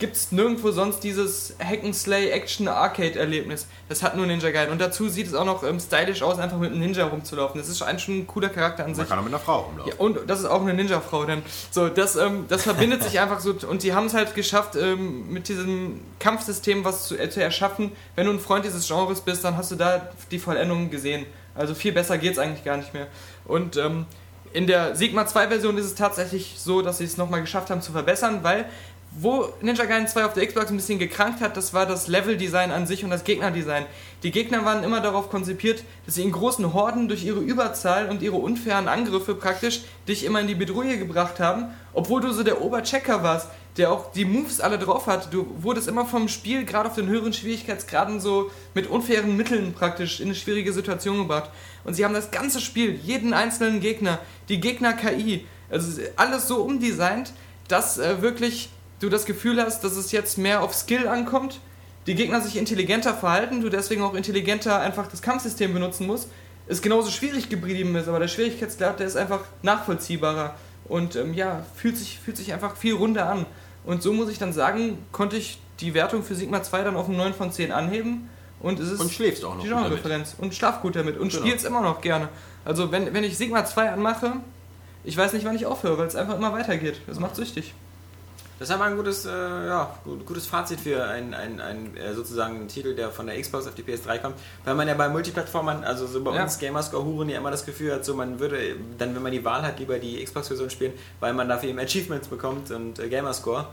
[0.00, 3.66] gibt es nirgendwo sonst dieses Hack-and-Slay-Action-Arcade-Erlebnis.
[3.88, 4.72] Das hat nur Ninja Gaiden.
[4.72, 7.60] Und dazu sieht es auch noch ähm, stylisch aus, einfach mit einem Ninja rumzulaufen.
[7.60, 9.02] Das ist eigentlich schon ein cooler Charakter an sich.
[9.02, 9.92] Man kann auch mit einer Frau rumlaufen.
[9.92, 13.40] Ja, und das ist auch eine Ninja-Frau, denn so, das, ähm, das verbindet sich einfach
[13.40, 17.42] so und die haben es halt geschafft, ähm, mit diesem Kampfsystem was zu, äh, zu
[17.42, 17.92] erschaffen.
[18.16, 21.26] Wenn du ein Freund dieses Genres bist, dann hast du da die Vollendung gesehen.
[21.54, 23.08] Also viel besser geht es eigentlich gar nicht mehr.
[23.44, 24.06] Und ähm,
[24.52, 27.82] in der Sigma 2 Version ist es tatsächlich so, dass sie es nochmal geschafft haben
[27.82, 28.66] zu verbessern, weil
[29.12, 32.70] wo Ninja Gaiden 2 auf der Xbox ein bisschen gekrankt hat, das war das Leveldesign
[32.70, 33.86] an sich und das Gegnerdesign.
[34.22, 38.22] Die Gegner waren immer darauf konzipiert, dass sie in großen Horden durch ihre Überzahl und
[38.22, 42.62] ihre unfairen Angriffe praktisch dich immer in die Bedrohung gebracht haben, obwohl du so der
[42.62, 45.32] Oberchecker warst, der auch die Moves alle drauf hat.
[45.32, 50.20] Du wurdest immer vom Spiel, gerade auf den höheren Schwierigkeitsgraden, so mit unfairen Mitteln praktisch
[50.20, 51.50] in eine schwierige Situation gebracht.
[51.84, 57.32] Und sie haben das ganze Spiel, jeden einzelnen Gegner, die Gegner-KI, also alles so umdesignt,
[57.68, 61.60] dass äh, wirklich du das Gefühl hast, dass es jetzt mehr auf Skill ankommt,
[62.06, 66.28] die Gegner sich intelligenter verhalten, du deswegen auch intelligenter einfach das Kampfsystem benutzen musst,
[66.66, 70.54] es genauso schwierig geblieben ist, aber der Schwierigkeitsgrad, der ist einfach nachvollziehbarer
[70.88, 73.46] und ähm, ja, fühlt sich, fühlt sich einfach viel runder an.
[73.84, 77.08] Und so muss ich dann sagen, konnte ich die Wertung für Sigma 2 dann auf
[77.08, 78.28] ein 9 von 10 anheben
[78.60, 79.68] und es ist Und schläfst auch noch die.
[79.68, 81.44] Genre-Referenz und schlaf gut damit und Genau.
[81.46, 82.28] spiel's immer noch gerne.
[82.64, 84.34] Also wenn, wenn ich Sigma 2 anmache,
[85.02, 87.00] ich weiß nicht, wann ich aufhöre, weil es einfach immer weitergeht.
[87.06, 87.72] Das macht süchtig.
[88.60, 89.94] Das ist aber ein gutes, äh, ja,
[90.26, 93.82] gutes Fazit für einen ein, ein, äh, sozusagen Titel, der von der Xbox auf die
[93.82, 94.36] PS3 kommt.
[94.66, 96.42] Weil man ja bei Multiplattformern, also so bei Ja.
[96.42, 99.62] uns Gamerscore-Huren ja immer das Gefühl hat, so man würde dann, wenn man die Wahl
[99.62, 103.66] hat, lieber die Xbox-Version spielen, weil man dafür eben Achievements bekommt und äh, Gamerscore,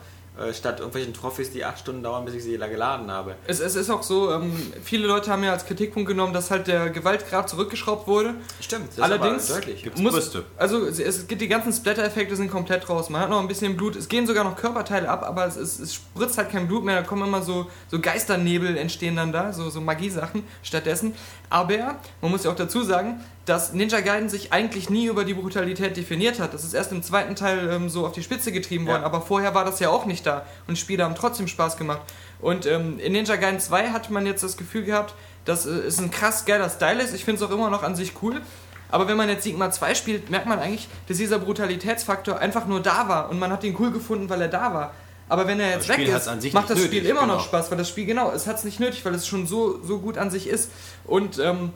[0.53, 3.35] statt irgendwelchen Trophys, die acht Stunden dauern, bis ich sie geladen habe.
[3.47, 4.51] Es, es ist auch so, ähm,
[4.83, 8.35] viele Leute haben ja als Kritikpunkt genommen, dass halt der Gewaltgrad zurückgeschraubt wurde.
[8.59, 9.83] Stimmt, das Allerdings ist aber deutlich.
[9.83, 10.45] Gibt's muss, Brüste.
[10.57, 13.09] Also es, es gibt die ganzen Splatter-Effekte sind komplett raus.
[13.09, 13.95] Man hat noch ein bisschen Blut.
[13.95, 16.95] Es gehen sogar noch Körperteile ab, aber es, ist, es spritzt halt kein Blut mehr.
[16.95, 21.13] Da kommen immer so, so Geisternebel entstehen dann da, so, so Magiesachen stattdessen.
[21.49, 25.33] Aber man muss ja auch dazu sagen, dass Ninja Gaiden sich eigentlich nie über die
[25.33, 26.53] Brutalität definiert hat.
[26.53, 29.05] Das ist erst im zweiten Teil ähm, so auf die Spitze getrieben worden, Ja.
[29.07, 30.45] aber vorher war das ja auch nicht da.
[30.67, 32.01] Und die Spiele haben trotzdem Spaß gemacht.
[32.41, 35.13] Und ähm, in Ninja Gaiden 2 hat man jetzt das Gefühl gehabt,
[35.45, 37.13] dass äh, es ein krass geiler Style ist.
[37.13, 38.41] Ich finde es auch immer noch an sich cool.
[38.89, 42.81] Aber wenn man jetzt Sigma 2 spielt, merkt man eigentlich, dass dieser Brutalitätsfaktor einfach nur
[42.81, 44.93] da war und man hat ihn cool gefunden, weil er da war.
[45.29, 47.43] Aber wenn er jetzt weg ist, an sich macht das Spiel nötig, immer noch genau.
[47.45, 49.99] Spaß, weil das Spiel, genau, es hat es nicht nötig, weil es schon so, so
[49.99, 50.71] gut an sich ist.
[51.05, 51.71] Und ähm,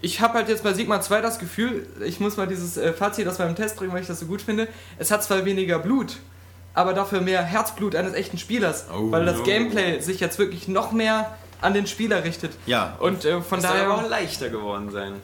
[0.00, 3.28] ich habe halt jetzt bei Sigma 2 das Gefühl, ich muss mal dieses äh, Fazit
[3.28, 4.68] aus meinem Test bringen, weil ich das so gut finde,
[4.98, 6.16] es hat zwar weniger Blut,
[6.74, 9.10] aber dafür mehr Herzblut eines echten Spielers, Oh.
[9.10, 12.52] weil das Gameplay sich jetzt wirklich noch mehr an den Spieler richtet.
[12.66, 12.96] Ja.
[12.98, 15.14] Und äh, von Das soll aber daher auch leichter geworden sein.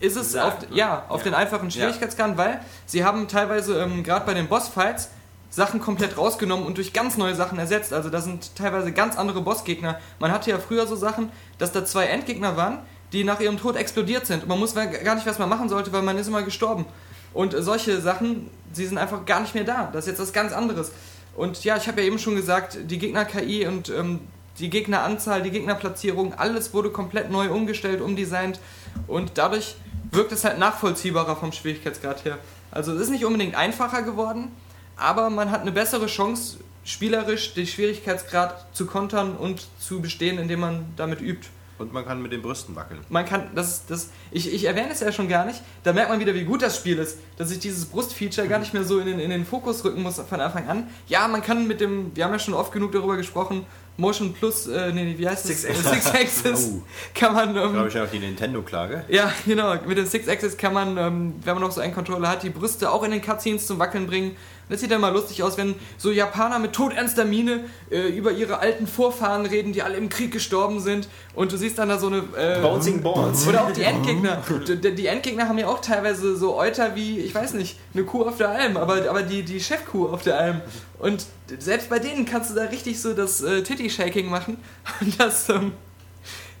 [0.00, 0.76] ist es Sagt, auf, ne?
[0.76, 1.24] ja, auf Ja.
[1.30, 5.10] den einfachen Schwierigkeitsgrad, weil sie haben teilweise ähm, gerade bei den Bossfights
[5.54, 7.92] Sachen komplett rausgenommen und durch ganz neue Sachen ersetzt.
[7.92, 10.00] Also da sind teilweise ganz andere Bossgegner.
[10.18, 12.78] Man hatte ja früher so Sachen, dass da zwei Endgegner waren,
[13.12, 14.42] die nach ihrem Tod explodiert sind.
[14.42, 16.86] Und man muss gar nicht, was man machen sollte, weil man ist immer gestorben.
[17.32, 19.90] Und solche Sachen, sie sind einfach gar nicht mehr da.
[19.92, 20.90] Das ist jetzt was ganz anderes.
[21.36, 24.20] Und ja, ich habe ja eben schon gesagt, die Gegner-KI und ähm,
[24.58, 28.58] die Gegneranzahl, die Gegnerplatzierung, alles wurde komplett neu umgestellt, umdesignt.
[29.06, 29.76] Und dadurch
[30.10, 32.38] wirkt es halt nachvollziehbarer vom Schwierigkeitsgrad her.
[32.72, 34.50] Also es ist nicht unbedingt einfacher geworden,
[34.96, 40.60] aber man hat eine bessere Chance, spielerisch den Schwierigkeitsgrad zu kontern und zu bestehen, indem
[40.60, 41.48] man damit übt.
[41.76, 43.00] Und man kann mit den Brüsten wackeln.
[43.08, 46.20] Man kann, das, das, ich, ich erwähne es ja schon gar nicht, da merkt man
[46.20, 49.06] wieder, wie gut das Spiel ist, dass ich dieses Brustfeature gar nicht mehr so in
[49.06, 50.86] den, in den Fokus rücken muss von Anfang an.
[51.08, 53.66] Ja, man kann mit dem, wir haben ja schon oft genug darüber gesprochen,
[53.96, 55.62] Motion Plus, äh, nee, wie heißt es?
[55.62, 56.04] Six Axis.
[56.04, 56.82] Six Axis Oh.
[57.14, 59.04] kann man, ähm, Glaube ich ja auch die Nintendo-Klage.
[59.08, 59.74] ja, genau.
[59.86, 62.50] Mit dem Six Axis kann man, ähm, wenn man noch so einen Controller hat, die
[62.50, 64.36] Brüste auch in den Cutscenes zum Wackeln bringen.
[64.68, 68.58] Das sieht dann mal lustig aus, wenn so Japaner mit todernster Miene äh, über ihre
[68.58, 71.08] alten Vorfahren reden, die alle im Krieg gestorben sind.
[71.34, 72.18] Und du siehst dann da so eine.
[72.36, 73.46] Äh, Bouncing Balls.
[73.46, 74.42] Oder auch die Endgegner.
[74.66, 78.36] Die, Endgegner haben ja auch teilweise so Euter wie, ich weiß nicht, eine Kuh auf
[78.36, 80.60] der Alm, aber, aber die, die Chefkuh auf der Alm.
[80.98, 81.26] Und
[81.58, 84.56] selbst bei denen kannst du da richtig so das äh, Titty-Shaking machen.
[85.00, 85.72] Und das, ähm,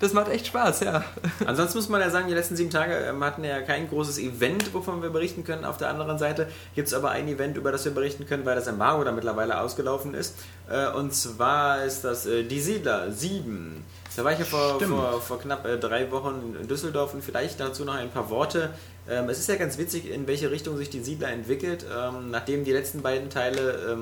[0.00, 1.04] das macht echt Spaß, ja.
[1.46, 4.74] Ansonsten muss man ja sagen, die letzten sieben Tage ähm, hatten ja kein großes Event,
[4.74, 5.64] wovon wir berichten können.
[5.64, 8.54] Auf der anderen Seite gibt es aber ein Event, über das wir berichten können, weil
[8.54, 10.34] das Embargo da mittlerweile ausgelaufen ist.
[10.68, 13.84] Äh, und zwar ist das äh, Die Siedler 7.
[14.16, 17.58] Da war ich ja vor, vor, vor knapp äh, drei Wochen in Düsseldorf und vielleicht
[17.58, 18.70] dazu noch ein paar Worte.
[19.08, 22.64] Ähm, es ist ja ganz witzig, in welche Richtung sich die Siedler entwickelt, ähm, nachdem
[22.64, 23.96] die letzten beiden Teile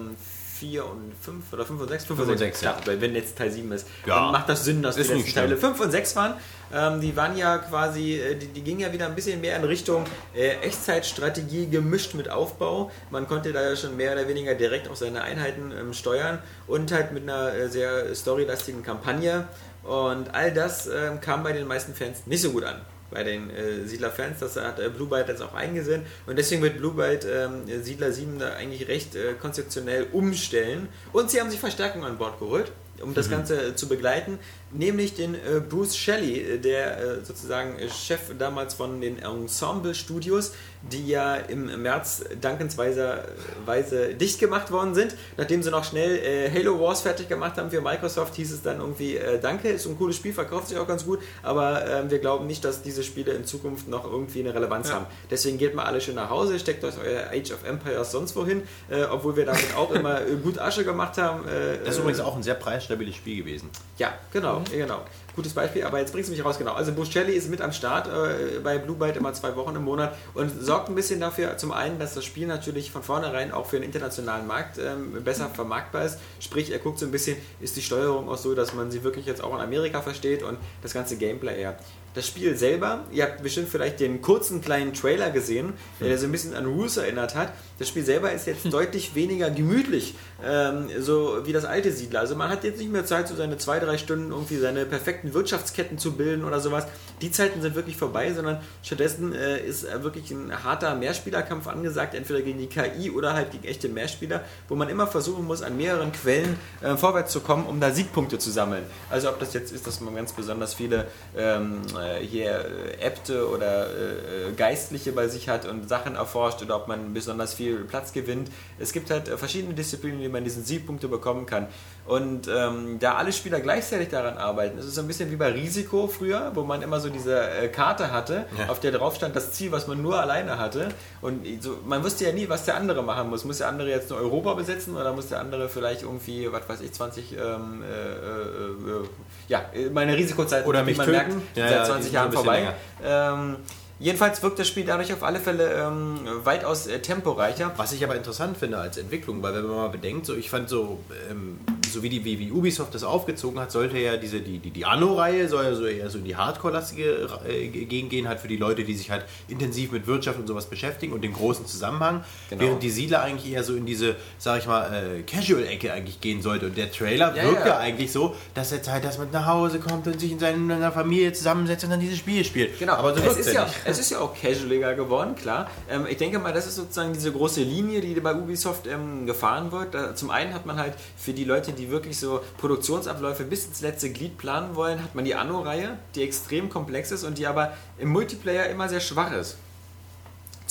[0.62, 2.76] 4 und 5 oder 5 und 6, 5 und sechs, ja.
[2.84, 4.14] weil wenn jetzt Teil 7 ist, Ja.
[4.20, 5.74] dann macht das Sinn, dass die Ist nicht letzten Teile schlimm.
[5.74, 6.34] 5 und 6 waren.
[6.72, 9.64] Ähm, die waren ja quasi, äh, die, die gingen ja wieder ein bisschen mehr in
[9.64, 10.04] Richtung
[10.36, 12.92] äh, Echtzeitstrategie gemischt mit Aufbau.
[13.10, 16.38] Man konnte da ja schon mehr oder weniger direkt auch seine Einheiten ähm, steuern
[16.68, 19.48] und halt mit einer äh, sehr storylastigen Kampagne.
[19.82, 22.76] Und all das ähm, kam bei den meisten Fans nicht so gut an.
[23.12, 26.02] Bei den äh, Siedler-Fans, das hat äh, Blue Byte jetzt auch eingesehen.
[26.26, 30.88] Und deswegen wird Blue Byte ähm, Siedler 7 da eigentlich recht äh, konzeptionell umstellen.
[31.12, 34.38] Und sie haben sich Verstärkung an Bord geholt um das Ganze äh, zu begleiten,
[34.70, 40.52] nämlich den äh, Bruce Shelley, äh, der sozusagen Chef damals von den Ensemble Studios,
[40.90, 43.24] die ja im März dankensweise
[43.64, 45.14] Weise dicht gemacht worden sind.
[45.36, 48.78] Nachdem sie noch schnell äh, Halo Wars fertig gemacht haben für Microsoft, hieß es dann
[48.80, 52.18] irgendwie, äh, danke, ist ein cooles Spiel, verkauft sich auch ganz gut, aber ähm, wir
[52.18, 54.96] glauben nicht, dass diese Spiele in Zukunft noch irgendwie eine Relevanz Ja.
[54.96, 55.06] haben.
[55.30, 58.62] Deswegen geht mal alle schön nach Hause, steckt euch euer Age of Empires sonst wohin,
[58.90, 61.46] äh, obwohl wir damit auch immer äh, gut Asche gemacht haben.
[61.46, 63.70] Äh, Das ist äh, übrigens auch ein sehr preisstabiles Spiel gewesen.
[63.98, 65.02] ja, genau, ja, genau.
[65.34, 66.74] Gutes Beispiel, aber jetzt bringst du mich raus, genau.
[66.74, 70.14] Also Buscelli ist mit am Start äh, bei Blue Byte immer zwei Wochen im Monat
[70.34, 73.76] und sorgt ein bisschen dafür, zum einen, dass das Spiel natürlich von vornherein auch für
[73.76, 76.18] den internationalen Markt ähm, besser vermarktbar ist.
[76.38, 79.24] Sprich, er guckt so ein bisschen, ist die Steuerung auch so, dass man sie wirklich
[79.26, 81.78] jetzt auch in Amerika versteht und das ganze Gameplay eher.
[82.14, 86.32] das Spiel selber, ihr habt bestimmt vielleicht den kurzen kleinen Trailer gesehen, der so ein
[86.32, 87.52] bisschen an Roos erinnert hat.
[87.78, 90.14] Das Spiel selber ist jetzt deutlich weniger gemütlich,
[90.44, 92.20] ähm, so wie das alte Siedler.
[92.20, 95.34] Also man hat jetzt nicht mehr Zeit, so seine zwei, drei Stunden irgendwie seine perfekten
[95.34, 96.86] Wirtschaftsketten zu bilden oder sowas.
[97.20, 102.14] Die Zeiten sind wirklich vorbei, sondern stattdessen äh, ist äh, wirklich ein harter Mehrspielerkampf angesagt,
[102.14, 105.76] entweder gegen die KI oder halt gegen echte Mehrspieler, wo man immer versuchen muss, an
[105.76, 108.82] mehreren Quellen äh, vorwärts zu kommen, um da Siegpunkte zu sammeln.
[109.10, 112.64] Also ob das jetzt ist, dass man ganz besonders viele ähm, äh, hier
[113.00, 117.54] äh, Äbte oder äh, Geistliche bei sich hat und Sachen erforscht oder ob man besonders
[117.54, 118.50] viel Platz gewinnt.
[118.78, 121.68] Es gibt halt verschiedene Disziplinen, in denen man diesen Siegpunkte bekommen kann.
[122.04, 125.52] Und ähm, da alle Spieler gleichzeitig daran arbeiten, es ist so ein bisschen wie bei
[125.52, 128.68] Risiko früher, wo man immer so diese äh, Karte hatte, ja.
[128.68, 130.88] auf der drauf stand das Ziel, was man nur alleine hatte.
[131.20, 133.44] Und so, man wusste ja nie, was der andere machen muss.
[133.44, 136.80] Muss der andere jetzt nur Europa besetzen oder muss der andere vielleicht irgendwie, was weiß
[136.80, 139.08] ich, 20, ähm, äh, äh,
[139.46, 141.18] ja, meine Risikozeit, oder mich man töten.
[141.18, 142.74] merkt, ja, seit 20 Jahren vorbei.
[143.04, 143.58] Ähm,
[144.02, 147.70] Jedenfalls wirkt das Spiel dadurch auf alle Fälle ähm, weitaus äh, temporeicher.
[147.76, 150.68] Was ich aber interessant finde als Entwicklung, weil wenn man mal bedenkt, so ich fand
[150.68, 150.98] so,
[151.30, 151.60] ähm,
[151.92, 154.84] so wie die wie, wie Ubisoft das aufgezogen hat, sollte ja diese die, die, die
[154.84, 158.56] Anno-Reihe soll ja so eher so in die Hardcore-lastige äh, Gegend gehen, halt für die
[158.56, 162.62] Leute, die sich halt intensiv mit Wirtschaft und sowas beschäftigen und den großen Zusammenhang, genau.
[162.62, 166.42] während die Siedler eigentlich eher so in diese, sag ich mal, äh, Casual-Ecke eigentlich gehen
[166.42, 166.66] sollte.
[166.66, 167.66] Und der Trailer ja, wirkt ja.
[167.68, 170.92] ja eigentlich so, dass er Zeit, dass man nach Hause kommt und sich in seiner
[170.92, 172.78] Familie zusammensetzt und dann dieses Spiel spielt.
[172.78, 173.76] Genau, aber so es ist ja, nicht.
[173.84, 175.70] Es ist ja auch casualiger geworden, klar.
[175.90, 179.72] Ähm, ich denke mal, das ist sozusagen diese große Linie, die bei Ubisoft ähm, gefahren
[179.72, 179.94] wird.
[179.94, 183.80] Da, zum einen hat man halt für die Leute, die wirklich so Produktionsabläufe bis ins
[183.80, 187.76] letzte Glied planen wollen, hat man die Anno-Reihe, die extrem komplex ist und die aber
[187.98, 189.56] im Multiplayer immer sehr schwach ist.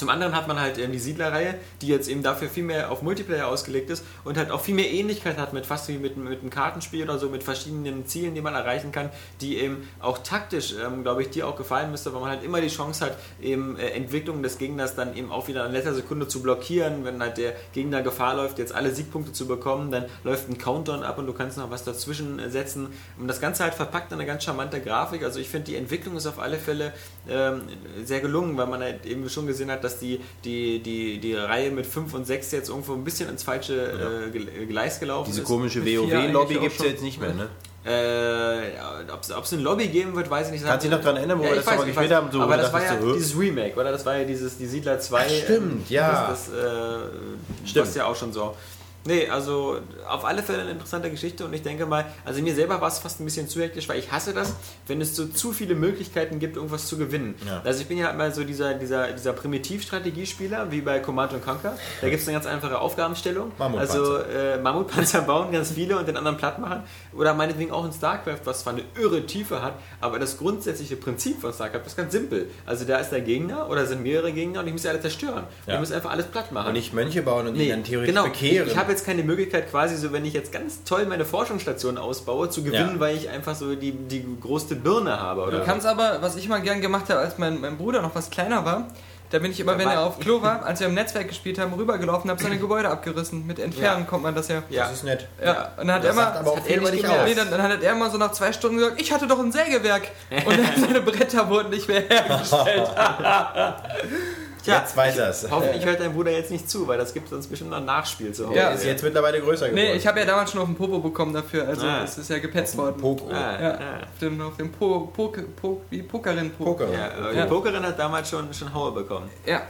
[0.02, 3.47] Zum anderen hat man halt die Siedlerreihe, die jetzt eben dafür viel mehr auf Multiplayer
[3.47, 6.49] ausgelegt ist und halt auch viel mehr Ähnlichkeit hat mit fast wie mit, mit einem
[6.49, 11.04] Kartenspiel oder so, mit verschiedenen Zielen, die man erreichen kann, die eben auch taktisch, ähm,
[11.04, 13.89] glaube ich, dir auch gefallen müsste, weil man halt immer die Chance hat, eben äh,
[13.89, 17.54] Entwicklungen des Gegners dann eben auch wieder in letzter Sekunde zu blockieren, wenn halt der
[17.72, 21.34] Gegner Gefahr läuft, jetzt alle Siegpunkte zu bekommen, dann läuft ein Countdown ab und du
[21.34, 22.88] kannst noch was dazwischen setzen.
[23.20, 25.24] Und das Ganze halt verpackt in eine ganz charmante Grafik.
[25.24, 26.91] Also ich finde, die Entwicklung ist auf alle Fälle
[27.30, 27.62] ähm,
[28.04, 31.72] sehr gelungen, weil man halt eben schon gesehen hat, dass die, die, die, die Reihe
[31.72, 34.62] mit 5 und 6 jetzt irgendwo ein bisschen ins falsche ja.
[34.62, 35.48] äh, Gleis gelaufen Diese ist.
[35.48, 37.50] Diese komische WoW-Lobby gibt es jetzt nicht mehr, ne?
[37.84, 40.66] Äh, Ob es eine Lobby geben wird, weiß ich nicht.
[40.66, 42.32] Kannst du dich noch daran erinnern, wo ja, wir das mal gespielt haben?
[42.32, 43.92] So, aber das war ja so, dieses Remake, oder?
[43.92, 45.20] Das war ja dieses die Siedler 2.
[45.20, 46.28] Ach, stimmt, ähm, ja.
[46.30, 47.96] Das, das äh, stimmt.
[47.96, 48.56] ja auch schon so.
[49.04, 52.82] Nee, also auf alle Fälle eine interessante Geschichte und ich denke mal, also mir selber
[52.82, 54.56] war es fast ein bisschen zu hektisch, weil ich hasse das,
[54.88, 57.36] wenn es so zu viele Möglichkeiten gibt, irgendwas zu gewinnen.
[57.45, 57.62] Ja.
[57.64, 61.78] Also ich bin ja immer so dieser, dieser, dieser Primitivstrategiespieler, wie bei Command Conquer.
[62.02, 63.52] Da gibt es eine ganz einfache Aufgabenstellung.
[63.60, 66.84] Also äh, Mammutpanzer bauen, ganz viele und den anderen platt machen.
[67.14, 71.41] Oder meinetwegen auch in StarCraft, was zwar eine irre Tiefe hat, aber das grundsätzliche Prinzip
[71.41, 72.49] von StarCraft ist ganz simpel.
[72.66, 75.45] Also da ist der Gegner oder sind mehrere Gegner und ich muss sie alle zerstören.
[75.66, 75.76] Ja.
[75.76, 76.68] Ich muss einfach alles platt machen.
[76.68, 78.26] Und nicht Mönche bauen und nee, die dann theoretisch genau.
[78.26, 78.68] bekehren.
[78.68, 82.50] Ich, ich jetzt keine Möglichkeit, quasi so, wenn ich jetzt ganz toll meine Forschungsstation ausbaue,
[82.50, 83.00] zu gewinnen, ja.
[83.00, 85.42] weil ich einfach so die, die größte Birne habe.
[85.42, 85.60] Oder?
[85.60, 88.30] Du kannst aber, was ich mal gern gemacht habe, als mein, mein Bruder noch was
[88.30, 88.88] kleiner war,
[89.32, 91.74] da bin ich immer, wenn er auf Klo war, als wir im Netzwerk gespielt haben,
[91.74, 93.48] rübergelaufen, habe seine Gebäude abgerissen.
[93.48, 94.10] Mit Entfernen ja.
[94.10, 94.64] kommt man das ja.
[94.70, 95.28] Ja, das ist nett.
[95.44, 95.70] Ja.
[95.78, 97.94] Und dann hat das er immer, aber auch viel nicht nee, dann, dann, hat er
[97.94, 100.10] immer so nach zwei Stunden gesagt, ich hatte doch ein Sägewerk.
[100.46, 102.89] Und seine Bretter wurden nicht mehr hergestellt.
[104.64, 105.47] Tja, jetzt weiß er es.
[105.51, 108.34] Hoffentlich hört dein Bruder jetzt nicht zu, weil das gibt sonst bestimmt noch ein Nachspiel
[108.34, 108.57] zu Hause.
[108.57, 109.84] Ja, ist jetzt mittlerweile größer geworden.
[109.84, 112.03] Nee, ich habe ja damals schon auf dem Popo bekommen dafür, also ah.
[112.03, 112.99] es ist ja gepetzt worden.
[112.99, 113.30] Poco.
[113.30, 114.03] Ah, ja, ah.
[114.03, 116.51] Auf dem, auf dem po, po, po, wie Pokerin.
[116.51, 116.66] Po.
[116.66, 116.88] Poker.
[116.91, 117.43] Ja, ja.
[117.43, 119.30] Die Pokerin hat damals schon, schon Haue bekommen.
[119.45, 119.62] Ja.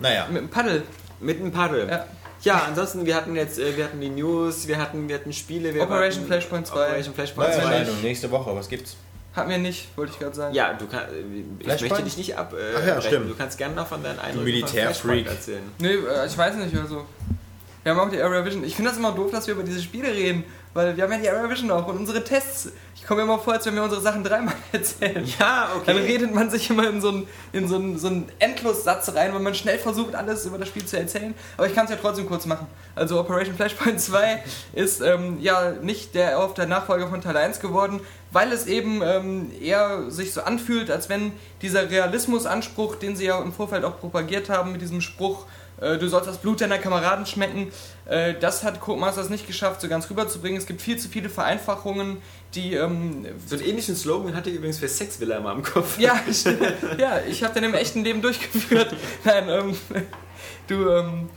[0.00, 0.26] Naja.
[0.30, 0.82] Mit dem Paddel.
[1.20, 1.88] Mit dem Paddel.
[1.88, 2.04] Ja.
[2.42, 5.72] Ja, ansonsten, wir hatten jetzt, äh, wir hatten die News, wir hatten, wir hatten Spiele.
[5.72, 6.74] Wir Operation Flashpoint 2.
[6.74, 7.86] Operation Flashpoint 2.
[8.02, 8.96] Nächste Woche, was gibt's?
[9.34, 10.54] Hat mir nicht, wollte ich gerade sagen.
[10.54, 11.08] Ja, du kannst.
[11.58, 12.54] Ich möchte dich nicht ab.
[12.54, 13.30] Äh, Ach ja, stimmt.
[13.30, 15.62] Du kannst gerne noch von deinen Eindrücken Militärfreak erzählen.
[15.78, 17.04] Nee, äh, ich weiß nicht, also.
[17.82, 18.64] Wir haben auch die Area Vision.
[18.64, 20.44] Ich finde das immer doof, dass wir über diese Spiele reden,
[20.74, 22.70] weil wir haben ja die Area Vision auch und unsere Tests.
[22.96, 25.24] Ich komme mir immer vor, als wenn wir unsere Sachen dreimal erzählen.
[25.38, 25.84] Ja, okay.
[25.86, 29.32] Dann redet man sich immer in so einen, in so einen, so einen Endlossatz rein,
[29.32, 31.34] weil man schnell versucht, alles über das Spiel zu erzählen.
[31.56, 32.66] Aber ich kann es ja trotzdem kurz machen.
[32.94, 37.60] Also Operation Flashpoint 2 ist ähm, ja nicht der auf der Nachfolger von Teil 1
[37.60, 38.00] geworden,
[38.32, 43.40] weil es eben ähm, eher sich so anfühlt, als wenn dieser Realismusanspruch, den sie ja
[43.40, 45.46] im Vorfeld auch propagiert haben, mit diesem Spruch,
[45.80, 47.72] du sollst das Blut deiner Kameraden schmecken.
[48.06, 50.58] Äh, das hat Codemasters nicht geschafft, so ganz rüberzubringen.
[50.58, 52.18] Es gibt viel zu viele Vereinfachungen,
[52.54, 52.74] die.
[52.74, 55.98] Ähm, so einen ähnlichen Slogan hatte ich übrigens für Sexvilla immer im Kopf.
[55.98, 56.20] Ja,
[56.98, 58.94] ja ich habe den im echten Leben durchgeführt.
[59.24, 59.76] Nein, ähm,
[60.66, 60.88] du.
[60.90, 61.30] Ähm,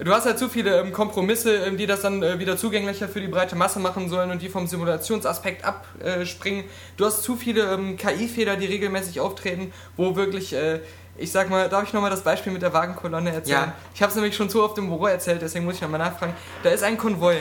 [0.00, 3.20] du hast halt zu viele ähm, Kompromisse, ähm, die das dann äh, wieder zugänglicher für
[3.20, 6.64] die breite Masse machen sollen und die vom Simulationsaspekt abspringen.
[6.96, 10.80] Du hast zu viele ähm, KI-Fehler, die regelmäßig auftreten, wo wirklich, äh,
[11.18, 13.66] ich sag mal, darf ich nochmal das Beispiel mit der Wagenkolonne erzählen?
[13.66, 13.74] Ja.
[13.94, 16.34] Ich habe es nämlich schon zu oft im Büro erzählt, deswegen muss ich nochmal nachfragen.
[16.62, 17.38] Da ist ein Konvoi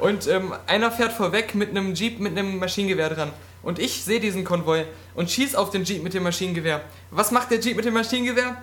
[0.00, 3.32] und ähm, einer fährt vorweg mit einem Jeep mit einem Maschinengewehr dran.
[3.62, 6.80] Und ich sehe diesen Konvoi und schieß auf den Jeep mit dem Maschinengewehr.
[7.10, 8.56] Was macht der Jeep mit dem Maschinengewehr?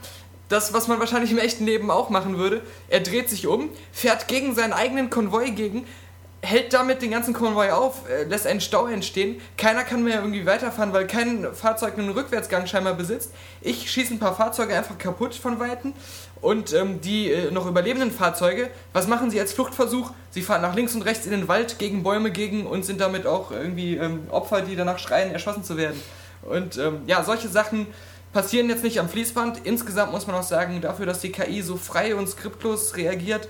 [0.47, 2.61] Das, was man wahrscheinlich im echten Leben auch machen würde.
[2.87, 5.85] Er dreht sich um, fährt gegen seinen eigenen Konvoi gegen,
[6.45, 9.41] hält damit den ganzen Konvoi auf, äh, lässt einen Stau entstehen.
[9.57, 13.31] Keiner kann mehr irgendwie weiterfahren, weil kein Fahrzeug einen Rückwärtsgang scheinbar besitzt.
[13.61, 15.93] Ich schieße ein paar Fahrzeuge einfach kaputt von Weitem.
[16.41, 20.11] Und ähm, die äh, noch überlebenden Fahrzeuge, was machen sie als Fluchtversuch?
[20.29, 23.25] Sie fahren nach links und rechts in den Wald, gegen Bäume gegen und sind damit
[23.25, 25.99] auch irgendwie ähm, Opfer, die danach schreien, erschossen zu werden.
[26.43, 27.87] Und ähm, ja, solche Sachen
[28.31, 29.61] passieren jetzt nicht am Fließband.
[29.63, 33.47] Insgesamt muss man auch sagen, dafür, dass die KI so frei und skriptlos reagiert,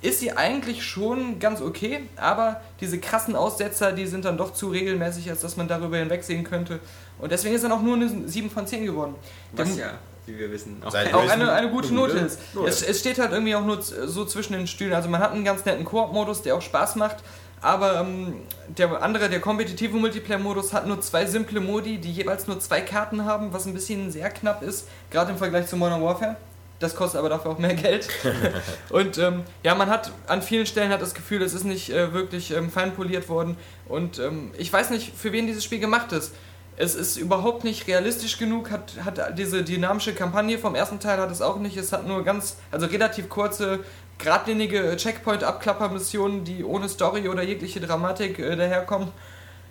[0.00, 4.68] ist sie eigentlich schon ganz okay, aber diese krassen Aussetzer, die sind dann doch zu
[4.68, 6.78] regelmäßig, als dass man darüber hinwegsehen könnte.
[7.18, 9.14] Und deswegen ist dann auch nur eine 7 von 10 geworden.
[9.52, 9.90] Was Dem- ja,
[10.26, 12.38] wie wir wissen, auch auch eine, eine gute Eine gute Note ist.
[12.66, 14.92] Es, es steht halt irgendwie auch nur so zwischen den Stühlen.
[14.92, 17.16] Also man hat einen ganz netten Koop-Modus, der auch Spaß macht.
[17.60, 18.34] Aber ähm,
[18.68, 23.24] der andere, der kompetitive Multiplayer-Modus, hat nur zwei simple Modi, die jeweils nur zwei Karten
[23.24, 26.36] haben, was ein bisschen sehr knapp ist, gerade im Vergleich zu Modern Warfare.
[26.78, 28.08] Das kostet aber dafür auch mehr Geld.
[28.90, 32.12] und ähm, ja, man hat an vielen Stellen hat das Gefühl, es ist nicht äh,
[32.12, 33.56] wirklich ähm, feinpoliert worden.
[33.88, 36.34] Und ähm, ich weiß nicht, für wen dieses Spiel gemacht ist.
[36.76, 41.32] Es ist überhaupt nicht realistisch genug, hat, hat diese dynamische Kampagne vom ersten Teil hat
[41.32, 41.76] es auch nicht.
[41.76, 43.80] Es hat nur ganz, also relativ kurze,
[44.18, 49.08] geradlinige Checkpoint-Abklapper-Missionen, die ohne Story oder jegliche Dramatik äh, daherkommen.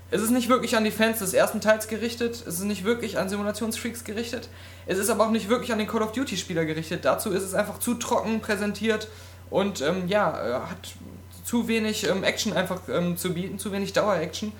[0.09, 3.17] Es ist nicht wirklich an die Fans des ersten Teils gerichtet, es ist nicht wirklich
[3.17, 4.47] an Simulationsfreaks gerichtet,
[4.87, 7.03] es ist aber auch nicht wirklich an den Call of Duty-Spieler gerichtet.
[7.03, 9.07] Dazu ist es einfach zu trocken präsentiert
[9.49, 10.95] und ähm, ja, äh, hat
[11.43, 14.51] zu wenig ähm, Action einfach ähm, zu bieten, zu wenig Dauer-Action.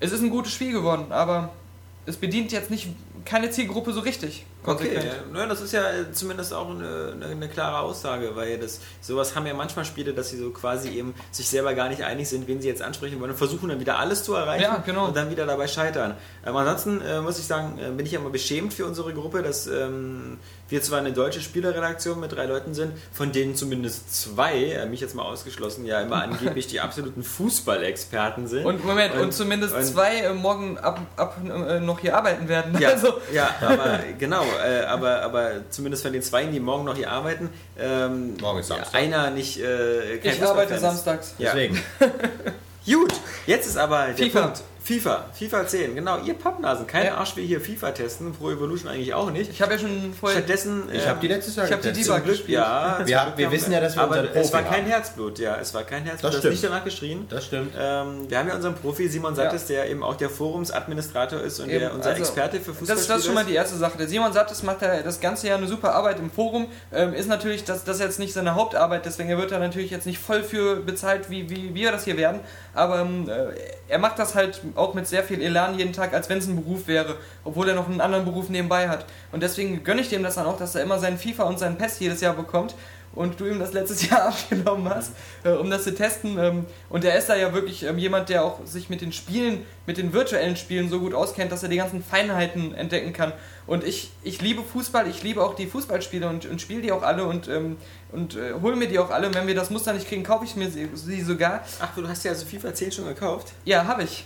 [0.00, 1.50] Es ist ein gutes Spiel geworden, aber
[2.06, 2.88] es bedient jetzt nicht
[3.24, 4.44] keine Zielgruppe so richtig.
[4.64, 5.36] Okay, konsequent.
[5.36, 9.46] ja, das ist ja zumindest auch eine, eine, eine klare Aussage, weil das sowas haben
[9.46, 12.60] ja manchmal Spiele, dass sie so quasi eben sich selber gar nicht einig sind, wen
[12.60, 15.06] sie jetzt ansprechen wollen und versuchen dann wieder alles zu erreichen Ja, genau.
[15.06, 16.16] und dann wieder dabei scheitern.
[16.44, 19.42] Aber ansonsten äh, muss ich sagen, äh, bin ich ja immer beschämt für unsere Gruppe,
[19.42, 20.38] dass ähm,
[20.68, 25.00] wir zwar eine deutsche Spielerredaktion mit drei Leuten sind, von denen zumindest zwei, äh, mich
[25.00, 28.66] jetzt mal ausgeschlossen, ja immer angeblich die absoluten Fußballexperten sind.
[28.66, 32.48] Und Moment, und, Und- zumindest und- zwei äh, morgen ab, ab äh, noch hier arbeiten
[32.48, 32.76] werden.
[32.80, 36.96] Ja, Also, ja aber genau, äh, aber, aber zumindest von den zwei, die morgen noch
[36.96, 38.94] hier arbeiten, ähm, Morgen ist Samstag.
[38.94, 39.60] einer nicht.
[39.60, 41.34] Äh, kein ich arbeite samstags.
[41.38, 41.52] Ja.
[41.52, 41.82] Deswegen.
[42.86, 43.12] Gut,
[43.46, 44.40] jetzt ist aber der FIFA.
[44.42, 44.62] Punkt.
[44.88, 46.86] FIFA, FIFA 10, genau, ihr Pappnasen.
[46.86, 47.16] Kein Ja.
[47.16, 49.50] Arsch will hier FIFA testen, Pro Evolution eigentlich auch nicht.
[49.50, 50.38] Ich habe ja schon vorher.
[50.38, 50.84] Stattdessen.
[50.90, 51.92] Ich ähm, habe die letztes Jahr ich hab die.
[51.92, 52.48] Debug Glück, gespielt.
[52.58, 52.98] ja.
[53.04, 54.90] Wir- wir wissen ja, dass wir aber unseren es war Profi kein haben.
[54.90, 55.56] Herzblut, ja.
[55.60, 56.52] Es war kein Herzblut, Das das, stimmt.
[56.54, 57.26] nicht danach geschrien.
[57.28, 57.74] Das stimmt.
[57.78, 61.68] Ähm, wir haben ja unseren Profi Simon Sattes, der eben auch der Forumsadministrator ist und
[61.68, 63.50] der Eben, unser also, Experte für Das, Fußballspiele das ist schon mal ist.
[63.50, 63.98] die erste Sache.
[63.98, 66.66] Der Simon Sattes macht ja das ganze Jahr eine super Arbeit im Forum.
[66.94, 70.06] Ähm, ist natürlich, das, das ist jetzt nicht seine Hauptarbeit, deswegen wird er natürlich jetzt
[70.06, 72.40] nicht voll für bezahlt, wie, wie wir das hier werden.
[72.78, 73.48] Aber ähm, äh,
[73.88, 76.54] er macht das halt auch mit sehr viel Elan jeden Tag, als wenn es ein
[76.54, 79.04] Beruf wäre, obwohl er noch einen anderen Beruf nebenbei hat.
[79.32, 81.76] Und deswegen gönne ich dem das dann auch, dass er immer seinen FIFA und seinen
[81.76, 82.76] PES jedes Jahr bekommt.
[83.14, 85.12] Und du ihm das letztes Jahr abgenommen hast,
[85.42, 86.38] äh, um das zu testen.
[86.38, 89.64] Ähm, und er ist da ja wirklich ähm, jemand, der auch sich mit den Spielen,
[89.86, 93.32] mit den virtuellen Spielen so gut auskennt, dass er die ganzen Feinheiten entdecken kann.
[93.66, 97.02] Und ich, ich liebe Fußball, ich liebe auch die Fußballspiele und, und spiele die auch
[97.02, 97.76] alle und, ähm,
[98.12, 99.26] und äh, hole mir die auch alle.
[99.26, 101.62] Und wenn wir das Muster nicht kriegen, kaufe ich mir sie, sie sogar.
[101.80, 103.48] Ach, du hast ja also FIFA 10 schon gekauft?
[103.64, 104.24] Ja, habe ich.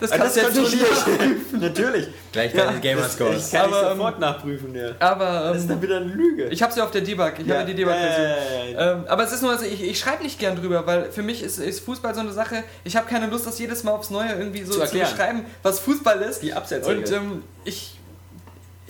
[0.00, 1.52] Das kannst du jetzt nicht kontrolliere ich.
[1.60, 2.08] Natürlich.
[2.32, 3.36] Gleich Ja, deine Gamerscores.
[3.36, 4.90] Das kann Aber, ich ähm, sofort nachprüfen, ja.
[4.98, 6.48] Aber Das ist ähm, dann wieder eine Lüge.
[6.48, 7.34] ich habe sie auf der Debug.
[7.38, 8.26] Ich habe die Debug-Version.
[8.26, 8.92] ja, ja, ja.
[8.94, 11.40] Ähm, aber es ist nur, also ich, ich schreibe nicht gern drüber, weil für mich
[11.44, 14.32] ist, ist Fußball so eine Sache, ich habe keine Lust, das jedes Mal aufs Neue
[14.32, 15.10] irgendwie so Zu zu, erklären.
[15.12, 16.40] beschreiben, was Fußball ist.
[16.42, 17.04] Die Absetzregel.
[17.04, 17.96] Und ähm, ich,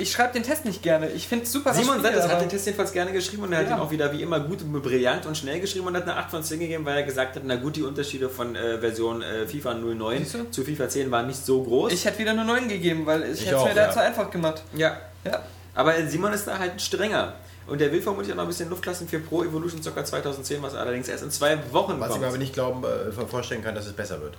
[0.02, 1.08] ich schreibe den Test nicht gerne.
[1.10, 1.72] Ich finde es super.
[1.72, 3.76] Simon Spiel, Sattes hat den Test jedenfalls gerne geschrieben und er hat Ja.
[3.76, 6.42] ihn auch wieder wie immer gut, brillant und schnell geschrieben und hat eine 8 von
[6.42, 9.74] 10 gegeben, weil er gesagt hat, na gut, die Unterschiede von äh, Version äh, FIFA
[9.74, 10.50] 09 Siehst du?
[10.50, 11.92] zu FIFA 10 waren nicht so groß.
[11.92, 13.92] Ich hätte wieder eine 9 gegeben, weil ich, Ich hätte es mir da ja.
[13.92, 14.62] zu einfach gemacht.
[14.76, 14.96] ja.
[15.24, 15.40] Ja.
[15.74, 17.34] Aber Simon ist da halt strenger.
[17.66, 20.60] Und der will vermutlich auch noch ein bisschen Luft lassen für Pro Evolution Soccer 2010,
[20.62, 22.20] was allerdings erst in zwei Wochen Was ich kommt.
[22.22, 24.34] mir aber nicht glauben, äh, vorstellen kann, dass es besser wird.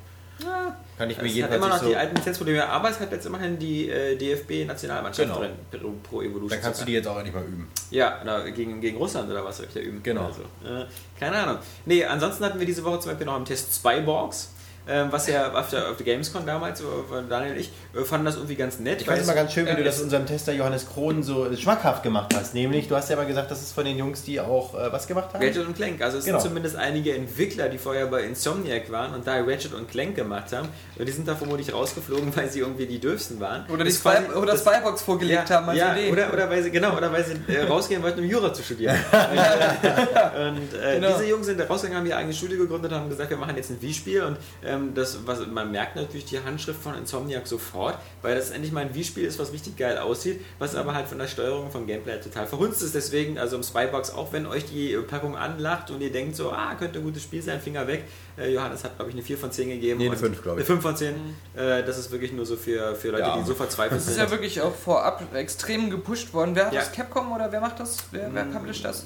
[0.97, 1.89] Kann ich mir es hat jedenfalls immer noch so...
[1.89, 5.39] die alten Lizenzprobleme, aber es hat jetzt immerhin die äh, DFB-Nationalmannschaft Genau.
[5.39, 7.69] drin, Pro, Pro Evolution Dann kannst du die jetzt auch endlich mal üben.
[7.91, 10.01] Ja, na, gegen, gegen Russland oder was soll ich da üben?
[10.03, 10.25] Genau.
[10.25, 10.85] Also, äh,
[11.19, 11.57] keine Ahnung.
[11.85, 14.51] Nee, ansonsten hatten wir diese Woche zum Beispiel noch im Test Spyborgs.
[14.87, 16.83] Ähm, was ja auf der, auf der Gamescom damals, äh,
[17.29, 19.01] Daniel und ich, äh, fanden das irgendwie ganz nett.
[19.01, 21.53] Ich fand es immer ganz schön, wie äh, du das unserem Tester Johannes Krohn so
[21.55, 22.53] schmackhaft gemacht hast.
[22.53, 25.07] Nämlich, du hast ja mal gesagt, das ist von den Jungs, die auch äh, was
[25.07, 25.43] gemacht haben.
[25.43, 26.01] Ratchet und Clank.
[26.01, 26.39] Also es Genau.
[26.39, 30.51] sind zumindest einige Entwickler, die vorher bei Insomniac waren und da Ratchet und Clank gemacht
[30.53, 30.67] haben.
[30.97, 33.65] Und die sind da vermutlich rausgeflogen, weil sie irgendwie die dürfsten waren.
[33.69, 36.11] Oder die Das ist quasi- Spy, oder das- Spybox vorgelegt haben als ja, Idee.
[36.11, 38.97] Oder, oder weil sie, genau, oder weil sie äh, rausgehen wollten, um Jura zu studieren.
[39.13, 41.07] und äh, Genau.
[41.17, 43.69] diese Jungs sind da rausgegangen, haben ihr eigenes Studio gegründet, haben gesagt, wir machen jetzt
[43.71, 44.37] ein Wii-Spiel und
[44.73, 48.81] ähm, das, was, man merkt natürlich die Handschrift von Insomniac sofort, weil das endlich mal
[48.81, 52.19] ein Wii-Spiel ist, was richtig geil aussieht, was aber halt von der Steuerung vom Gameplay
[52.19, 52.95] total verhunzt ist.
[52.95, 56.75] Deswegen, also im Spybox, auch wenn euch die Packung anlacht und ihr denkt so, ah,
[56.75, 58.03] könnte ein gutes Spiel sein, Finger weg.
[58.37, 59.97] Äh, Johannes hat, glaube ich, eine 4 von 10 gegeben.
[59.99, 60.59] Nee, eine und- 5, glaub ich.
[60.59, 61.15] Eine 5 von 10.
[61.55, 63.37] Äh, das ist wirklich nur so für, für Leute, Ja.
[63.37, 64.23] die so verzweifelt Das ist sind.
[64.23, 66.55] ja wirklich auch vorab extrem gepusht worden.
[66.55, 66.79] Wer hat Ja.
[66.81, 66.91] das?
[66.91, 67.97] Capcom oder wer macht das?
[68.11, 69.05] Wer, wer Mm, published das?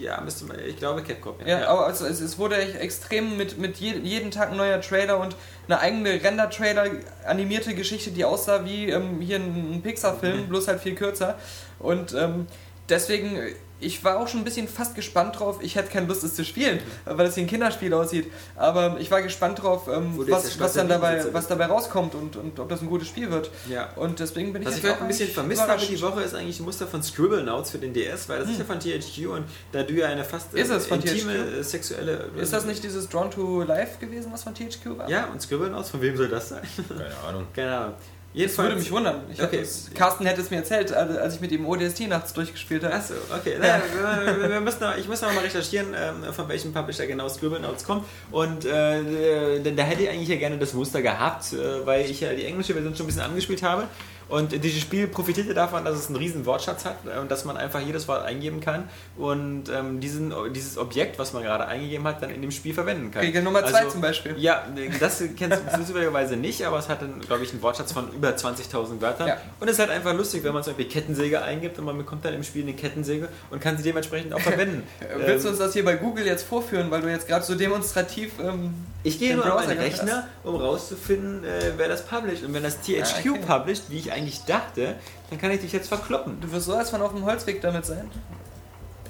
[0.00, 1.34] Ja, müsste man, ich glaube Capcom.
[1.44, 4.80] Ja, aber also es, es wurde echt extrem mit, mit je, jeden Tag ein neuer
[4.80, 5.36] Trailer und
[5.66, 6.86] eine eigene Render-Trailer,
[7.26, 11.38] animierte Geschichte, die aussah wie ähm, hier ein, Pixar-Film, bloß halt viel kürzer.
[11.78, 12.46] Und ähm,
[12.88, 13.38] deswegen,
[13.80, 15.58] ich war auch schon ein bisschen fast gespannt drauf.
[15.62, 18.30] Ich hätte keine Lust, es zu spielen, weil es wie ein Kinderspiel aussieht.
[18.56, 22.58] Aber ich war gespannt drauf, ähm, was, was dann dabei, was dabei rauskommt und, und
[22.58, 23.50] ob das ein gutes Spiel wird.
[23.68, 23.90] Ja.
[23.96, 26.60] Und deswegen bin ich Was ich auch ein bisschen vermisst habe die Woche ist eigentlich
[26.60, 29.82] ein Muster von Scribblenauts für den DS, weil das ist ja von THQ und da
[29.82, 31.58] du ja eine fast äh, Ist es von intime THQ?
[31.58, 32.30] äh, sexuelle...
[32.36, 35.08] Ist das nicht dieses Drawn to Life gewesen, was von THQ war?
[35.08, 36.62] Ja, und Scribblenauts, von wem soll das sein?
[36.88, 37.46] Keine Ahnung.
[37.54, 37.94] Keine Ahnung.
[38.32, 39.22] Jedenfalls, würde mich wundern.
[39.32, 39.58] Ich Okay.
[39.58, 42.94] das, Carsten hätte es mir erzählt, als als ich mit ihm ODST nachts durchgespielt habe.
[42.94, 43.56] Achso, okay.
[43.58, 43.82] Naja,
[44.38, 47.82] wir, wir müssen noch, ich muss noch mal recherchieren, ähm, von welchem Publisher genau Scribblenauts
[47.84, 48.04] kommt.
[48.30, 52.20] Und äh, denn da hätte ich eigentlich ja gerne das Muster gehabt, äh, weil ich
[52.20, 53.88] ja die englische Version schon ein bisschen angespielt habe.
[54.30, 57.56] Und dieses Spiel profitierte davon, dass es einen riesen Wortschatz hat äh, und dass man
[57.56, 62.22] einfach jedes Wort eingeben kann und ähm, diesen, dieses Objekt, was man gerade eingegeben hat,
[62.22, 63.22] dann in dem Spiel verwenden kann.
[63.22, 64.34] Regel Nummer zwei zum Beispiel.
[64.38, 64.64] Ja,
[65.00, 68.30] das kennst du zufälligerweise nicht, aber es hat dann, glaube ich, einen Wortschatz von über
[68.30, 69.28] 20.000 Wörtern.
[69.28, 69.36] Ja.
[69.58, 72.24] Und es ist halt einfach lustig, wenn man zum Beispiel Kettensäge eingibt und man bekommt
[72.24, 74.84] dann im Spiel eine Kettensäge und kann sie dementsprechend auch verwenden.
[75.16, 78.32] Willst du uns das hier bei Google jetzt vorführen, weil du jetzt gerade so demonstrativ.
[78.40, 82.44] Ähm, ich gehe nur Browser meinen Rechner, um rauszufinden, äh, wer das published.
[82.44, 83.40] Und wenn das THQ Ah, okay.
[83.46, 84.96] published, wie ich eigentlich dachte,
[85.30, 86.40] dann kann ich dich jetzt verkloppen.
[86.40, 88.10] du wirst so als von auf dem Holzweg damit sein.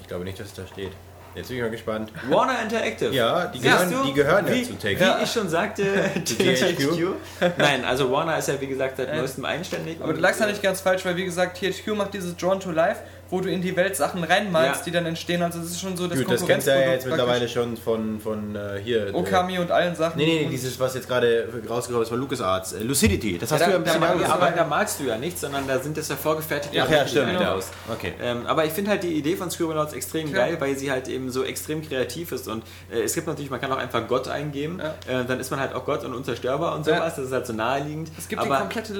[0.01, 0.91] Ich glaube nicht, dass es da steht.
[1.33, 2.11] Jetzt bin ich mal gespannt.
[2.29, 3.13] Warner Interactive.
[3.15, 4.03] Ja, die Siehst gehören, du?
[4.03, 4.99] die gehören ja wie, zu Take.
[4.99, 5.83] Wie ich schon sagte,
[6.25, 6.77] THQ.
[6.77, 7.47] THQ.
[7.57, 10.01] Nein, also Warner ist ja wie gesagt seit Äh, neuestem eigenständig.
[10.01, 12.59] Aber du lagst ja äh, nicht ganz falsch, weil wie gesagt, THQ macht dieses Drawn
[12.59, 12.99] to Life,
[13.31, 14.85] wo du in die Welt Sachen reinmalst, Ja.
[14.85, 15.41] die dann entstehen.
[15.41, 18.19] Also das ist schon so das Gut, das kennst du ja jetzt mittlerweile schon von,
[18.19, 19.07] von äh, hier.
[19.07, 20.17] äh, Okami und allen Sachen.
[20.17, 22.73] Nee, nee, nee, dieses, was jetzt gerade rausgekommen ist von LucasArts.
[22.73, 23.37] Äh, Lucidity.
[23.39, 24.47] Das hast Ja, du ja da, ein da, bisschen mal- angearbeitet.
[24.59, 27.09] aber da malst du ja nichts, sondern da sind das ja vorgefertigte Ach ja, die
[27.09, 27.31] stimmt.
[27.33, 27.39] Ja.
[27.39, 27.69] einbaust.
[27.91, 28.13] Okay.
[28.21, 30.47] Ähm, aber ich finde halt die Idee von Scribblenauts extrem Klar.
[30.47, 33.61] geil, weil sie halt eben so extrem kreativ ist und äh, es gibt natürlich, man
[33.61, 35.21] kann auch einfach Gott eingeben, Ja.
[35.21, 36.97] äh, dann ist man halt auch Gott und unzerstörbar und Ja.
[36.97, 38.11] sowas, das ist halt so naheliegend.
[38.17, 38.93] Es gibt aber, die komplette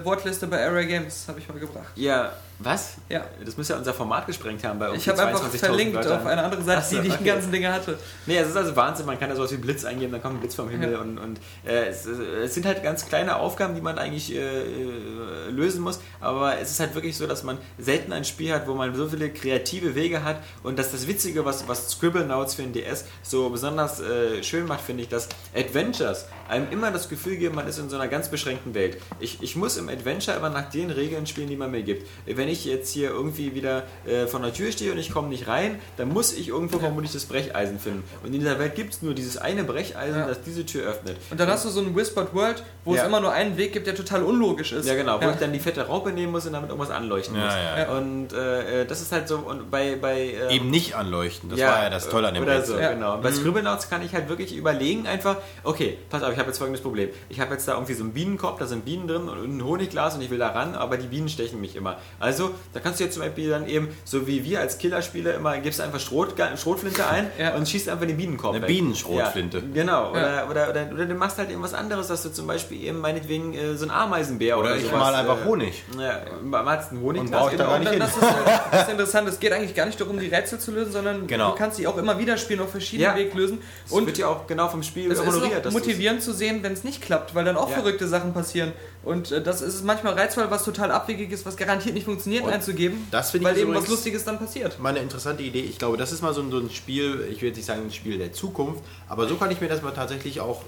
[0.00, 1.86] äh, Wortliste bei Area Games, habe ich mal gebracht.
[1.94, 2.32] Ja,
[2.62, 2.94] was?
[3.08, 3.24] Ja.
[3.44, 6.20] Das muss ja unser Format gesprengt haben bei Ich habe einfach 22.000 verlinkt Wörtern.
[6.20, 7.24] auf eine andere Seite, so, die die okay.
[7.24, 7.98] ganzen Dinge hatte.
[8.26, 10.40] Nee, es ist also Wahnsinn, man kann da sowas wie Blitz eingeben, dann kommt ein
[10.40, 10.98] Blitz vom Himmel Ja.
[11.00, 15.50] und, und äh, es, es sind halt ganz kleine Aufgaben, die man eigentlich äh, äh,
[15.50, 18.74] lösen muss, aber es ist halt wirklich so, dass man selten ein Spiel hat, wo
[18.74, 22.72] man so viele kreative Wege hat und das das Witzige, was, was Scribblenauts für den
[22.72, 27.54] DS so besonders äh, schön macht, finde ich, dass Adventures einem immer das Gefühl geben,
[27.54, 28.98] man ist in so einer ganz beschränkten Welt.
[29.20, 32.06] Ich, ich muss im Adventure aber nach den Regeln spielen, die man mir gibt.
[32.26, 35.48] Wenn ich jetzt hier irgendwie wieder äh, vor der Tür stehe und ich komme nicht
[35.48, 38.04] rein, dann muss ich irgendwo vermutlich das Brecheisen finden.
[38.22, 40.26] Und in dieser Welt gibt es nur dieses eine Brecheisen, Ja.
[40.26, 41.16] das diese Tür öffnet.
[41.30, 43.02] Und dann hast du so ein Whispered World, wo Ja.
[43.02, 44.86] es immer nur einen Weg gibt, der total unlogisch ist.
[44.86, 45.30] Ja, genau, wo Ja.
[45.32, 47.54] ich dann die fette Raupe nehmen muss und damit irgendwas anleuchten Ja, muss.
[47.54, 47.96] ja, ja.
[47.96, 49.96] Und äh, äh, das ist halt so, und bei.
[50.00, 51.50] bei ähm, Eben nicht anleuchten.
[51.50, 52.74] Das war ja das Tolle an dem Oder Rätsel.
[52.76, 52.92] so, Ja.
[52.92, 53.14] genau.
[53.14, 56.58] Und bei Scribblenauts kann ich halt wirklich überlegen, einfach, okay, pass auf, ich habe jetzt
[56.58, 57.10] folgendes Problem.
[57.28, 60.14] Ich habe jetzt da irgendwie so einen Bienenkorb, da sind Bienen drin und ein Honigglas
[60.16, 61.98] und ich will da ran, aber die Bienen stechen mich immer.
[62.18, 62.39] Also,
[62.72, 65.78] da kannst du jetzt zum Beispiel dann eben, so wie wir als Killerspieler immer, gibst
[65.80, 67.54] du einfach Schrot, Schrotflinte ein Ja.
[67.54, 68.68] und schießt einfach den Bienenkorb Eine weg.
[68.68, 69.58] Bienenschrotflinte.
[69.58, 70.10] Ja, genau.
[70.10, 70.48] Oder, Ja.
[70.48, 73.74] oder, oder, oder du machst halt irgendwas anderes, dass du zum Beispiel eben meinetwegen äh,
[73.76, 75.82] so ein Ameisenbär oder, Oder ich sowas, mal einfach äh, Honig.
[75.98, 78.18] Ja, malst einen Honig Und brauch ich da Genau, gar und nicht dann, hin.
[78.20, 79.28] das, ist, äh, das ist interessant.
[79.28, 81.50] Es geht eigentlich gar nicht darum, die Rätsel zu lösen, sondern Genau.
[81.50, 83.16] du kannst sie auch immer wieder spielen, auf verschiedenen Ja.
[83.16, 83.58] Wegen lösen.
[83.84, 85.70] Das Und wird ja auch genau vom Spiel es ist honoriert.
[85.72, 87.76] motivierend zu sehen, wenn es nicht klappt, weil dann auch Ja.
[87.76, 88.72] verrückte Sachen passieren.
[89.02, 92.52] Und äh, das ist manchmal reizvoll, was total abwegig ist, was garantiert nicht funktioniert, Und
[92.52, 94.78] einzugeben, das finde ich weil eben was Lustiges dann passiert.
[94.78, 95.62] Mal eine interessante Idee.
[95.62, 97.82] Ich glaube, das ist mal so ein, so ein Spiel, ich will jetzt nicht sagen
[97.84, 100.62] ein Spiel der Zukunft, aber so kann ich mir das mal tatsächlich auch.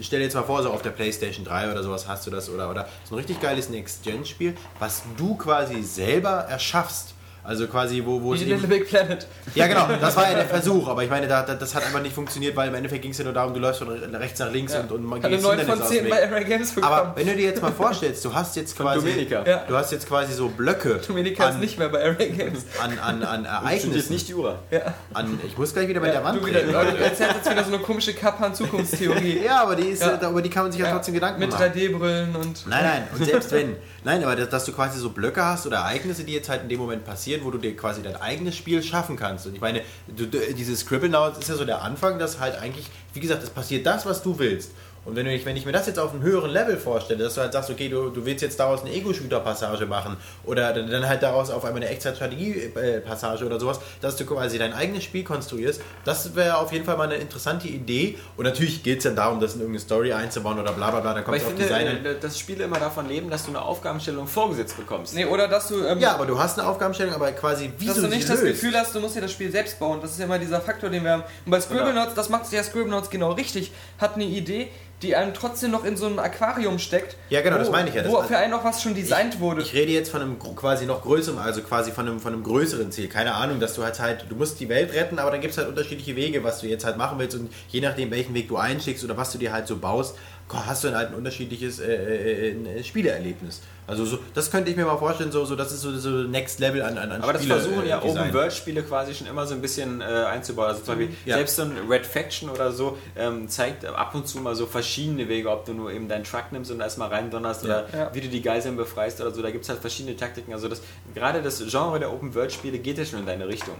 [0.00, 2.48] Stell dir jetzt mal vor, so auf der PlayStation 3 oder sowas hast du das
[2.48, 7.13] oder, oder so ein richtig geiles Next-Gen-Spiel, was du quasi selber erschaffst.
[7.46, 9.26] Also quasi, wo, wo eben, Little Big Planet.
[9.54, 12.00] Ja, genau, das war ja der Versuch, aber ich meine, da, da, das hat einfach
[12.00, 14.50] nicht funktioniert, weil im Endeffekt ging es ja nur darum, du läufst von rechts nach
[14.50, 14.80] links Ja.
[14.80, 16.24] und, und man Hat eine gehst 9 Hindernis von aus 10 dem bei.
[16.26, 16.92] Array Games bekommen.
[16.94, 19.44] Aber wenn du dir jetzt mal vorstellst, du hast jetzt quasi, Dominica.
[19.46, 19.64] Ja.
[19.68, 22.64] du hast jetzt quasi so Blöcke Dominika ist nicht mehr bei Array Games.
[22.82, 24.12] an, an, an Ereignissen.
[24.14, 24.58] nicht Jura.
[24.70, 24.94] Ja.
[25.12, 26.72] An, ich muss gleich wieder mit der Wand du, wieder, reden.
[26.72, 29.42] du erzählst jetzt wieder so eine komische Kappan-Zukunftstheorie.
[29.44, 30.14] Ja, aber die ist, Ja.
[30.16, 30.92] äh, über die kann man sich ja, Ja.
[30.94, 31.62] trotzdem Gedanken Mit machen.
[31.74, 32.66] 3D-Brillen und.
[32.66, 33.76] Nein, nein, und selbst wenn.
[34.04, 36.68] Nein, aber dass, dass du quasi so Blöcke hast oder Ereignisse, die jetzt halt in
[36.68, 39.46] dem Moment passieren, wo du dir quasi dein eigenes Spiel schaffen kannst.
[39.46, 42.86] Und ich meine, du, du, dieses Scribblenauts ist ja so der Anfang, dass halt eigentlich,
[43.14, 44.72] wie gesagt, es passiert das, was du willst.
[45.04, 47.40] Und wenn, ich, wenn ich mir das jetzt auf einem höheren Level vorstelle, dass du
[47.42, 51.22] halt sagst, okay, du, du willst jetzt daraus eine Ego-Shooter-Passage machen oder dann dann halt
[51.22, 56.34] daraus auf einmal eine Echtzeit-Strategie-Passage oder sowas, dass du quasi dein eigenes Spiel konstruierst, das
[56.34, 58.18] wäre auf jeden Fall mal eine interessante Idee.
[58.36, 61.12] Und natürlich geht es dann darum, das in irgendeine Story einzubauen oder bla bla bla,
[61.12, 63.44] da Aber kommt ich es auf finde, Design äh, dass Spiele immer davon leben, dass
[63.44, 65.14] du eine Aufgabenstellung vorgesetzt bekommst.
[65.14, 65.84] Nee, oder dass du.
[65.84, 68.62] Ähm, Ja, aber du hast eine Aufgabenstellung, aber quasi wie dass du nicht das löst.
[68.62, 69.98] Gefühl hast, du musst dir das Spiel selbst bauen.
[70.00, 71.24] Das ist ja immer dieser Faktor, den wir haben.
[71.44, 74.70] Und bei Scribblenauts, das macht ja Scribblenauts genau richtig, hat eine Idee,
[75.04, 77.16] die einem trotzdem noch in so einem Aquarium steckt.
[77.30, 78.08] Ja, genau, wo, das meine ich ja.
[78.10, 79.62] Wo für einen noch was schon designt wurde.
[79.62, 82.90] Ich rede jetzt von einem quasi noch größeren, also quasi von einem, von einem größeren
[82.90, 83.08] Ziel.
[83.08, 85.58] Keine Ahnung, dass du halt halt, du musst die Welt retten, aber dann gibt es
[85.58, 88.56] halt unterschiedliche Wege, was du jetzt halt machen willst und je nachdem, welchen Weg du
[88.56, 90.16] einschlägst oder was du dir halt so baust,
[90.52, 93.62] hast du dann halt ein unterschiedliches äh, äh, äh, Spieleerlebnis.
[93.86, 96.58] Also so, das könnte ich mir mal vorstellen, so, so das ist so, so Next
[96.58, 98.22] Level an, an, an Aber das Spiele, versuchen äh, ja Design.
[98.30, 100.68] Open-World-Spiele quasi schon immer so ein bisschen äh, einzubauen.
[100.68, 101.36] Also zum Beispiel Ja.
[101.36, 105.28] selbst so ein Red Faction oder so ähm, zeigt ab und zu mal so verschiedene
[105.28, 108.10] Wege, ob du nur eben deinen Truck nimmst und erstmal reindonnerst oder Ja.
[108.14, 109.42] wie du die Geiseln befreist oder so.
[109.42, 110.52] Da gibt es halt verschiedene Taktiken.
[110.54, 110.80] Also das,
[111.14, 113.74] gerade das Genre der Open-World-Spiele geht ja schon in deine Richtung.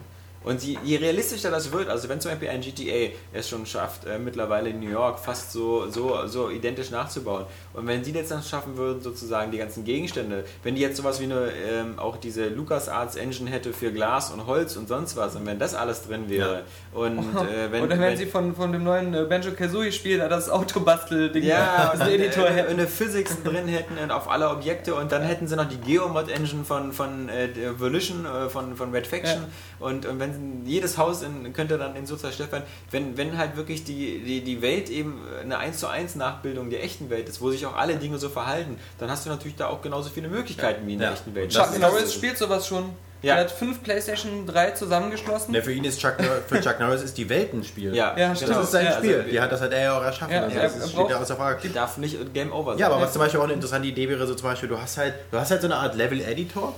[0.45, 4.07] Und je, je realistischer das wird, also wenn zum Beispiel ein GTA es schon schafft,
[4.07, 8.31] äh, mittlerweile in New York fast so, so, so identisch nachzubauen, und wenn die jetzt
[8.31, 12.19] dann schaffen würden, sozusagen die ganzen Gegenstände, wenn die jetzt sowas wie eine, ähm, auch
[12.19, 16.03] diese LucasArts Engine hätte für Glas und Holz und sonst was, und wenn das alles
[16.03, 19.53] drin wäre, und äh, wenn, Oder wenn, wenn sie von, von dem neuen äh, Banjo
[19.53, 22.73] Kazooie Spiel da das Autobastel-Ding, ja, das und Editor eine, hätten.
[22.73, 26.65] eine Physics drin hätten und auf alle Objekte und dann hätten sie noch die Geomod-Engine
[26.65, 27.49] von, von äh,
[27.79, 29.47] Volition, äh, von, von Red Faction
[29.81, 30.34] und, und wenn
[30.65, 34.40] jedes Haus in, könnte dann in so zerstört werden, wenn, wenn halt wirklich die, die,
[34.43, 37.77] die Welt eben eine 1 zu 1 Nachbildung der echten Welt ist, wo sich auch
[37.77, 40.98] alle Dinge so verhalten, dann hast du natürlich da auch genauso viele Möglichkeiten wie in
[40.98, 41.15] der Ja.
[41.15, 41.55] echten Welt.
[41.55, 42.90] Das Chuck ist- Norris spielt sowas schon.
[43.23, 43.36] Ja.
[43.36, 45.52] Er hat fünf PlayStation 3 zusammengeschlossen.
[45.52, 47.94] Ne, für ihn ist Chuck, Nor- für Chuck Norris ist die Welt ein Spiel.
[47.94, 48.59] Ja, Ja, Das stimmt.
[48.62, 49.16] ist sein Ja, Spiel.
[49.16, 50.35] also- die hat, das hat er ja auch erschaffen.
[50.35, 51.59] Ja, also er- das ist, steht ja außer Frage.
[51.62, 52.81] Die darf nicht Game Over sein.
[52.81, 54.98] Ja, aber was zum Beispiel auch eine interessante Idee wäre, so zum Beispiel, du hast
[54.98, 56.74] halt, du hast halt so eine Art Level-Editor.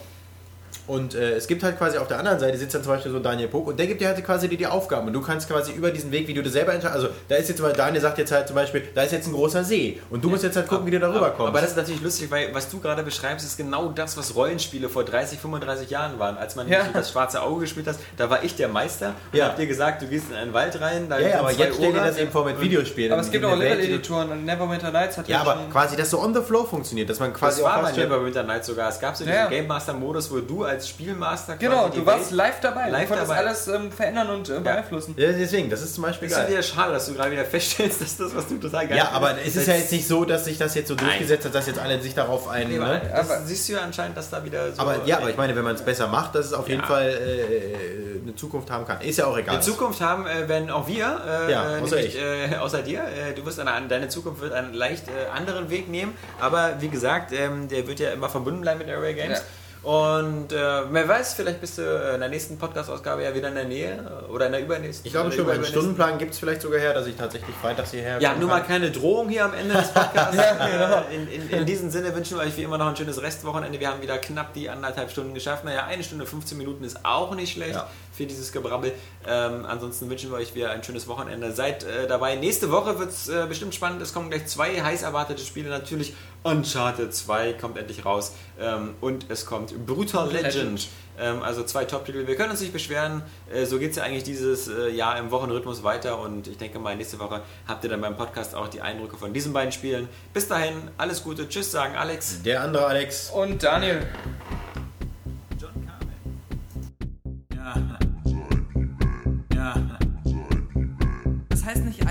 [0.87, 3.19] Und äh, es gibt halt quasi auf der anderen Seite sitzt dann zum Beispiel so
[3.19, 5.07] Daniel Puck und der gibt dir halt quasi die, die Aufgaben.
[5.09, 7.03] Und du kannst quasi über diesen Weg, wie du das selber entscheidest.
[7.05, 9.33] Also da ist jetzt mal, Daniel sagt jetzt halt zum Beispiel, da ist jetzt ein
[9.33, 10.01] großer See.
[10.11, 11.49] Und du musst jetzt halt gucken, wie du darüber kommst.
[11.49, 14.89] Aber das ist natürlich lustig, weil was du gerade beschreibst, ist genau das, was Rollenspiele
[14.89, 16.37] vor 30, 35 Jahren waren.
[16.39, 16.85] Als man Ja.
[16.93, 19.47] das schwarze Auge gespielt hat, da war ich der Meister und Ja.
[19.47, 21.93] hab dir gesagt, du gehst in einen Wald rein, da ja, ja, aber jetzt stell
[21.93, 23.13] dir das eben vor mit Videospielen.
[23.13, 26.21] Aber es gibt auch Level-Editoren und Neverwinter Nights hat Ja, aber schon- quasi, dass so
[26.21, 28.89] on the flow funktioniert, dass man quasi Das war bei Neverwinter Night sogar.
[28.89, 29.47] Es gab so diesen Ja.
[29.49, 32.89] Game Master Modus, wo du als Spielmaster Genau, quasi die du warst Welt- live dabei.
[32.91, 33.41] Live du konntest dabei.
[33.41, 35.15] alles ähm, verändern und äh, beeinflussen.
[35.17, 36.53] Ja, deswegen, das ist zum Beispiel Das ist geil.
[36.53, 39.37] wieder schade, dass du gerade wieder feststellst, dass das, was du total geil Ja, aber
[39.45, 41.79] es ist ja jetzt nicht so, dass sich das jetzt so durchgesetzt hat, dass jetzt
[41.79, 42.69] alle sich darauf ein.
[42.69, 43.03] Nee, aber Ne?
[43.15, 44.81] Aber- siehst du ja anscheinend, dass da wieder so.
[44.83, 46.87] Aber ja, aber ich meine, wenn man es besser macht, dass es auf jeden Ja.
[46.87, 49.01] Fall äh, eine Zukunft haben kann.
[49.01, 49.57] Ist ja auch egal.
[49.57, 52.23] In Zukunft haben, äh, werden auch wir, äh, Ja, äh, außer nämlich, ich.
[52.53, 55.89] äh, außer dir, äh, du wirst eine, deine Zukunft wird einen leicht äh, anderen Weg
[55.89, 59.43] nehmen, aber wie gesagt, ähm, der wird ja immer verbunden bleiben mit Array Games.
[59.87, 60.57] Und äh,
[60.91, 63.93] wer weiß, vielleicht bist du äh, in der nächsten Podcast-Ausgabe ja wieder in der Nähe
[63.93, 65.07] äh, oder in der übernächsten.
[65.07, 65.65] ich glaube schon, meinen.
[65.65, 68.65] Stundenplan gibt es vielleicht sogar her, dass ich tatsächlich freitags hierher Ja, kommen nur mal
[68.65, 70.37] keine Drohung hier am Ende des Podcasts.
[70.67, 73.79] Äh, in, in, in diesem Sinne wünschen wir euch wie immer noch ein schönes Restwochenende.
[73.79, 75.65] Wir haben wieder knapp die anderthalb Stunden geschafft.
[75.65, 77.87] Naja, eine Stunde 15 Minuten ist auch nicht schlecht Ja.
[78.17, 78.93] Für dieses Gebrabbel.
[79.27, 81.53] Ähm, ansonsten wünschen wir euch wieder ein schönes Wochenende.
[81.53, 82.37] Seid äh, dabei.
[82.37, 84.01] Nächste Woche wird es äh, bestimmt spannend.
[84.03, 85.69] Es kommen gleich zwei heiß erwartete Spiele.
[85.69, 88.33] Natürlich Uncharted 2 kommt endlich raus.
[88.59, 90.55] Ähm, und es kommt Brutal Legend.
[90.55, 90.89] Legend.
[91.19, 92.27] Ähm, also zwei Top-Titel.
[92.27, 93.23] Wir können uns nicht beschweren.
[93.53, 96.19] Äh, so geht es ja eigentlich dieses äh, Jahr im Wochenrhythmus weiter.
[96.21, 99.33] Und ich denke mal, nächste Woche habt ihr dann beim Podcast auch die Eindrücke von
[99.33, 100.09] diesen beiden Spielen.
[100.33, 101.49] Bis dahin, alles Gute.
[101.49, 102.43] Tschüss, sagen Alex.
[102.43, 103.31] Der andere Alex.
[103.31, 104.07] Und Daniel.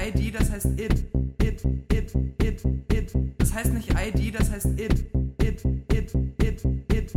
[0.06, 1.06] ID, das heißt it.
[1.42, 2.14] It, it,
[2.44, 2.64] it,
[2.94, 3.12] it.
[3.40, 5.06] Das heißt nicht ID, das heißt it.
[5.42, 6.14] It, it,
[6.44, 6.64] it,
[6.94, 7.12] it.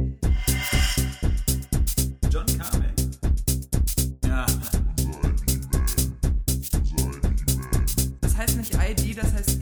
[2.31, 2.95] John Carmen.
[4.25, 4.47] Ja.
[8.23, 9.58] Das heißt nicht ID, das heißt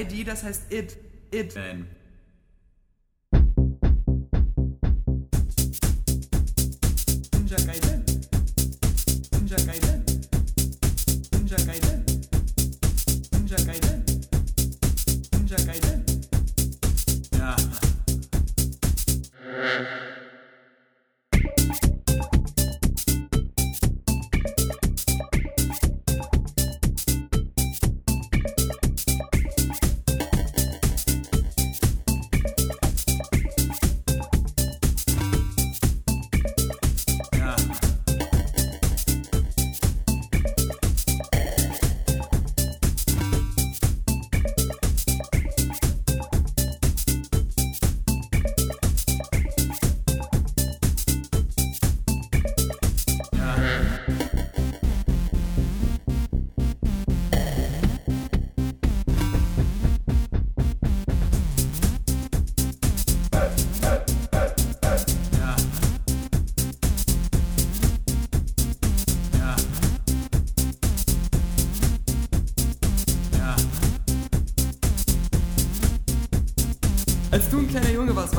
[0.00, 0.96] ID, das heißt it.
[1.30, 1.54] It.
[1.54, 1.88] Man.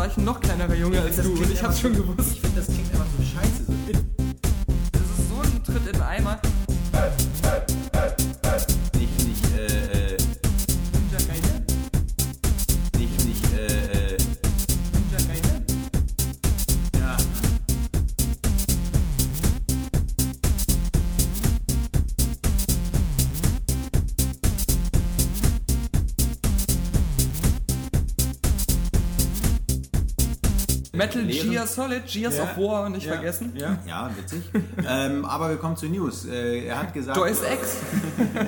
[0.10, 2.09] War ich ein noch kleinerer Junge als du und ich hab's schon gewusst.
[31.28, 31.50] Metal.
[31.50, 32.44] Gear Solid, Gears Ja.
[32.44, 33.14] of War nicht Ja.
[33.14, 33.52] vergessen.
[33.56, 34.42] Ja, ja witzig.
[34.88, 36.26] ähm, aber wir kommen zu News.
[36.26, 37.18] Äh, er hat gesagt.
[37.18, 37.78] Joyce X.